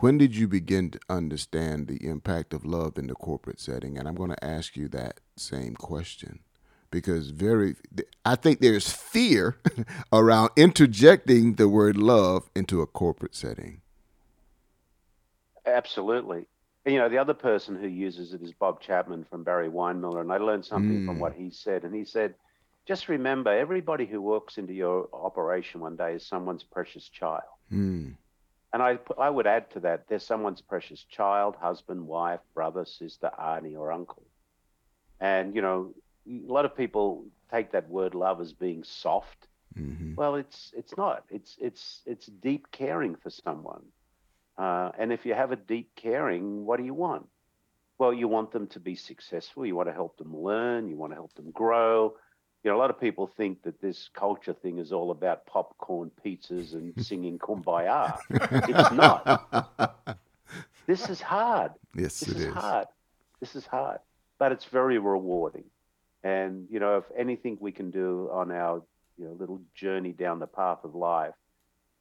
when 0.00 0.18
did 0.18 0.36
you 0.36 0.48
begin 0.48 0.90
to 0.90 1.00
understand 1.08 1.86
the 1.88 2.06
impact 2.06 2.52
of 2.54 2.64
love 2.64 2.98
in 2.98 3.06
the 3.06 3.14
corporate 3.14 3.60
setting? 3.60 3.98
And 3.98 4.06
I'm 4.08 4.14
going 4.14 4.30
to 4.30 4.44
ask 4.44 4.76
you 4.76 4.88
that 4.88 5.20
same 5.36 5.74
question 5.74 6.40
because 6.90 7.30
very 7.30 7.76
I 8.24 8.34
think 8.34 8.60
there's 8.60 8.90
fear 8.90 9.58
around 10.12 10.50
interjecting 10.56 11.54
the 11.54 11.68
word 11.68 11.96
love 11.96 12.50
into 12.54 12.80
a 12.80 12.86
corporate 12.86 13.34
setting. 13.34 13.82
Absolutely. 15.66 16.46
And, 16.84 16.94
you 16.94 17.00
know, 17.00 17.08
the 17.08 17.18
other 17.18 17.34
person 17.34 17.76
who 17.76 17.86
uses 17.88 18.32
it 18.32 18.42
is 18.42 18.52
Bob 18.52 18.80
Chapman 18.80 19.24
from 19.28 19.44
Barry 19.44 19.68
Wehmiller. 19.68 20.20
And 20.20 20.32
I 20.32 20.38
learned 20.38 20.64
something 20.64 21.04
from 21.04 21.16
Mm. 21.16 21.20
what 21.20 21.34
he 21.34 21.50
said. 21.50 21.84
And 21.84 21.94
he 21.94 22.04
said, 22.04 22.34
just 22.86 23.08
remember, 23.08 23.50
everybody 23.50 24.06
who 24.06 24.22
walks 24.22 24.56
into 24.56 24.72
your 24.72 25.08
operation 25.12 25.80
one 25.80 25.96
day 25.96 26.14
is 26.14 26.26
someone's 26.26 26.64
precious 26.64 27.08
child. 27.10 27.42
Hmm. 27.68 28.12
And 28.72 28.82
I, 28.82 28.98
I 29.18 29.30
would 29.30 29.46
add 29.46 29.70
to 29.72 29.80
that, 29.80 30.08
there's 30.08 30.24
someone's 30.26 30.60
precious 30.60 31.04
child, 31.04 31.56
husband, 31.56 32.06
wife, 32.06 32.40
brother, 32.54 32.84
sister, 32.84 33.30
auntie, 33.38 33.76
or 33.76 33.92
uncle. 33.92 34.26
And, 35.20 35.54
you 35.54 35.62
know, 35.62 35.94
a 36.28 36.52
lot 36.52 36.64
of 36.64 36.76
people 36.76 37.26
take 37.50 37.72
that 37.72 37.88
word 37.88 38.14
love 38.14 38.40
as 38.40 38.52
being 38.52 38.82
soft. 38.84 39.48
hmm 39.76 40.16
Well, 40.16 40.36
it's 40.36 40.72
it's 40.76 40.96
not. 40.96 41.24
It's 41.30 41.56
it's 41.60 42.02
it's 42.06 42.26
deep 42.26 42.70
caring 42.72 43.16
for 43.16 43.30
someone. 43.30 43.82
Uh, 44.58 44.90
and 44.98 45.12
if 45.12 45.24
you 45.24 45.34
have 45.34 45.52
a 45.52 45.56
deep 45.56 45.94
caring, 45.96 46.64
what 46.64 46.78
do 46.78 46.84
you 46.84 46.94
want? 46.94 47.26
Well, 47.98 48.12
you 48.12 48.28
want 48.28 48.50
them 48.52 48.66
to 48.68 48.80
be 48.80 48.94
successful. 48.94 49.64
You 49.66 49.76
want 49.76 49.88
to 49.88 49.92
help 49.94 50.16
them 50.18 50.36
learn. 50.36 50.88
You 50.88 50.96
want 50.96 51.12
to 51.12 51.16
help 51.16 51.34
them 51.34 51.50
grow. 51.50 52.14
You 52.64 52.70
know, 52.70 52.76
a 52.76 52.80
lot 52.80 52.90
of 52.90 53.00
people 53.00 53.26
think 53.26 53.62
that 53.62 53.80
this 53.80 54.10
culture 54.14 54.52
thing 54.52 54.78
is 54.78 54.92
all 54.92 55.10
about 55.10 55.46
popcorn, 55.46 56.10
pizzas, 56.24 56.74
and 56.74 56.92
singing 57.04 57.38
kumbaya. 57.38 58.18
It's 58.30 58.92
not. 59.04 59.88
This 60.86 61.08
is 61.08 61.20
hard. 61.20 61.72
Yes, 61.94 62.20
This 62.20 62.30
it 62.30 62.36
is 62.36 62.44
is. 62.46 62.54
hard. 62.54 62.86
This 63.40 63.54
is 63.54 63.66
hard, 63.66 63.98
but 64.38 64.50
it's 64.52 64.64
very 64.64 64.98
rewarding. 64.98 65.64
And 66.24 66.66
you 66.70 66.80
know, 66.80 66.96
if 66.96 67.04
anything 67.16 67.58
we 67.60 67.70
can 67.72 67.90
do 67.90 68.28
on 68.32 68.50
our 68.50 68.82
you 69.16 69.26
know 69.26 69.32
little 69.38 69.60
journey 69.74 70.12
down 70.12 70.38
the 70.40 70.46
path 70.46 70.78
of 70.82 70.94
life 70.94 71.34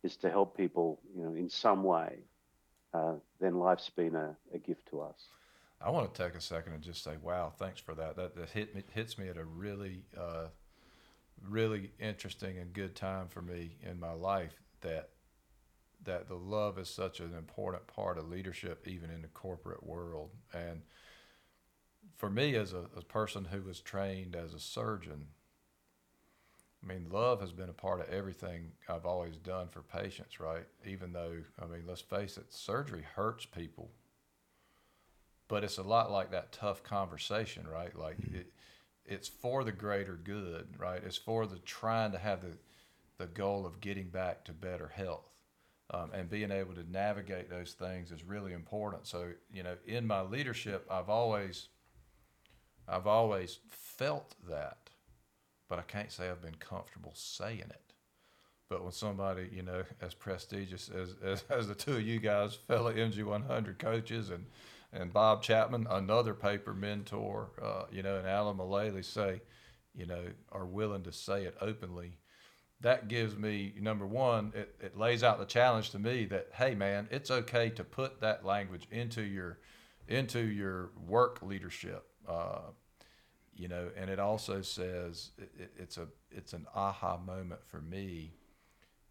is 0.04 0.16
to 0.18 0.30
help 0.30 0.58
people, 0.58 1.00
you 1.16 1.24
know, 1.24 1.34
in 1.36 1.50
some 1.50 1.84
way, 1.84 2.20
uh, 2.94 3.14
then 3.40 3.60
life's 3.60 3.90
been 3.90 4.16
a, 4.16 4.36
a 4.54 4.58
gift 4.58 4.88
to 4.90 5.02
us. 5.02 5.20
I 5.80 5.90
want 5.92 6.14
to 6.14 6.24
take 6.24 6.36
a 6.36 6.42
second 6.42 6.74
and 6.74 6.82
just 6.82 7.04
say, 7.04 7.18
wow, 7.22 7.54
thanks 7.58 7.80
for 7.80 7.94
that. 7.96 8.16
That, 8.16 8.36
that 8.36 8.50
hit 8.50 8.74
me, 8.76 8.84
hits 8.94 9.18
me 9.18 9.28
at 9.30 9.38
a 9.38 9.44
really, 9.44 10.04
uh, 10.20 10.48
really 11.48 11.92
interesting 12.00 12.58
and 12.58 12.74
good 12.74 12.96
time 12.96 13.28
for 13.28 13.42
me 13.42 13.78
in 13.84 14.00
my 14.00 14.14
life. 14.14 14.62
That 14.82 15.10
that 16.04 16.28
the 16.28 16.36
love 16.36 16.78
is 16.78 16.90
such 16.90 17.20
an 17.20 17.34
important 17.36 17.86
part 17.88 18.18
of 18.18 18.30
leadership, 18.30 18.88
even 18.88 19.10
in 19.10 19.22
the 19.22 19.28
corporate 19.28 19.86
world. 19.86 20.30
And 20.54 20.82
for 22.16 22.30
me, 22.30 22.56
as 22.56 22.74
a, 22.74 22.86
a 22.96 23.02
person 23.02 23.46
who 23.46 23.64
was 23.64 23.82
trained 23.82 24.36
as 24.36 24.54
a 24.54 24.60
surgeon, 24.60 25.28
I 26.84 26.88
mean, 26.88 27.08
love 27.12 27.42
has 27.42 27.52
been 27.52 27.70
a 27.70 27.74
part 27.74 28.00
of 28.00 28.10
everything 28.10 28.72
I've 28.88 29.06
always 29.06 29.38
done 29.38 29.68
for 29.68 29.82
patients, 29.82 30.40
right? 30.40 30.66
Even 30.86 31.12
though, 31.12 31.38
I 31.62 31.66
mean, 31.66 31.84
let's 31.86 32.02
face 32.02 32.38
it, 32.38 32.54
surgery 32.54 33.04
hurts 33.16 33.46
people 33.46 33.90
but 35.48 35.64
it's 35.64 35.78
a 35.78 35.84
lot 35.84 36.12
like 36.12 36.32
that 36.32 36.52
tough 36.52 36.84
conversation, 36.84 37.66
right? 37.68 37.98
Like 37.98 38.18
it, 38.20 38.52
it's 39.06 39.28
for 39.28 39.64
the 39.64 39.72
greater 39.72 40.20
good, 40.22 40.68
right? 40.78 41.02
It's 41.04 41.18
for 41.18 41.46
the 41.46 41.58
trying 41.60 42.12
to 42.12 42.18
have 42.18 42.42
the 42.42 42.58
the 43.18 43.28
goal 43.28 43.66
of 43.66 43.82
getting 43.82 44.10
back 44.10 44.46
to 44.46 44.52
better 44.52 44.88
health, 44.88 45.34
um, 45.92 46.12
and 46.14 46.30
being 46.30 46.52
able 46.52 46.76
to 46.76 46.84
navigate 46.92 47.50
those 47.50 47.74
things 47.74 48.12
is 48.12 48.24
really 48.24 48.54
important. 48.54 49.08
So 49.08 49.32
you 49.52 49.64
know, 49.64 49.76
in 49.86 50.06
my 50.06 50.22
leadership, 50.22 50.86
I've 50.90 51.10
always 51.10 51.70
I've 52.88 53.08
always 53.08 53.60
felt 53.70 54.36
that, 54.50 54.90
but 55.68 55.80
I 55.80 55.84
can't 55.84 56.12
say 56.12 56.30
I've 56.30 56.42
been 56.42 56.56
comfortable 56.56 57.14
saying 57.16 57.60
it. 57.60 57.94
But 58.70 58.84
when 58.84 58.92
somebody, 58.92 59.50
you 59.52 59.62
know, 59.62 59.84
as 60.02 60.14
prestigious 60.14 60.90
as, 60.90 61.16
as, 61.24 61.44
as 61.50 61.68
the 61.68 61.76
two 61.76 61.94
of 61.94 62.02
you 62.02 62.20
guys, 62.20 62.56
fellow 62.56 62.94
MG100 62.94 63.80
coaches, 63.80 64.30
and 64.30 64.46
and 64.94 65.12
Bob 65.12 65.44
Chapman, 65.44 65.88
another 65.90 66.34
paper 66.34 66.74
mentor, 66.74 67.50
uh, 67.62 67.86
you 67.92 68.04
know, 68.04 68.18
and 68.18 68.28
Alan 68.28 68.58
Mulally 68.58 69.04
say, 69.04 69.42
you 69.94 70.06
know, 70.06 70.26
are 70.52 70.66
willing 70.66 71.04
to 71.04 71.12
say 71.12 71.44
it 71.44 71.58
openly. 71.60 72.18
That 72.82 73.08
gives 73.08 73.36
me 73.36 73.74
number 73.80 74.06
one. 74.06 74.54
It, 74.56 74.76
it 74.80 74.98
lays 74.98 75.24
out 75.24 75.40
the 75.40 75.46
challenge 75.46 75.90
to 75.92 76.00
me 76.00 76.26
that 76.26 76.50
hey, 76.54 76.76
man, 76.76 77.08
it's 77.12 77.32
okay 77.32 77.70
to 77.72 77.84
put 77.84 78.22
that 78.22 78.46
language 78.46 78.88
into 78.92 79.24
your 79.24 79.60
into 80.08 80.40
your 80.40 80.92
work 81.08 81.42
leadership. 81.42 82.06
Uh, 82.28 82.72
you 83.56 83.68
know, 83.68 83.90
and 83.98 84.10
it 84.10 84.20
also 84.20 84.62
says 84.62 85.32
it, 85.40 85.52
it, 85.60 85.72
it's 85.78 85.98
a 85.98 86.08
it's 86.30 86.54
an 86.54 86.68
aha 86.76 87.18
moment 87.18 87.62
for 87.66 87.82
me 87.82 88.36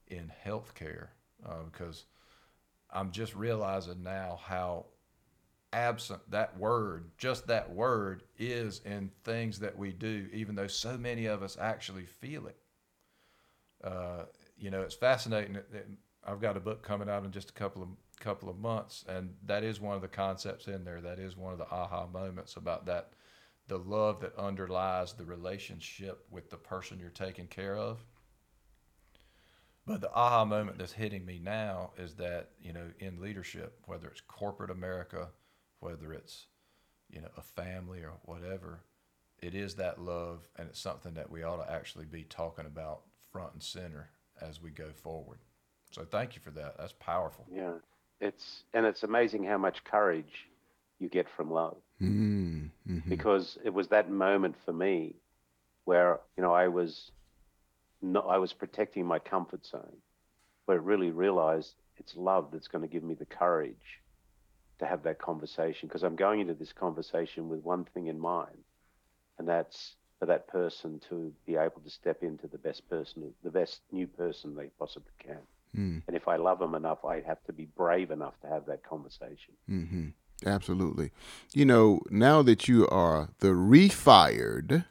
in 0.07 0.33
healthcare 0.45 1.09
uh, 1.45 1.65
because 1.71 2.05
I'm 2.91 3.11
just 3.11 3.35
realizing 3.35 4.05
now 4.05 4.39
how 4.43 4.87
absent 5.73 6.21
that 6.31 6.57
word, 6.59 7.11
just 7.19 7.47
that 7.47 7.71
word, 7.73 8.23
is 8.39 8.81
in 8.85 9.11
things 9.25 9.59
that 9.61 9.77
we 9.77 9.93
do, 9.93 10.29
even 10.33 10.55
though 10.55 10.67
so 10.67 10.97
many 10.97 11.27
of 11.27 11.43
us 11.43 11.57
actually 11.61 12.07
feel 12.07 12.47
it. 12.47 12.57
Uh, 13.83 14.25
you 14.59 14.71
know, 14.71 14.83
it's 14.83 14.95
fascinating. 14.95 15.59
I've 16.25 16.41
got 16.41 16.57
a 16.57 16.61
book 16.61 16.83
coming 16.83 17.09
out 17.09 17.25
in 17.25 17.31
just 17.31 17.51
a 17.51 17.55
couple 17.55 17.83
of 17.83 17.89
couple 18.19 18.49
of 18.49 18.59
months, 18.59 19.05
and 19.09 19.35
that 19.45 19.63
is 19.63 19.81
one 19.81 19.95
of 19.95 20.03
the 20.03 20.09
concepts 20.09 20.69
in 20.69 20.85
there. 20.85 21.01
That 21.01 21.19
is 21.19 21.37
one 21.37 21.53
of 21.53 21.59
the 21.59 21.71
aha 21.71 22.07
moments 22.07 22.57
about 22.57 22.87
that, 22.87 23.13
the 23.69 23.79
love 23.79 24.21
that 24.21 24.35
underlies 24.39 25.13
the 25.13 25.25
relationship 25.25 26.25
with 26.31 26.51
the 26.51 26.57
person 26.57 26.99
you're 26.99 27.11
taking 27.11 27.47
care 27.47 27.77
of. 27.77 28.05
But 29.87 30.01
the 30.01 30.13
aha 30.13 30.45
moment 30.45 30.79
that's 30.79 30.93
hitting 30.93 31.25
me 31.25 31.39
now 31.43 31.93
is 31.97 32.15
that, 32.15 32.51
you 32.61 32.73
know, 32.73 32.91
in 32.99 33.21
leadership, 33.21 33.79
whether 33.87 34.09
it's 34.09 34.21
corporate 34.21 34.71
America, 34.71 35.29
whether 35.87 36.13
it's, 36.13 36.47
you 37.09 37.21
know, 37.21 37.29
a 37.37 37.43
family 37.43 38.01
or 38.01 38.15
whatever, 38.25 38.81
it 39.41 39.55
is 39.55 39.77
that 39.77 40.01
love, 40.01 40.49
and 40.57 40.69
it's 40.69 40.81
something 40.81 41.15
that 41.15 41.31
we 41.31 41.45
ought 41.45 41.65
to 41.65 41.73
actually 41.73 42.07
be 42.07 42.25
talking 42.25 42.67
about 42.67 43.03
front 43.31 43.53
and 43.53 43.63
center 43.63 44.11
as 44.41 44.61
we 44.61 44.71
go 44.71 44.89
forward. 44.91 45.39
So 45.93 46.03
thank 46.05 46.35
you 46.35 46.41
for 46.43 46.51
that. 46.51 46.77
That's 46.77 46.95
powerful. 46.99 47.47
Yeah, 47.49 47.75
it's 48.21 48.65
and 48.75 48.85
it's 48.85 49.05
amazing 49.05 49.45
how 49.45 49.59
much 49.59 49.85
courage 49.85 50.49
you 50.99 51.09
get 51.09 51.29
from 51.37 51.53
love. 51.53 51.77
Mm-hmm. 52.03 53.09
Because 53.09 53.57
it 53.65 53.73
was 53.73 53.87
that 53.89 54.11
moment 54.11 54.57
for 54.65 54.73
me 54.73 55.15
where 55.85 56.19
you 56.37 56.43
know 56.43 56.53
I 56.53 56.67
was 56.67 57.13
not 58.03 58.27
I 58.29 58.39
was 58.39 58.53
protecting 58.53 59.07
my 59.07 59.21
comfort 59.21 59.65
zone, 59.65 59.97
where 60.65 60.79
I 60.79 60.81
really 60.81 61.13
realized 61.13 61.75
it's 61.99 62.17
love 62.17 62.49
that's 62.53 62.67
going 62.67 62.83
to 62.83 62.89
give 62.89 63.05
me 63.05 63.15
the 63.15 63.25
courage 63.25 64.01
to 64.79 64.87
have 64.87 65.03
that 65.05 65.19
conversation 65.19 65.89
because 65.89 66.03
I'm 66.03 66.17
going 66.17 66.41
into 66.41 66.55
this 66.55 66.73
conversation 66.73 67.49
with 67.49 67.61
one 67.63 67.85
thing 67.85 68.07
in 68.07 68.19
mind, 68.19 68.59
and 69.39 69.49
that's 69.49 69.97
for 70.19 70.27
that 70.27 70.49
person 70.49 71.01
to 71.09 71.33
be 71.47 71.57
able 71.57 71.81
to 71.85 71.91
step 71.91 72.23
into 72.23 72.47
the 72.47 72.59
best 72.59 72.89
person, 72.89 73.33
the 73.43 73.51
best 73.51 73.81
new 73.93 74.07
person 74.07 74.55
they 74.55 74.71
possibly 74.79 75.13
can. 75.19 75.39
Mm. 75.77 76.03
And 76.07 76.17
if 76.17 76.27
I 76.29 76.37
love 76.37 76.59
them 76.59 76.75
enough, 76.75 77.05
I 77.05 77.21
have 77.21 77.43
to 77.45 77.53
be 77.53 77.67
brave 77.77 78.11
enough 78.11 78.41
to 78.41 78.49
have 78.49 78.67
that 78.67 78.83
conversation. 78.83 79.55
Mm-hmm. 79.71 80.09
Absolutely. 80.45 81.11
You 81.53 81.65
know, 81.65 82.01
now 82.11 82.43
that 82.43 82.69
you 82.69 82.89
are 82.89 83.31
the 83.41 83.49
refired 83.49 84.85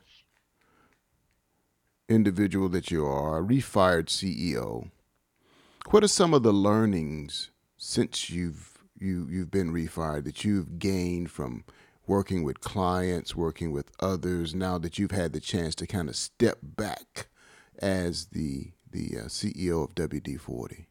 individual 2.07 2.69
that 2.69 2.91
you 2.91 3.05
are, 3.05 3.39
a 3.39 3.43
refired 3.43 4.07
CEO, 4.07 4.89
what 5.89 6.03
are 6.03 6.07
some 6.07 6.33
of 6.33 6.43
the 6.43 6.53
learnings 6.53 7.51
since 7.77 8.29
you've 8.29 8.74
you 8.97 9.27
you've 9.29 9.51
been 9.51 9.71
refired 9.71 10.25
that 10.25 10.43
you've 10.43 10.79
gained 10.79 11.31
from 11.31 11.63
working 12.07 12.43
with 12.43 12.61
clients, 12.61 13.35
working 13.35 13.71
with 13.71 13.91
others, 13.99 14.53
now 14.53 14.77
that 14.77 14.99
you've 14.99 15.11
had 15.11 15.33
the 15.33 15.39
chance 15.39 15.75
to 15.75 15.87
kind 15.87 16.09
of 16.09 16.15
step 16.15 16.59
back 16.61 17.27
as 17.79 18.27
the 18.27 18.71
the 18.95 19.19
uh, 19.19 19.23
CEO 19.25 19.83
of 19.83 19.95
WD-40? 19.95 20.85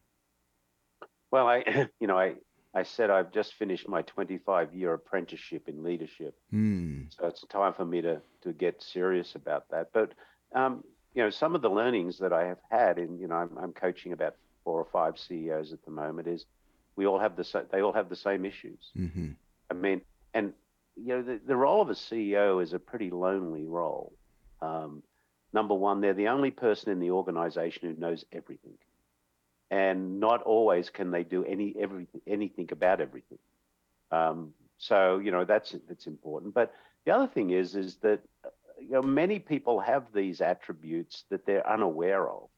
Well, 1.31 1.47
I, 1.47 1.89
you 1.99 2.07
know, 2.07 2.17
I, 2.17 2.35
I 2.73 2.83
said 2.83 3.09
I've 3.09 3.31
just 3.31 3.55
finished 3.55 3.89
my 3.89 4.03
25 4.03 4.73
year 4.73 4.93
apprenticeship 4.93 5.67
in 5.67 5.83
leadership. 5.83 6.35
Mm. 6.53 7.07
So 7.17 7.27
it's 7.27 7.43
time 7.47 7.73
for 7.73 7.85
me 7.85 8.01
to, 8.01 8.21
to 8.43 8.53
get 8.53 8.81
serious 8.81 9.35
about 9.35 9.69
that. 9.71 9.89
But, 9.93 10.13
um, 10.53 10.83
you 11.13 11.23
know, 11.23 11.29
some 11.29 11.55
of 11.55 11.61
the 11.61 11.69
learnings 11.69 12.19
that 12.19 12.31
I 12.31 12.45
have 12.45 12.59
had 12.69 12.99
in, 12.99 13.17
you 13.17 13.27
know, 13.27 13.35
I'm, 13.35 13.57
I'm 13.57 13.73
coaching 13.73 14.13
about 14.13 14.35
four 14.63 14.79
or 14.79 14.85
five 14.85 15.17
CEOs 15.17 15.73
at 15.73 15.83
the 15.83 15.91
moment 15.91 16.27
is 16.27 16.45
we 16.95 17.05
all 17.05 17.19
have 17.19 17.35
the, 17.35 17.43
same, 17.43 17.63
they 17.71 17.81
all 17.81 17.93
have 17.93 18.09
the 18.09 18.15
same 18.15 18.45
issues. 18.45 18.91
Mm-hmm. 18.97 19.31
I 19.69 19.73
mean, 19.73 20.01
and, 20.33 20.53
you 20.95 21.15
know, 21.15 21.21
the, 21.21 21.39
the 21.45 21.55
role 21.55 21.81
of 21.81 21.89
a 21.89 21.93
CEO 21.93 22.61
is 22.61 22.73
a 22.73 22.79
pretty 22.79 23.09
lonely 23.09 23.65
role. 23.65 24.13
Um, 24.61 25.03
number 25.53 25.73
one, 25.73 26.01
they're 26.01 26.13
the 26.13 26.27
only 26.27 26.51
person 26.51 26.91
in 26.91 26.99
the 26.99 27.11
organization 27.11 27.89
who 27.89 27.99
knows 27.99 28.25
everything. 28.31 28.77
And 29.71 30.19
not 30.19 30.43
always 30.43 30.89
can 30.89 31.09
they 31.09 31.23
do 31.23 31.43
any 31.43 31.75
everything 31.79 32.21
anything 32.27 32.69
about 32.71 33.01
everything. 33.01 33.39
Um, 34.11 34.53
so 34.77 35.17
you 35.17 35.31
know 35.31 35.43
that's 35.43 35.75
that's 35.89 36.05
important. 36.05 36.53
But 36.53 36.71
the 37.05 37.15
other 37.15 37.27
thing 37.27 37.49
is 37.49 37.75
is 37.75 37.95
that 37.97 38.19
you 38.79 38.91
know 38.91 39.01
many 39.01 39.39
people 39.39 39.79
have 39.79 40.03
these 40.13 40.39
attributes 40.39 41.23
that 41.31 41.47
they're 41.47 41.67
unaware 41.67 42.29
of, 42.29 42.49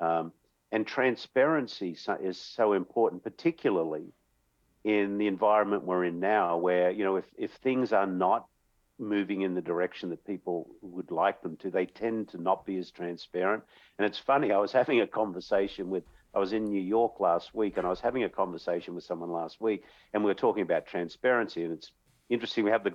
um, 0.00 0.32
and 0.74 0.84
transparency 0.84 1.96
is 2.20 2.36
so 2.36 2.72
important, 2.72 3.22
particularly 3.22 4.12
in 4.82 5.18
the 5.18 5.28
environment 5.28 5.84
we're 5.84 6.04
in 6.04 6.18
now, 6.18 6.56
where 6.56 6.90
you 6.90 7.04
know 7.04 7.16
if 7.16 7.24
if 7.38 7.52
things 7.52 7.92
are 7.92 8.06
not 8.06 8.46
moving 8.98 9.42
in 9.42 9.54
the 9.54 9.62
direction 9.62 10.10
that 10.10 10.26
people 10.26 10.68
would 10.82 11.12
like 11.12 11.42
them 11.42 11.56
to. 11.58 11.70
They 11.70 11.86
tend 11.86 12.28
to 12.30 12.42
not 12.42 12.66
be 12.66 12.76
as 12.78 12.90
transparent. 12.90 13.62
And 13.98 14.06
it's 14.06 14.18
funny, 14.18 14.52
I 14.52 14.58
was 14.58 14.72
having 14.72 15.00
a 15.00 15.06
conversation 15.06 15.90
with, 15.90 16.04
I 16.32 16.38
was 16.38 16.52
in 16.52 16.64
New 16.64 16.80
York 16.80 17.18
last 17.20 17.54
week 17.54 17.76
and 17.76 17.86
I 17.86 17.90
was 17.90 18.00
having 18.00 18.22
a 18.22 18.28
conversation 18.28 18.94
with 18.94 19.02
someone 19.02 19.32
last 19.32 19.60
week 19.60 19.82
and 20.12 20.22
we 20.22 20.30
were 20.30 20.34
talking 20.34 20.62
about 20.62 20.86
transparency. 20.86 21.64
And 21.64 21.72
it's 21.72 21.90
interesting, 22.28 22.64
we 22.64 22.70
have 22.70 22.84
the 22.84 22.92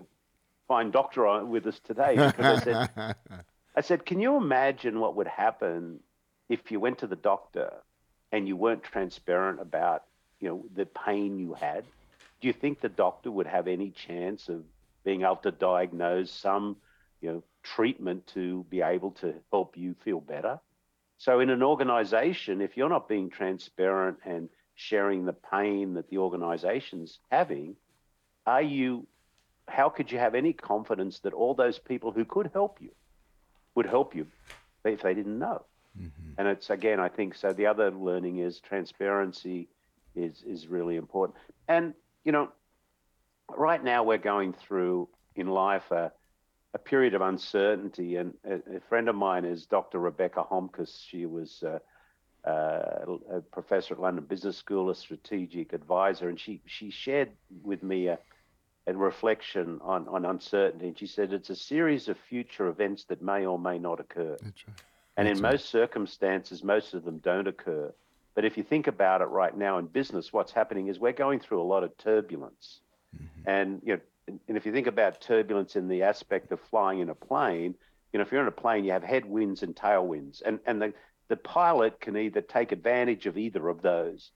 fine 0.69 0.91
doctor 0.91 1.27
on 1.27 1.49
with 1.49 1.67
us 1.67 1.79
today 1.79 2.15
because 2.15 2.45
I 2.45 2.63
said, 2.63 3.15
I 3.75 3.81
said, 3.81 4.05
can 4.05 4.21
you 4.21 4.37
imagine 4.37 5.01
what 5.01 5.15
would 5.17 5.27
happen 5.27 5.99
if 6.49 6.71
you 6.71 6.79
went 6.79 6.99
to 6.99 7.07
the 7.07 7.15
doctor 7.15 7.73
and 8.31 8.47
you 8.47 8.55
weren't 8.55 8.83
transparent 8.83 9.61
about, 9.61 10.03
you 10.39 10.49
know, 10.49 10.65
the 10.75 10.85
pain 10.85 11.39
you 11.39 11.53
had? 11.53 11.85
Do 12.41 12.47
you 12.47 12.53
think 12.53 12.81
the 12.81 12.89
doctor 12.89 13.31
would 13.31 13.47
have 13.47 13.67
any 13.67 13.91
chance 13.91 14.49
of 14.49 14.63
being 15.03 15.21
able 15.21 15.37
to 15.37 15.51
diagnose 15.51 16.31
some, 16.31 16.77
you 17.21 17.31
know, 17.31 17.43
treatment 17.63 18.27
to 18.27 18.65
be 18.69 18.81
able 18.81 19.11
to 19.11 19.33
help 19.51 19.77
you 19.77 19.95
feel 20.03 20.19
better. 20.19 20.59
So 21.17 21.39
in 21.39 21.49
an 21.49 21.63
organization, 21.63 22.61
if 22.61 22.77
you're 22.77 22.89
not 22.89 23.09
being 23.09 23.29
transparent 23.29 24.19
and 24.25 24.49
sharing 24.75 25.25
the 25.25 25.33
pain 25.33 25.95
that 25.95 26.09
the 26.09 26.19
organization's 26.19 27.19
having, 27.29 27.75
are 28.45 28.61
you 28.61 29.05
how 29.67 29.89
could 29.89 30.11
you 30.11 30.17
have 30.17 30.33
any 30.33 30.51
confidence 30.51 31.19
that 31.19 31.33
all 31.33 31.53
those 31.53 31.77
people 31.77 32.11
who 32.11 32.25
could 32.25 32.49
help 32.53 32.81
you 32.81 32.89
would 33.75 33.85
help 33.85 34.15
you 34.15 34.25
if 34.83 35.01
they 35.01 35.13
didn't 35.13 35.37
know? 35.37 35.63
Mm-hmm. 35.97 36.31
And 36.37 36.47
it's 36.47 36.69
again, 36.69 36.99
I 36.99 37.09
think 37.09 37.35
so. 37.35 37.51
The 37.51 37.65
other 37.65 37.91
learning 37.91 38.39
is 38.39 38.59
transparency 38.59 39.67
is 40.15 40.43
is 40.45 40.67
really 40.67 40.95
important. 40.95 41.37
And 41.67 41.93
you 42.23 42.31
know, 42.31 42.49
right 43.55 43.83
now 43.83 44.03
we're 44.03 44.17
going 44.17 44.53
through 44.53 45.09
in 45.35 45.47
life 45.47 45.89
a, 45.91 46.11
a 46.73 46.77
period 46.77 47.13
of 47.13 47.21
uncertainty. 47.21 48.17
And 48.17 48.33
a, 48.45 48.77
a, 48.77 48.79
friend 48.89 49.09
of 49.09 49.15
mine 49.15 49.45
is 49.45 49.65
Dr. 49.65 49.99
Rebecca 49.99 50.43
Homkes. 50.49 51.05
She 51.07 51.25
was 51.25 51.63
uh, 51.63 51.79
uh, 52.47 53.17
a 53.31 53.41
professor 53.51 53.93
at 53.93 53.99
London 53.99 54.25
Business 54.25 54.57
School, 54.57 54.89
a 54.89 54.95
strategic 54.95 55.73
advisor, 55.73 56.29
and 56.29 56.39
she 56.39 56.61
she 56.65 56.89
shared 56.89 57.31
with 57.63 57.83
me 57.83 58.07
a, 58.07 58.19
a 58.87 58.93
reflection 58.93 59.79
on, 59.81 60.07
on 60.07 60.25
uncertainty. 60.25 60.87
And 60.87 60.97
she 60.97 61.07
said 61.07 61.33
it's 61.33 61.49
a 61.49 61.55
series 61.55 62.07
of 62.07 62.17
future 62.17 62.67
events 62.67 63.05
that 63.05 63.21
may 63.21 63.45
or 63.45 63.59
may 63.59 63.77
not 63.77 63.99
occur. 63.99 64.37
That's 64.41 64.67
right. 64.67 64.77
And 65.19 65.27
That's 65.27 65.39
in 65.39 65.43
right. 65.43 65.51
most 65.51 65.69
circumstances, 65.69 66.63
most 66.63 66.93
of 66.93 67.03
them 67.03 67.17
don't 67.17 67.47
occur. 67.47 67.93
But 68.35 68.45
if 68.45 68.55
you 68.55 68.63
think 68.63 68.87
about 68.87 69.19
it 69.19 69.25
right 69.25 69.55
now 69.55 69.77
in 69.77 69.87
business, 69.87 70.31
what's 70.31 70.53
happening 70.53 70.87
is 70.87 70.97
we're 70.97 71.11
going 71.11 71.41
through 71.41 71.61
a 71.61 71.63
lot 71.63 71.83
of 71.83 71.97
turbulence. 71.97 72.79
Mm-hmm. 73.13 73.49
And 73.49 73.81
you 73.83 73.95
know, 73.95 74.37
and 74.47 74.55
if 74.55 74.65
you 74.65 74.71
think 74.71 74.87
about 74.87 75.19
turbulence 75.19 75.75
in 75.75 75.89
the 75.89 76.03
aspect 76.03 76.53
of 76.53 76.61
flying 76.61 76.99
in 76.99 77.09
a 77.09 77.15
plane, 77.15 77.75
you 78.13 78.17
know, 78.17 78.21
if 78.23 78.31
you're 78.31 78.41
in 78.41 78.47
a 78.47 78.51
plane, 78.51 78.85
you 78.85 78.93
have 78.93 79.03
headwinds 79.03 79.61
and 79.61 79.75
tailwinds, 79.75 80.41
and 80.45 80.59
and 80.65 80.81
the 80.81 80.93
the 81.27 81.35
pilot 81.35 81.99
can 81.99 82.15
either 82.15 82.39
take 82.39 82.71
advantage 82.71 83.25
of 83.25 83.37
either 83.37 83.67
of 83.67 83.81
those. 83.81 84.31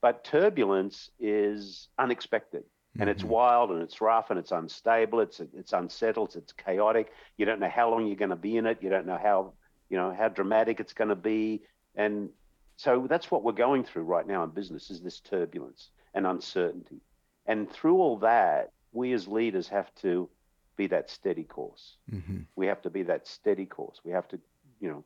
But 0.00 0.22
turbulence 0.22 1.10
is 1.18 1.88
unexpected, 1.98 2.62
and 3.00 3.10
it's 3.10 3.22
mm-hmm. 3.22 3.32
wild, 3.32 3.70
and 3.72 3.82
it's 3.82 4.00
rough, 4.00 4.30
and 4.30 4.38
it's 4.38 4.52
unstable, 4.52 5.18
it's 5.18 5.40
it's 5.40 5.72
unsettled, 5.72 6.36
it's 6.36 6.52
chaotic. 6.52 7.12
You 7.36 7.44
don't 7.44 7.58
know 7.58 7.68
how 7.68 7.90
long 7.90 8.06
you're 8.06 8.14
going 8.14 8.30
to 8.30 8.36
be 8.36 8.56
in 8.56 8.66
it. 8.66 8.78
You 8.82 8.88
don't 8.88 9.06
know 9.06 9.18
how 9.20 9.54
you 9.88 9.96
know 9.96 10.14
how 10.16 10.28
dramatic 10.28 10.80
it's 10.80 10.92
going 10.92 11.08
to 11.08 11.16
be, 11.16 11.62
and 11.94 12.30
so 12.76 13.06
that's 13.08 13.30
what 13.30 13.42
we're 13.42 13.52
going 13.52 13.84
through 13.84 14.04
right 14.04 14.26
now 14.26 14.44
in 14.44 14.50
business 14.50 14.90
is 14.90 15.00
this 15.00 15.20
turbulence 15.20 15.90
and 16.14 16.26
uncertainty. 16.26 17.00
And 17.46 17.70
through 17.70 17.96
all 17.96 18.18
that, 18.18 18.70
we 18.92 19.12
as 19.12 19.26
leaders 19.26 19.68
have 19.68 19.92
to 19.96 20.28
be 20.76 20.86
that 20.86 21.10
steady 21.10 21.42
course. 21.42 21.96
Mm-hmm. 22.10 22.42
We 22.54 22.66
have 22.66 22.80
to 22.82 22.90
be 22.90 23.02
that 23.04 23.26
steady 23.26 23.66
course. 23.66 24.00
We 24.04 24.12
have 24.12 24.28
to, 24.28 24.38
you 24.80 24.88
know, 24.88 25.04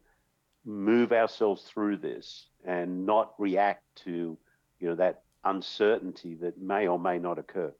move 0.64 1.12
ourselves 1.12 1.62
through 1.62 1.96
this 1.96 2.46
and 2.64 3.06
not 3.06 3.32
react 3.38 3.82
to, 4.04 4.36
you 4.78 4.88
know, 4.88 4.94
that 4.96 5.22
uncertainty 5.44 6.34
that 6.36 6.60
may 6.60 6.86
or 6.86 6.98
may 6.98 7.18
not 7.18 7.38
occur. 7.38 7.72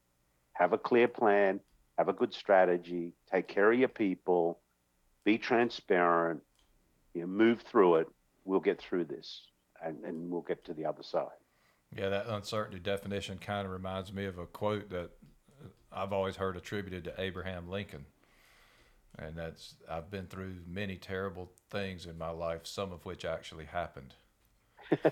Have 0.53 0.73
a 0.73 0.77
clear 0.77 1.07
plan, 1.07 1.59
have 1.97 2.09
a 2.09 2.13
good 2.13 2.33
strategy, 2.33 3.13
take 3.31 3.47
care 3.47 3.71
of 3.71 3.77
your 3.77 3.87
people, 3.89 4.59
be 5.23 5.37
transparent, 5.37 6.41
you 7.13 7.21
know, 7.21 7.27
move 7.27 7.61
through 7.61 7.95
it. 7.95 8.07
We'll 8.45 8.59
get 8.59 8.79
through 8.81 9.05
this 9.05 9.43
and, 9.83 10.03
and 10.03 10.29
we'll 10.29 10.41
get 10.41 10.65
to 10.65 10.73
the 10.73 10.85
other 10.85 11.03
side. 11.03 11.27
Yeah, 11.95 12.09
that 12.09 12.27
uncertainty 12.27 12.79
definition 12.79 13.37
kind 13.37 13.65
of 13.65 13.71
reminds 13.71 14.11
me 14.11 14.25
of 14.25 14.37
a 14.37 14.45
quote 14.45 14.89
that 14.89 15.11
I've 15.91 16.11
always 16.11 16.35
heard 16.35 16.57
attributed 16.57 17.03
to 17.05 17.21
Abraham 17.21 17.69
Lincoln. 17.69 18.05
And 19.19 19.35
that's 19.35 19.75
I've 19.89 20.09
been 20.09 20.25
through 20.25 20.55
many 20.67 20.95
terrible 20.97 21.51
things 21.69 22.07
in 22.07 22.17
my 22.17 22.31
life, 22.31 22.61
some 22.63 22.91
of 22.91 23.05
which 23.05 23.25
actually 23.25 23.65
happened. 23.65 24.15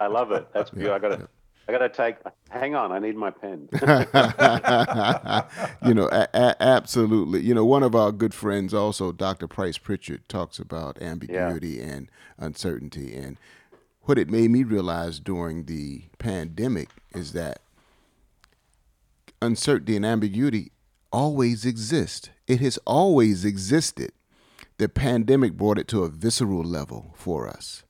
I 0.00 0.06
love 0.06 0.32
it. 0.32 0.48
That's 0.54 0.70
beautiful. 0.70 0.90
Yeah, 0.90 0.94
I 0.94 0.98
gotta 0.98 1.28
I 1.68 1.72
gotta 1.72 1.88
take. 1.88 2.16
Hang 2.50 2.74
on, 2.74 2.92
I 2.92 2.98
need 2.98 3.16
my 3.16 3.30
pen. 3.30 3.68
you 5.86 5.94
know, 5.94 6.08
a- 6.10 6.28
a- 6.34 6.62
absolutely. 6.62 7.40
You 7.40 7.54
know, 7.54 7.64
one 7.64 7.82
of 7.82 7.94
our 7.94 8.12
good 8.12 8.34
friends, 8.34 8.74
also 8.74 9.12
Dr. 9.12 9.46
Price 9.46 9.78
Pritchett, 9.78 10.28
talks 10.28 10.58
about 10.58 11.00
ambiguity 11.00 11.78
yeah. 11.78 11.84
and 11.84 12.10
uncertainty, 12.38 13.14
and 13.14 13.38
what 14.02 14.18
it 14.18 14.28
made 14.28 14.50
me 14.50 14.64
realize 14.64 15.20
during 15.20 15.64
the 15.64 16.02
pandemic 16.18 16.88
is 17.14 17.32
that 17.32 17.60
uncertainty 19.40 19.96
and 19.96 20.04
ambiguity 20.04 20.72
always 21.12 21.64
exist. 21.64 22.30
It 22.46 22.60
has 22.60 22.78
always 22.86 23.44
existed. 23.44 24.12
The 24.78 24.88
pandemic 24.88 25.56
brought 25.56 25.78
it 25.78 25.86
to 25.88 26.02
a 26.02 26.08
visceral 26.08 26.64
level 26.64 27.14
for 27.16 27.46
us. 27.46 27.84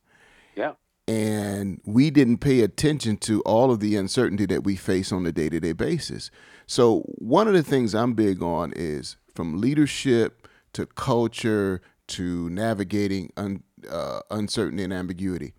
Yeah. 0.54 0.72
And 1.09 1.80
we 1.84 2.11
didn't 2.11 2.38
pay 2.38 2.61
attention 2.61 3.16
to 3.18 3.40
all 3.42 3.70
of 3.70 3.80
the 3.80 3.96
uncertainty 3.96 4.46
that 4.46 4.64
we 4.64 4.76
face 4.76 5.11
on 5.12 5.26
a 5.26 5.32
day 5.32 5.48
to 5.48 5.59
day 5.61 5.72
basis. 5.72 6.30
So, 6.66 7.00
one 7.18 7.48
of 7.48 7.55
the 7.55 7.62
things 7.62 7.94
I'm 7.94 8.14
big 8.14 8.42
on 8.42 8.72
is 8.76 9.16
from 9.34 9.61
leadership 9.61 10.46
to 10.74 10.86
culture 10.86 11.82
to 12.09 12.48
navigating 12.50 13.32
un, 13.36 13.62
uh, 13.90 14.20
uncertainty 14.30 14.84
and 14.84 14.92
ambiguity. 14.92 15.55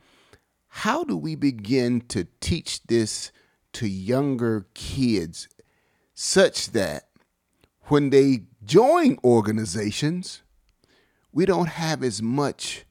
How 0.69 1.03
do 1.03 1.17
we 1.17 1.35
begin 1.35 2.01
to 2.07 2.27
teach 2.39 2.81
this 2.83 3.31
to 3.73 3.87
younger 3.87 4.67
kids 4.73 5.49
such 6.13 6.71
that 6.71 7.09
when 7.85 8.11
they 8.11 8.43
join 8.63 9.17
organizations, 9.23 10.41
we 11.31 11.45
don't 11.45 11.69
have 11.69 12.03
as 12.03 12.21
much 12.21 12.85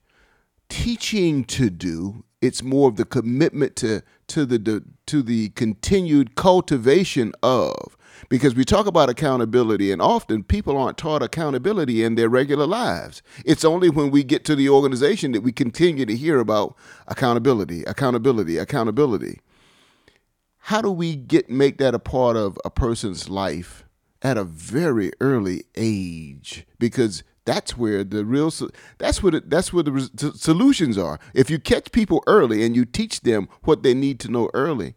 teaching 0.68 1.44
to 1.44 1.70
do. 1.70 2.24
It's 2.43 2.62
more 2.62 2.88
of 2.88 2.97
the 2.97 3.05
commitment 3.07 3.76
to 3.76 4.03
to 4.28 4.45
the 4.45 4.84
to 5.07 5.22
the 5.22 5.51
continued 5.51 6.34
cultivation 6.34 7.32
of 7.43 7.97
because 8.28 8.55
we 8.55 8.64
talk 8.64 8.86
about 8.86 9.09
accountability 9.09 9.93
and 9.93 10.03
often 10.03 10.43
people 10.43 10.76
aren't 10.76 10.99
taught 10.99 11.22
accountability 11.22 12.03
in 12.03 12.14
their 12.14 12.28
regular 12.28 12.66
lives. 12.66 13.22
It's 13.45 13.64
only 13.64 13.90
when 13.90 14.11
we 14.11 14.24
get 14.24 14.45
to 14.47 14.57
the 14.57 14.68
organization 14.68 15.32
that 15.32 15.43
we 15.43 15.53
continue 15.53 16.05
to 16.05 16.16
hear 16.16 16.38
about 16.38 16.76
accountability, 17.07 17.84
accountability, 17.84 18.59
accountability. 18.59 19.40
How 20.66 20.80
do 20.82 20.90
we 20.90 21.16
get 21.16 21.51
make 21.51 21.78
that 21.78 21.95
a 21.95 21.99
part 21.99 22.36
of 22.36 22.59
a 22.64 22.70
person's 22.70 23.28
life 23.28 23.84
at 24.20 24.36
a 24.36 24.45
very 24.45 25.11
early 25.20 25.64
age? 25.76 26.66
Because 26.78 27.22
that's 27.45 27.76
where 27.76 28.05
the 28.05 28.24
real 28.24 28.53
that's 28.99 29.22
where 29.22 29.32
the, 29.32 29.43
that's 29.45 29.72
where 29.72 29.82
the 29.82 30.32
solutions 30.36 30.97
are. 30.97 31.18
If 31.34 31.51
you 31.51 31.59
catch 31.59 31.93
people 31.93 32.22
early 32.26 32.64
and 32.64 32.76
you 32.76 32.84
teach 32.84 33.22
them 33.22 33.49
what 33.62 33.82
they 33.82 33.95
need 33.95 34.20
to 34.20 34.30
know 34.30 34.51
early, 34.55 34.95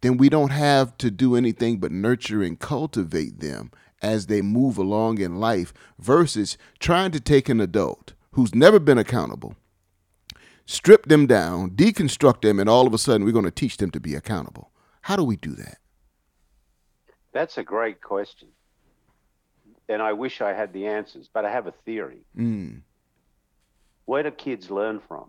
then 0.00 0.16
we 0.16 0.28
don't 0.28 0.50
have 0.50 0.96
to 0.98 1.10
do 1.10 1.36
anything 1.36 1.78
but 1.78 1.92
nurture 1.92 2.42
and 2.42 2.58
cultivate 2.58 3.40
them 3.40 3.70
as 4.02 4.26
they 4.26 4.42
move 4.42 4.76
along 4.78 5.18
in 5.18 5.40
life 5.40 5.72
versus 5.98 6.58
trying 6.78 7.10
to 7.12 7.20
take 7.20 7.48
an 7.48 7.60
adult 7.60 8.12
who's 8.32 8.54
never 8.54 8.78
been 8.78 8.98
accountable, 8.98 9.56
strip 10.66 11.06
them 11.06 11.26
down, 11.26 11.70
deconstruct 11.70 12.42
them, 12.42 12.60
and 12.60 12.68
all 12.68 12.86
of 12.86 12.92
a 12.92 12.98
sudden 12.98 13.24
we're 13.24 13.32
going 13.32 13.44
to 13.44 13.50
teach 13.50 13.78
them 13.78 13.90
to 13.90 14.00
be 14.00 14.14
accountable. 14.14 14.70
How 15.02 15.16
do 15.16 15.24
we 15.24 15.36
do 15.36 15.52
that? 15.52 15.78
That's 17.32 17.58
a 17.58 17.62
great 17.62 18.02
question. 18.02 18.48
And 19.88 20.02
I 20.02 20.12
wish 20.12 20.40
I 20.40 20.52
had 20.52 20.72
the 20.72 20.86
answers, 20.86 21.28
but 21.32 21.44
I 21.44 21.50
have 21.50 21.66
a 21.66 21.72
theory. 21.84 22.20
Mm. 22.36 22.80
Where 24.04 24.22
do 24.22 24.30
kids 24.30 24.70
learn 24.70 25.00
from? 25.00 25.26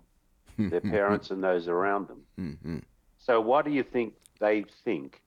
Their 0.58 0.82
parents 0.82 1.30
and 1.30 1.44
those 1.44 1.68
around 1.68 2.08
them. 2.08 2.22
Mm-hmm. 2.40 2.78
So, 3.20 3.40
what 3.40 3.64
do 3.66 3.72
you 3.72 3.84
think 3.84 4.16
they 4.40 4.66
think 4.84 5.22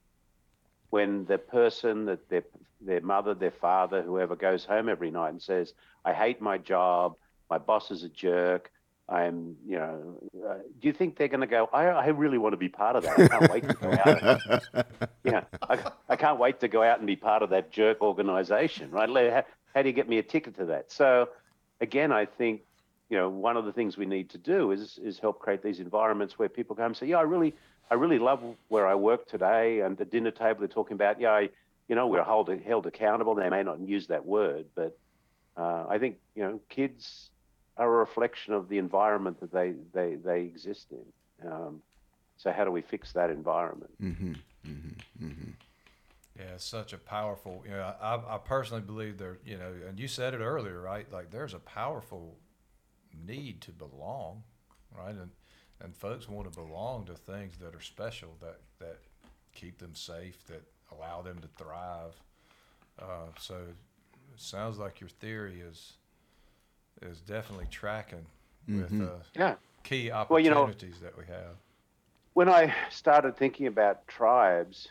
when 0.90 1.24
the 1.26 1.38
person 1.38 2.06
that 2.06 2.28
their 2.28 2.42
their 2.80 3.00
mother, 3.00 3.34
their 3.34 3.50
father, 3.52 4.02
whoever 4.02 4.34
goes 4.34 4.64
home 4.64 4.88
every 4.88 5.10
night 5.10 5.30
and 5.30 5.40
says, 5.42 5.72
"I 6.04 6.12
hate 6.12 6.40
my 6.40 6.58
job. 6.58 7.14
My 7.48 7.58
boss 7.58 7.90
is 7.90 8.02
a 8.02 8.08
jerk. 8.08 8.72
I'm, 9.10 9.56
you 9.66 9.76
know." 9.76 10.20
Uh, 10.46 10.54
do 10.80 10.88
you 10.88 10.92
think 10.92 11.16
they're 11.16 11.28
going 11.28 11.40
to 11.40 11.46
go? 11.46 11.68
I, 11.72 11.86
I 11.86 12.06
really 12.08 12.38
want 12.38 12.52
to 12.52 12.56
be 12.56 12.68
part 12.68 12.96
of 12.96 13.02
that. 13.04 13.18
I 13.18 13.28
can't 13.28 13.52
wait 13.52 13.68
to 13.68 13.74
go 13.74 13.90
out. 14.04 14.86
yeah, 15.24 15.44
I, 15.68 15.90
I 16.08 16.16
can't 16.16 16.38
wait 16.38 16.60
to 16.60 16.68
go 16.68 16.82
out 16.82 16.98
and 16.98 17.06
be 17.06 17.16
part 17.16 17.42
of 17.42 17.50
that 17.50 17.70
jerk 17.70 18.00
organization, 18.00 18.90
right? 18.90 19.08
How, 19.08 19.44
how 19.74 19.82
do 19.82 19.88
you 19.88 19.94
get 19.94 20.08
me 20.08 20.18
a 20.18 20.22
ticket 20.22 20.56
to 20.56 20.66
that? 20.66 20.92
So, 20.92 21.28
again, 21.80 22.12
I 22.12 22.24
think 22.26 22.62
you 23.08 23.16
know 23.18 23.28
one 23.28 23.56
of 23.56 23.64
the 23.64 23.72
things 23.72 23.96
we 23.96 24.06
need 24.06 24.30
to 24.30 24.38
do 24.38 24.70
is 24.70 24.98
is 25.02 25.18
help 25.18 25.40
create 25.40 25.62
these 25.62 25.80
environments 25.80 26.38
where 26.38 26.48
people 26.48 26.76
come 26.76 26.86
and 26.86 26.96
say, 26.96 27.06
"Yeah, 27.06 27.18
I 27.18 27.22
really." 27.22 27.54
I 27.90 27.94
really 27.94 28.20
love 28.20 28.40
where 28.68 28.86
I 28.86 28.94
work 28.94 29.26
today. 29.26 29.80
And 29.80 29.96
the 29.96 30.04
dinner 30.04 30.30
table, 30.30 30.60
they're 30.60 30.68
talking 30.68 30.94
about, 30.94 31.20
yeah, 31.20 31.32
I, 31.32 31.48
you 31.88 31.96
know, 31.96 32.06
we're 32.06 32.22
hold, 32.22 32.48
held 32.64 32.86
accountable. 32.86 33.34
They 33.34 33.50
may 33.50 33.64
not 33.64 33.80
use 33.80 34.06
that 34.06 34.24
word, 34.24 34.66
but 34.76 34.96
uh, 35.56 35.86
I 35.88 35.98
think, 35.98 36.18
you 36.36 36.42
know, 36.44 36.60
kids 36.68 37.29
are 37.80 37.94
a 37.94 37.98
reflection 37.98 38.52
of 38.52 38.68
the 38.68 38.78
environment 38.78 39.40
that 39.40 39.52
they, 39.52 39.74
they, 39.92 40.14
they 40.16 40.42
exist 40.42 40.92
in. 40.92 41.50
Um, 41.50 41.82
so 42.36 42.52
how 42.52 42.64
do 42.64 42.70
we 42.70 42.82
fix 42.82 43.12
that 43.12 43.30
environment? 43.30 43.90
Mm-hmm, 44.02 44.32
mm-hmm, 44.66 45.24
mm-hmm. 45.26 45.50
Yeah, 46.38 46.54
it's 46.54 46.64
such 46.64 46.92
a 46.92 46.98
powerful. 46.98 47.62
You 47.66 47.72
know, 47.72 47.94
I, 48.00 48.34
I 48.34 48.38
personally 48.38 48.82
believe 48.82 49.18
there. 49.18 49.38
You 49.44 49.58
know, 49.58 49.72
and 49.88 49.98
you 49.98 50.08
said 50.08 50.32
it 50.32 50.40
earlier, 50.40 50.80
right? 50.80 51.10
Like 51.12 51.30
there's 51.30 51.54
a 51.54 51.58
powerful 51.58 52.36
need 53.26 53.60
to 53.62 53.72
belong, 53.72 54.44
right? 54.96 55.14
And 55.14 55.30
and 55.82 55.96
folks 55.96 56.28
want 56.28 56.50
to 56.50 56.58
belong 56.58 57.06
to 57.06 57.14
things 57.14 57.58
that 57.58 57.74
are 57.74 57.80
special 57.80 58.36
that 58.40 58.60
that 58.78 58.98
keep 59.54 59.78
them 59.78 59.94
safe 59.94 60.46
that 60.46 60.62
allow 60.92 61.20
them 61.22 61.38
to 61.40 61.48
thrive 61.62 62.14
uh, 63.00 63.28
so 63.38 63.54
it 63.54 64.40
sounds 64.40 64.78
like 64.78 65.00
your 65.00 65.08
theory 65.08 65.60
is 65.60 65.94
is 67.02 67.20
definitely 67.20 67.66
tracking 67.70 68.24
mm-hmm. 68.68 69.00
with 69.00 69.08
uh, 69.08 69.12
yeah. 69.34 69.54
key 69.84 70.10
opportunities 70.10 70.30
well, 70.30 70.40
you 70.40 70.50
know, 70.50 71.00
that 71.02 71.18
we 71.18 71.24
have 71.26 71.56
when 72.34 72.48
I 72.48 72.74
started 72.90 73.36
thinking 73.36 73.66
about 73.66 74.06
tribes 74.06 74.88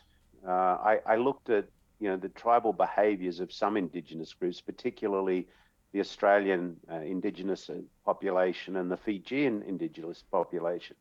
uh, 0.47 0.52
I, 0.52 1.00
I 1.06 1.16
looked 1.18 1.50
at 1.50 1.66
you 2.00 2.10
know 2.10 2.18
the 2.18 2.30
tribal 2.30 2.74
behaviors 2.74 3.39
of 3.39 3.52
some 3.52 3.78
indigenous 3.78 4.34
groups 4.34 4.62
particularly 4.62 5.47
the 5.91 6.00
Australian 6.00 6.78
uh, 6.91 6.95
indigenous 6.95 7.70
uh, 7.70 7.76
population 8.06 8.76
and 8.76 8.91
the 8.91 8.97
Fijian 8.97 9.64
indigenous 9.64 10.24
population. 10.32 10.95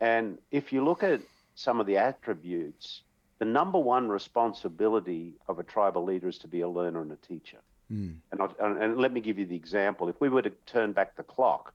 And 0.00 0.38
if 0.50 0.72
you 0.72 0.84
look 0.84 1.02
at 1.02 1.20
some 1.54 1.80
of 1.80 1.86
the 1.86 1.98
attributes, 1.98 3.02
the 3.38 3.44
number 3.44 3.78
one 3.78 4.08
responsibility 4.08 5.34
of 5.48 5.58
a 5.58 5.64
tribal 5.64 6.04
leader 6.04 6.28
is 6.28 6.38
to 6.38 6.48
be 6.48 6.60
a 6.60 6.68
learner 6.68 7.02
and 7.02 7.12
a 7.12 7.16
teacher. 7.16 7.58
Mm. 7.92 8.16
And, 8.30 8.76
and 8.78 8.98
let 8.98 9.12
me 9.12 9.20
give 9.20 9.38
you 9.38 9.46
the 9.46 9.56
example. 9.56 10.08
If 10.08 10.20
we 10.20 10.28
were 10.28 10.42
to 10.42 10.52
turn 10.66 10.92
back 10.92 11.16
the 11.16 11.22
clock 11.22 11.74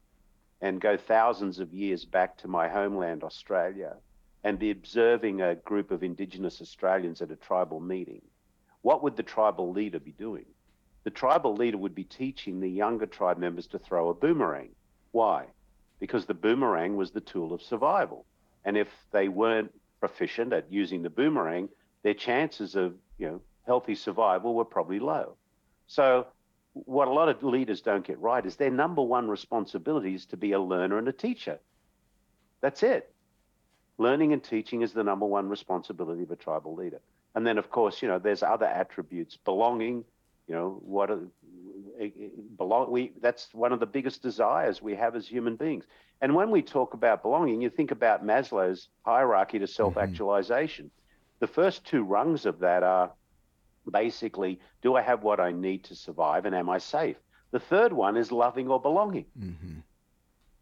and 0.62 0.82
go 0.82 0.98
thousands 0.98 1.60
of 1.60 1.74
years 1.74 2.06
back 2.06 2.38
to 2.38 2.48
my 2.48 2.68
homeland, 2.68 3.24
Australia, 3.24 3.96
and 4.44 4.58
be 4.58 4.72
observing 4.72 5.42
a 5.42 5.56
group 5.56 5.92
of 5.92 6.04
Indigenous 6.04 6.62
Australians 6.62 7.22
at 7.22 7.32
a 7.32 7.36
tribal 7.36 7.80
meeting, 7.80 8.22
what 8.82 9.04
would 9.04 9.16
the 9.16 9.24
tribal 9.24 9.72
leader 9.72 10.00
be 10.00 10.12
doing? 10.12 10.46
the 11.08 11.12
tribal 11.12 11.56
leader 11.56 11.78
would 11.78 11.96
be 11.96 12.04
teaching 12.04 12.60
the 12.60 12.70
younger 12.70 13.06
tribe 13.06 13.38
members 13.38 13.66
to 13.66 13.80
throw 13.80 14.10
a 14.10 14.14
boomerang. 14.14 14.68
Why? 15.12 15.46
Because 16.02 16.26
the 16.26 16.34
boomerang 16.34 16.98
was 16.98 17.12
the 17.12 17.22
tool 17.22 17.54
of 17.54 17.62
survival. 17.62 18.26
And 18.66 18.76
if 18.76 18.90
they 19.14 19.30
weren't 19.30 19.74
proficient 20.02 20.52
at 20.52 20.70
using 20.70 21.04
the 21.04 21.10
boomerang, 21.10 21.70
their 22.04 22.14
chances 22.14 22.76
of, 22.76 22.94
you 23.18 23.28
know, 23.28 23.42
healthy 23.66 23.96
survival 23.96 24.54
were 24.54 24.66
probably 24.66 25.00
low. 25.00 25.38
So 25.88 26.28
what 26.74 27.08
a 27.08 27.12
lot 27.12 27.30
of 27.30 27.44
leaders 27.44 27.82
don't 27.82 28.06
get 28.06 28.20
right 28.20 28.46
is 28.46 28.56
their 28.56 28.70
number 28.70 29.02
one 29.02 29.28
responsibility 29.28 30.14
is 30.14 30.26
to 30.28 30.38
be 30.38 30.52
a 30.52 30.60
learner 30.60 30.98
and 30.98 31.08
a 31.08 31.14
teacher. 31.14 31.60
That's 32.62 32.84
it. 32.84 33.14
Learning 33.98 34.34
and 34.34 34.44
teaching 34.44 34.82
is 34.82 34.94
the 34.94 35.04
number 35.04 35.26
one 35.26 35.50
responsibility 35.50 36.24
of 36.24 36.32
a 36.32 36.36
tribal 36.36 36.76
leader. 36.76 37.02
And 37.36 37.46
then, 37.46 37.58
of 37.58 37.70
course, 37.70 38.02
you 38.02 38.08
know, 38.08 38.20
there's 38.20 38.44
other 38.44 38.66
attributes 38.66 39.38
belonging, 39.38 40.04
you 40.48 40.56
know, 40.56 40.80
what 40.84 41.10
are, 41.10 41.22
belong. 42.58 42.92
We 42.92 43.14
that's 43.22 43.54
one 43.54 43.74
of 43.74 43.80
the 43.80 43.86
biggest 43.86 44.22
desires 44.22 44.82
we 44.82 44.96
have 44.96 45.16
as 45.16 45.28
human 45.28 45.56
beings. 45.56 45.86
And 46.22 46.34
when 46.36 46.52
we 46.52 46.62
talk 46.62 46.94
about 46.94 47.22
belonging, 47.22 47.62
you 47.62 47.70
think 47.70 47.92
about 47.92 48.26
Maslow's 48.26 48.90
hierarchy 49.06 49.60
to 49.60 49.68
self-actualization. 49.68 50.86
Mm-hmm. 50.86 51.38
The 51.40 51.48
first 51.48 51.86
two 51.86 52.04
rungs 52.04 52.46
of 52.46 52.60
that 52.60 52.84
are 52.84 53.12
basically, 53.92 54.60
do 54.82 54.96
I 54.96 55.02
have 55.02 55.24
what 55.24 55.40
I 55.40 55.52
need 55.52 55.84
to 55.86 55.96
survive, 55.96 56.46
and 56.46 56.56
am 56.56 56.70
I 56.70 56.78
safe? 56.78 57.18
The 57.52 57.60
third 57.60 57.94
one 57.94 58.18
is 58.18 58.32
loving 58.32 58.68
or 58.68 58.82
belonging. 58.82 59.26
Mm-hmm. 59.40 59.80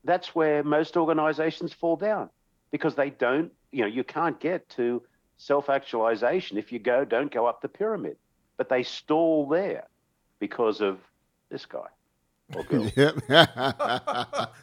That's 0.04 0.36
where 0.36 0.64
most 0.64 0.98
organizations 0.98 1.74
fall 1.74 1.96
down 1.96 2.30
because 2.72 2.96
they 2.96 3.10
don't. 3.10 3.52
You 3.72 3.82
know, 3.82 3.88
you 3.88 4.04
can't 4.04 4.40
get 4.40 4.70
to 4.70 5.02
self-actualization 5.38 6.58
if 6.58 6.72
you 6.72 6.80
go 6.80 7.04
don't 7.04 7.30
go 7.30 7.46
up 7.46 7.62
the 7.62 7.68
pyramid 7.68 8.16
but 8.58 8.70
they 8.70 8.84
stall 8.84 9.48
there 9.48 9.88
because 10.40 10.82
of 10.82 11.00
this 11.50 11.66
guy 11.66 11.88
or 12.56 12.64
girl. 12.70 12.90
yep. 12.96 13.16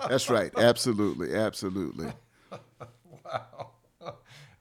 That's 0.08 0.30
right. 0.30 0.52
Absolutely. 0.56 1.34
Absolutely. 1.34 2.12
wow. 3.24 3.71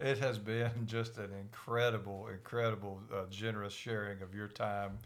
It 0.01 0.17
has 0.19 0.37
been 0.37 0.71
just 0.85 1.17
an 1.17 1.31
incredible, 1.39 2.27
incredible, 2.27 3.01
uh, 3.13 3.25
generous 3.29 3.73
sharing 3.73 4.21
of 4.21 4.33
your 4.33 4.47
time, 4.47 4.97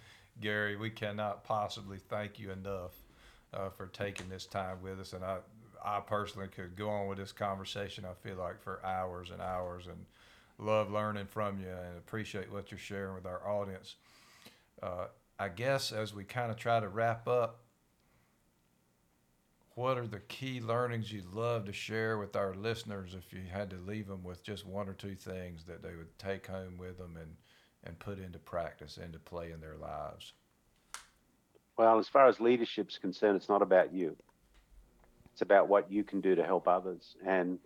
Garry. 0.41 0.75
We 0.75 0.89
cannot 0.89 1.43
possibly 1.43 1.97
thank 1.97 2.39
you 2.39 2.51
enough 2.51 2.93
uh, 3.53 3.69
for 3.69 3.87
taking 3.87 4.29
this 4.29 4.45
time 4.45 4.81
with 4.81 4.99
us. 4.99 5.13
And 5.13 5.23
I, 5.23 5.37
I 5.83 5.99
personally 5.99 6.47
could 6.47 6.75
go 6.75 6.89
on 6.89 7.07
with 7.07 7.17
this 7.17 7.31
conversation. 7.31 8.05
I 8.05 8.13
feel 8.27 8.37
like 8.37 8.61
for 8.61 8.83
hours 8.85 9.31
and 9.31 9.41
hours, 9.41 9.87
and 9.87 10.05
love 10.57 10.89
learning 10.91 11.27
from 11.27 11.59
you 11.59 11.67
and 11.67 11.97
appreciate 11.97 12.51
what 12.51 12.71
you're 12.71 12.77
sharing 12.77 13.13
with 13.15 13.25
our 13.25 13.47
audience. 13.47 13.95
Uh, 14.81 15.07
I 15.39 15.49
guess 15.49 15.91
as 15.91 16.13
we 16.13 16.23
kind 16.23 16.51
of 16.51 16.57
try 16.57 16.79
to 16.79 16.87
wrap 16.87 17.27
up, 17.27 17.59
what 19.75 19.97
are 19.97 20.07
the 20.07 20.21
key 20.21 20.61
learnings 20.61 21.11
you'd 21.11 21.33
love 21.33 21.65
to 21.65 21.73
share 21.73 22.17
with 22.17 22.37
our 22.37 22.55
listeners 22.55 23.13
if 23.13 23.33
you 23.33 23.41
had 23.51 23.69
to 23.69 23.75
leave 23.85 24.07
them 24.07 24.23
with 24.23 24.41
just 24.41 24.65
one 24.65 24.87
or 24.87 24.93
two 24.93 25.15
things 25.15 25.65
that 25.65 25.83
they 25.83 25.95
would 25.95 26.17
take 26.17 26.47
home 26.47 26.77
with 26.77 26.97
them 26.97 27.17
and, 27.19 27.35
and 27.83 27.99
put 27.99 28.17
into 28.17 28.39
practice, 28.39 28.97
into 28.97 29.19
play 29.19 29.51
in 29.51 29.59
their 29.59 29.75
lives? 29.75 30.31
Well, 31.77 31.99
as 31.99 32.07
far 32.07 32.27
as 32.27 32.39
leadership's 32.39 32.97
concerned, 32.97 33.35
it's 33.35 33.49
not 33.49 33.61
about 33.61 33.93
you. 33.93 34.15
It's 35.33 35.41
about 35.41 35.67
what 35.67 35.91
you 35.91 36.05
can 36.05 36.21
do 36.21 36.35
to 36.35 36.45
help 36.45 36.69
others. 36.69 37.17
And, 37.27 37.59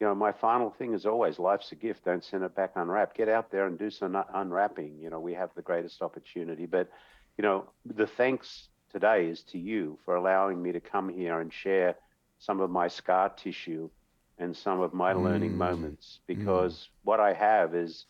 you 0.00 0.06
know, 0.06 0.14
my 0.14 0.32
final 0.32 0.70
thing 0.70 0.94
is 0.94 1.04
always 1.04 1.38
life's 1.38 1.70
a 1.70 1.74
gift. 1.74 2.06
Don't 2.06 2.24
send 2.24 2.44
it 2.44 2.54
back 2.54 2.72
unwrapped. 2.76 3.14
Get 3.14 3.28
out 3.28 3.50
there 3.50 3.66
and 3.66 3.78
do 3.78 3.90
some 3.90 4.16
unwrapping. 4.32 4.96
You 4.98 5.10
know, 5.10 5.20
we 5.20 5.34
have 5.34 5.50
the 5.54 5.60
greatest 5.60 6.00
opportunity. 6.00 6.64
But, 6.64 6.88
you 7.36 7.42
know, 7.42 7.68
the 7.84 8.06
thanks 8.06 8.68
today 8.96 9.26
is 9.26 9.42
to 9.42 9.58
you 9.58 9.98
for 10.06 10.16
allowing 10.16 10.62
me 10.62 10.72
to 10.72 10.80
come 10.80 11.10
here 11.10 11.38
and 11.40 11.52
share 11.52 11.94
some 12.38 12.60
of 12.60 12.70
my 12.70 12.88
scar 12.88 13.28
tissue 13.28 13.90
and 14.38 14.56
some 14.56 14.80
of 14.80 14.94
my 14.94 15.12
mm. 15.12 15.22
learning 15.22 15.54
moments 15.54 16.20
because 16.26 16.72
mm. 16.72 16.88
what 17.04 17.20
I 17.20 17.34
have 17.34 17.74
is 17.74 18.06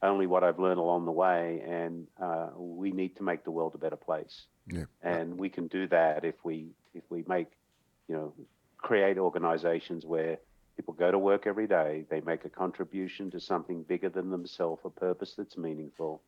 only 0.00 0.28
what 0.28 0.44
I've 0.44 0.60
learned 0.60 0.78
along 0.78 1.06
the 1.06 1.10
way, 1.10 1.60
and 1.66 2.06
uh, 2.22 2.50
we 2.56 2.92
need 2.92 3.16
to 3.16 3.24
make 3.24 3.42
the 3.42 3.50
world 3.50 3.74
a 3.74 3.78
better 3.78 3.96
place. 3.96 4.46
Yeah. 4.68 4.84
And 5.02 5.36
we 5.36 5.48
can 5.48 5.66
do 5.66 5.88
that 5.88 6.24
if 6.24 6.36
we 6.44 6.68
if 6.94 7.02
we 7.10 7.24
make, 7.26 7.48
you 8.06 8.14
know, 8.14 8.32
create 8.76 9.18
organizations 9.18 10.06
where 10.06 10.38
people 10.76 10.94
go 10.94 11.10
to 11.10 11.18
work 11.18 11.48
every 11.48 11.66
day, 11.66 12.04
they 12.10 12.20
make 12.20 12.44
a 12.44 12.48
contribution 12.48 13.28
to 13.32 13.40
something 13.40 13.82
bigger 13.82 14.08
than 14.08 14.30
themselves, 14.30 14.82
a 14.84 14.90
purpose 14.90 15.34
that's 15.36 15.56
meaningful. 15.56 16.22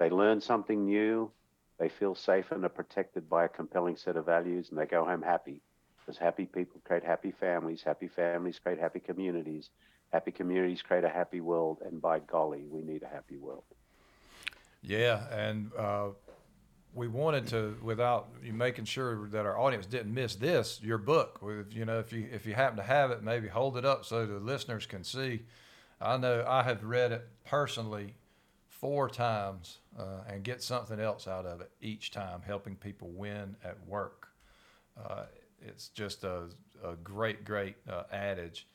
They 0.00 0.10
learn 0.10 0.40
something 0.40 0.86
new, 0.86 1.30
they 1.78 1.88
feel 1.88 2.14
safe 2.14 2.50
and 2.50 2.64
are 2.64 2.68
protected 2.68 3.28
by 3.28 3.44
a 3.44 3.48
compelling 3.48 3.96
set 3.96 4.16
of 4.16 4.26
values, 4.26 4.70
and 4.70 4.78
they 4.78 4.86
go 4.86 5.04
home 5.04 5.22
happy. 5.22 5.60
Because 5.98 6.18
happy 6.18 6.46
people 6.46 6.80
create 6.84 7.02
happy 7.02 7.30
families, 7.32 7.82
happy 7.82 8.08
families 8.08 8.58
create 8.58 8.78
happy 8.78 9.00
communities, 9.00 9.70
happy 10.12 10.30
communities 10.30 10.82
create 10.82 11.04
a 11.04 11.08
happy 11.08 11.40
world, 11.40 11.78
and 11.84 12.00
by 12.00 12.18
golly, 12.18 12.66
we 12.68 12.82
need 12.82 13.02
a 13.02 13.08
happy 13.08 13.36
world. 13.36 13.64
Yeah, 14.82 15.26
and 15.32 15.70
uh, 15.78 16.08
we 16.94 17.08
wanted 17.08 17.46
to, 17.48 17.76
without 17.82 18.28
you 18.42 18.52
making 18.52 18.84
sure 18.84 19.26
that 19.28 19.46
our 19.46 19.58
audience 19.58 19.86
didn't 19.86 20.12
miss 20.12 20.36
this, 20.36 20.78
your 20.82 20.98
book. 20.98 21.40
You 21.70 21.86
know, 21.86 21.98
if 21.98 22.12
you 22.12 22.28
if 22.30 22.46
you 22.46 22.54
happen 22.54 22.76
to 22.76 22.82
have 22.82 23.10
it, 23.10 23.22
maybe 23.22 23.48
hold 23.48 23.76
it 23.76 23.84
up 23.84 24.04
so 24.04 24.26
the 24.26 24.34
listeners 24.34 24.86
can 24.86 25.02
see. 25.02 25.42
I 26.00 26.18
know 26.18 26.44
I 26.46 26.62
have 26.62 26.84
read 26.84 27.12
it 27.12 27.26
personally 27.44 28.14
four 28.84 29.08
times 29.08 29.78
uh, 29.98 30.18
and 30.28 30.44
get 30.44 30.62
something 30.62 31.00
else 31.00 31.26
out 31.26 31.46
of 31.46 31.62
it 31.62 31.70
each 31.80 32.10
time, 32.10 32.42
helping 32.44 32.76
people 32.76 33.08
win 33.08 33.56
at 33.64 33.78
work. 33.88 34.28
Uh, 35.02 35.22
it's 35.62 35.88
just 35.88 36.22
a, 36.22 36.48
a 36.84 36.94
great, 37.02 37.46
great 37.46 37.76
uh, 37.88 38.02
adage. 38.12 38.66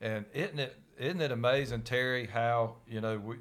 And 0.00 0.24
isn't 0.32 0.58
it 0.58 0.74
isn't 0.98 1.20
it 1.20 1.32
amazing, 1.32 1.82
Terry, 1.82 2.24
how 2.24 2.76
you 2.88 3.02
know 3.02 3.18
we, 3.18 3.36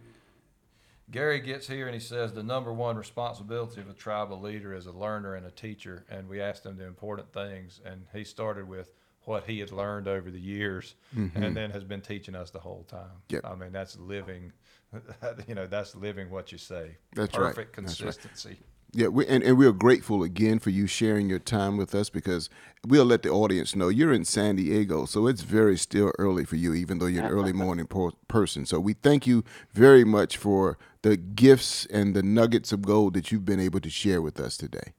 Garry 1.11 1.39
gets 1.39 1.65
here 1.65 1.86
and 1.86 1.93
he 1.93 2.01
says 2.01 2.34
the 2.34 2.43
number 2.43 2.73
one 2.73 2.97
responsibility 2.97 3.80
of 3.80 3.89
a 3.89 3.93
tribal 3.93 4.41
leader 4.41 4.73
is 4.73 4.86
a 4.86 4.91
learner 4.91 5.36
and 5.36 5.45
a 5.45 5.51
teacher, 5.51 6.05
and 6.09 6.28
we 6.28 6.41
asked 6.41 6.65
him 6.65 6.75
the 6.75 6.88
important 6.88 7.32
things, 7.32 7.80
and 7.86 8.01
he 8.11 8.25
started 8.25 8.67
with 8.67 8.91
what 9.28 9.43
he 9.45 9.59
had 9.59 9.71
learned 9.71 10.07
over 10.07 10.32
the 10.32 10.39
years, 10.39 10.95
mm-hmm. 11.15 11.43
and 11.43 11.55
then 11.55 11.69
has 11.71 11.84
been 11.84 12.01
teaching 12.01 12.36
us 12.36 12.49
the 12.49 12.59
whole 12.59 12.86
time. 12.88 13.11
Yep. 13.30 13.41
I 13.43 13.55
mean, 13.55 13.71
that's 13.71 13.97
living 13.97 14.53
you 15.47 15.55
know, 15.55 15.67
that's 15.67 15.95
living 15.95 16.30
what 16.30 16.51
you 16.51 16.57
say. 16.57 16.97
That's 17.13 17.36
Perfect 17.36 17.57
right. 17.57 17.73
consistency. 17.73 18.28
That's 18.28 18.45
right. 18.45 18.57
Yeah, 18.93 19.07
we, 19.07 19.28
and, 19.28 19.43
and 19.43 19.57
we're 19.57 19.73
grateful 19.73 20.23
again 20.23 20.59
for 20.59 20.69
you 20.69 20.88
sharing 20.88 21.30
your 21.30 21.39
time 21.39 21.75
with 21.75 21.93
us 21.93 22.09
because 22.09 22.49
we'll 22.88 23.03
let 23.03 23.21
the 23.21 23.30
audience 23.30 23.75
know 23.75 23.89
you're 23.89 24.13
in 24.13 24.23
San 24.23 24.55
Diego, 24.55 25.05
so 25.05 25.28
it's 25.28 25.41
very 25.41 25.78
still 25.78 26.13
early 26.17 26.45
for 26.45 26.55
you, 26.55 26.73
even 26.73 26.99
though 26.99 27.05
you're 27.05 27.25
an 27.25 27.30
early 27.30 27.51
morning 27.65 27.86
po- 27.86 28.13
person. 28.30 28.65
So 28.65 28.80
we 28.80 28.93
thank 28.93 29.28
you 29.28 29.43
very 29.73 30.05
much 30.05 30.38
for 30.38 30.78
the 31.01 31.17
gifts 31.17 31.86
and 31.88 32.15
the 32.15 32.23
nuggets 32.23 32.71
of 32.71 32.82
gold 32.82 33.13
that 33.15 33.30
you've 33.30 33.45
been 33.45 33.59
able 33.59 33.82
to 33.82 33.89
share 33.89 34.21
with 34.21 34.39
us 34.39 34.55
today. 34.55 34.93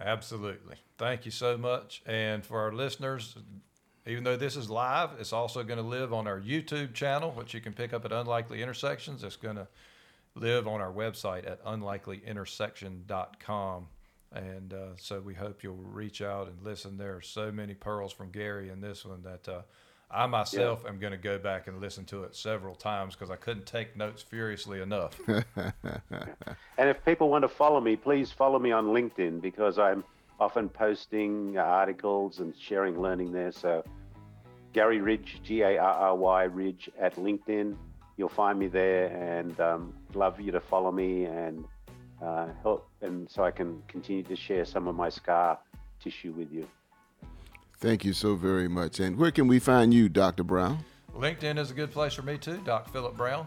Absolutely. 0.00 0.76
Thank 0.96 1.24
you 1.24 1.30
so 1.30 1.58
much. 1.58 2.02
And 2.06 2.44
for 2.44 2.60
our 2.60 2.72
listeners, 2.72 3.36
even 4.06 4.24
though 4.24 4.36
this 4.36 4.56
is 4.56 4.70
live, 4.70 5.10
it's 5.18 5.32
also 5.32 5.64
going 5.64 5.78
to 5.78 5.84
live 5.84 6.12
on 6.12 6.26
our 6.26 6.40
YouTube 6.40 6.94
channel, 6.94 7.32
which 7.32 7.52
you 7.52 7.60
can 7.60 7.72
pick 7.72 7.92
up 7.92 8.04
at 8.04 8.12
Unlikely 8.12 8.62
Intersections. 8.62 9.24
It's 9.24 9.36
going 9.36 9.56
to 9.56 9.66
live 10.34 10.68
on 10.68 10.80
our 10.80 10.92
website 10.92 11.50
at 11.50 11.64
unlikelyintersection.com. 11.64 13.88
And 14.32 14.74
uh, 14.74 14.96
so 14.96 15.20
we 15.20 15.34
hope 15.34 15.62
you'll 15.62 15.76
reach 15.76 16.22
out 16.22 16.48
and 16.48 16.62
listen. 16.62 16.96
There 16.96 17.16
are 17.16 17.22
so 17.22 17.50
many 17.50 17.74
pearls 17.74 18.12
from 18.12 18.30
Garry 18.30 18.68
in 18.68 18.80
this 18.80 19.04
one 19.04 19.22
that 19.22 19.48
uh, 19.48 19.62
I 20.10 20.26
myself 20.26 20.80
yeah. 20.84 20.90
am 20.90 20.98
going 20.98 21.10
to 21.12 21.18
go 21.18 21.38
back 21.38 21.66
and 21.66 21.80
listen 21.80 22.04
to 22.06 22.24
it 22.24 22.34
several 22.34 22.74
times 22.74 23.14
because 23.14 23.30
I 23.30 23.36
couldn't 23.36 23.66
take 23.66 23.96
notes 23.96 24.22
furiously 24.22 24.80
enough. 24.80 25.20
and 25.28 25.72
if 26.78 27.04
people 27.04 27.28
want 27.28 27.42
to 27.42 27.48
follow 27.48 27.80
me, 27.80 27.96
please 27.96 28.32
follow 28.32 28.58
me 28.58 28.72
on 28.72 28.86
LinkedIn 28.86 29.42
because 29.42 29.78
I'm 29.78 30.04
often 30.40 30.68
posting 30.68 31.58
articles 31.58 32.38
and 32.38 32.54
sharing 32.58 33.00
learning 33.00 33.32
there. 33.32 33.52
So 33.52 33.84
Garry 34.72 35.00
Ridge, 35.00 35.40
G 35.42 35.62
A 35.62 35.78
R 35.78 35.92
R 35.92 36.16
Y 36.16 36.42
Ridge 36.44 36.90
at 36.98 37.16
LinkedIn. 37.16 37.76
You'll 38.16 38.28
find 38.28 38.58
me 38.58 38.66
there, 38.66 39.06
and 39.06 39.58
um, 39.60 39.94
love 40.14 40.40
you 40.40 40.50
to 40.52 40.60
follow 40.60 40.90
me 40.90 41.24
and 41.24 41.64
uh, 42.20 42.48
help, 42.62 42.88
and 43.00 43.30
so 43.30 43.44
I 43.44 43.50
can 43.50 43.82
continue 43.86 44.24
to 44.24 44.36
share 44.36 44.64
some 44.64 44.88
of 44.88 44.96
my 44.96 45.08
scar 45.08 45.58
tissue 46.00 46.32
with 46.32 46.52
you. 46.52 46.66
Thank 47.80 48.04
you 48.04 48.12
so 48.12 48.34
very 48.34 48.68
much. 48.68 48.98
And 49.00 49.16
where 49.16 49.30
can 49.30 49.46
we 49.46 49.58
find 49.58 49.94
you, 49.94 50.08
Dr. 50.08 50.42
Brown? 50.42 50.84
LinkedIn 51.14 51.58
is 51.58 51.70
a 51.70 51.74
good 51.74 51.92
place 51.92 52.14
for 52.14 52.22
me 52.22 52.36
too, 52.38 52.60
Dr. 52.64 52.90
Philip 52.90 53.16
Brown. 53.16 53.46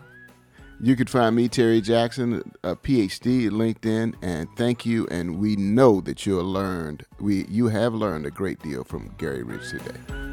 You 0.83 0.95
can 0.95 1.05
find 1.05 1.35
me, 1.35 1.47
Terry 1.47 1.79
Jackson, 1.79 2.41
a 2.63 2.75
PhD 2.75 3.45
at 3.45 3.53
LinkedIn, 3.53 4.15
and 4.23 4.47
thank 4.57 4.83
you. 4.83 5.07
And 5.11 5.37
we 5.37 5.55
know 5.55 6.01
that 6.01 6.25
you 6.25 6.41
learned, 6.41 7.05
we 7.19 7.45
you 7.45 7.67
have 7.67 7.93
learned 7.93 8.25
a 8.25 8.31
great 8.31 8.59
deal 8.63 8.83
from 8.83 9.13
Garry 9.17 9.43
Rich 9.43 9.69
today. 9.69 10.30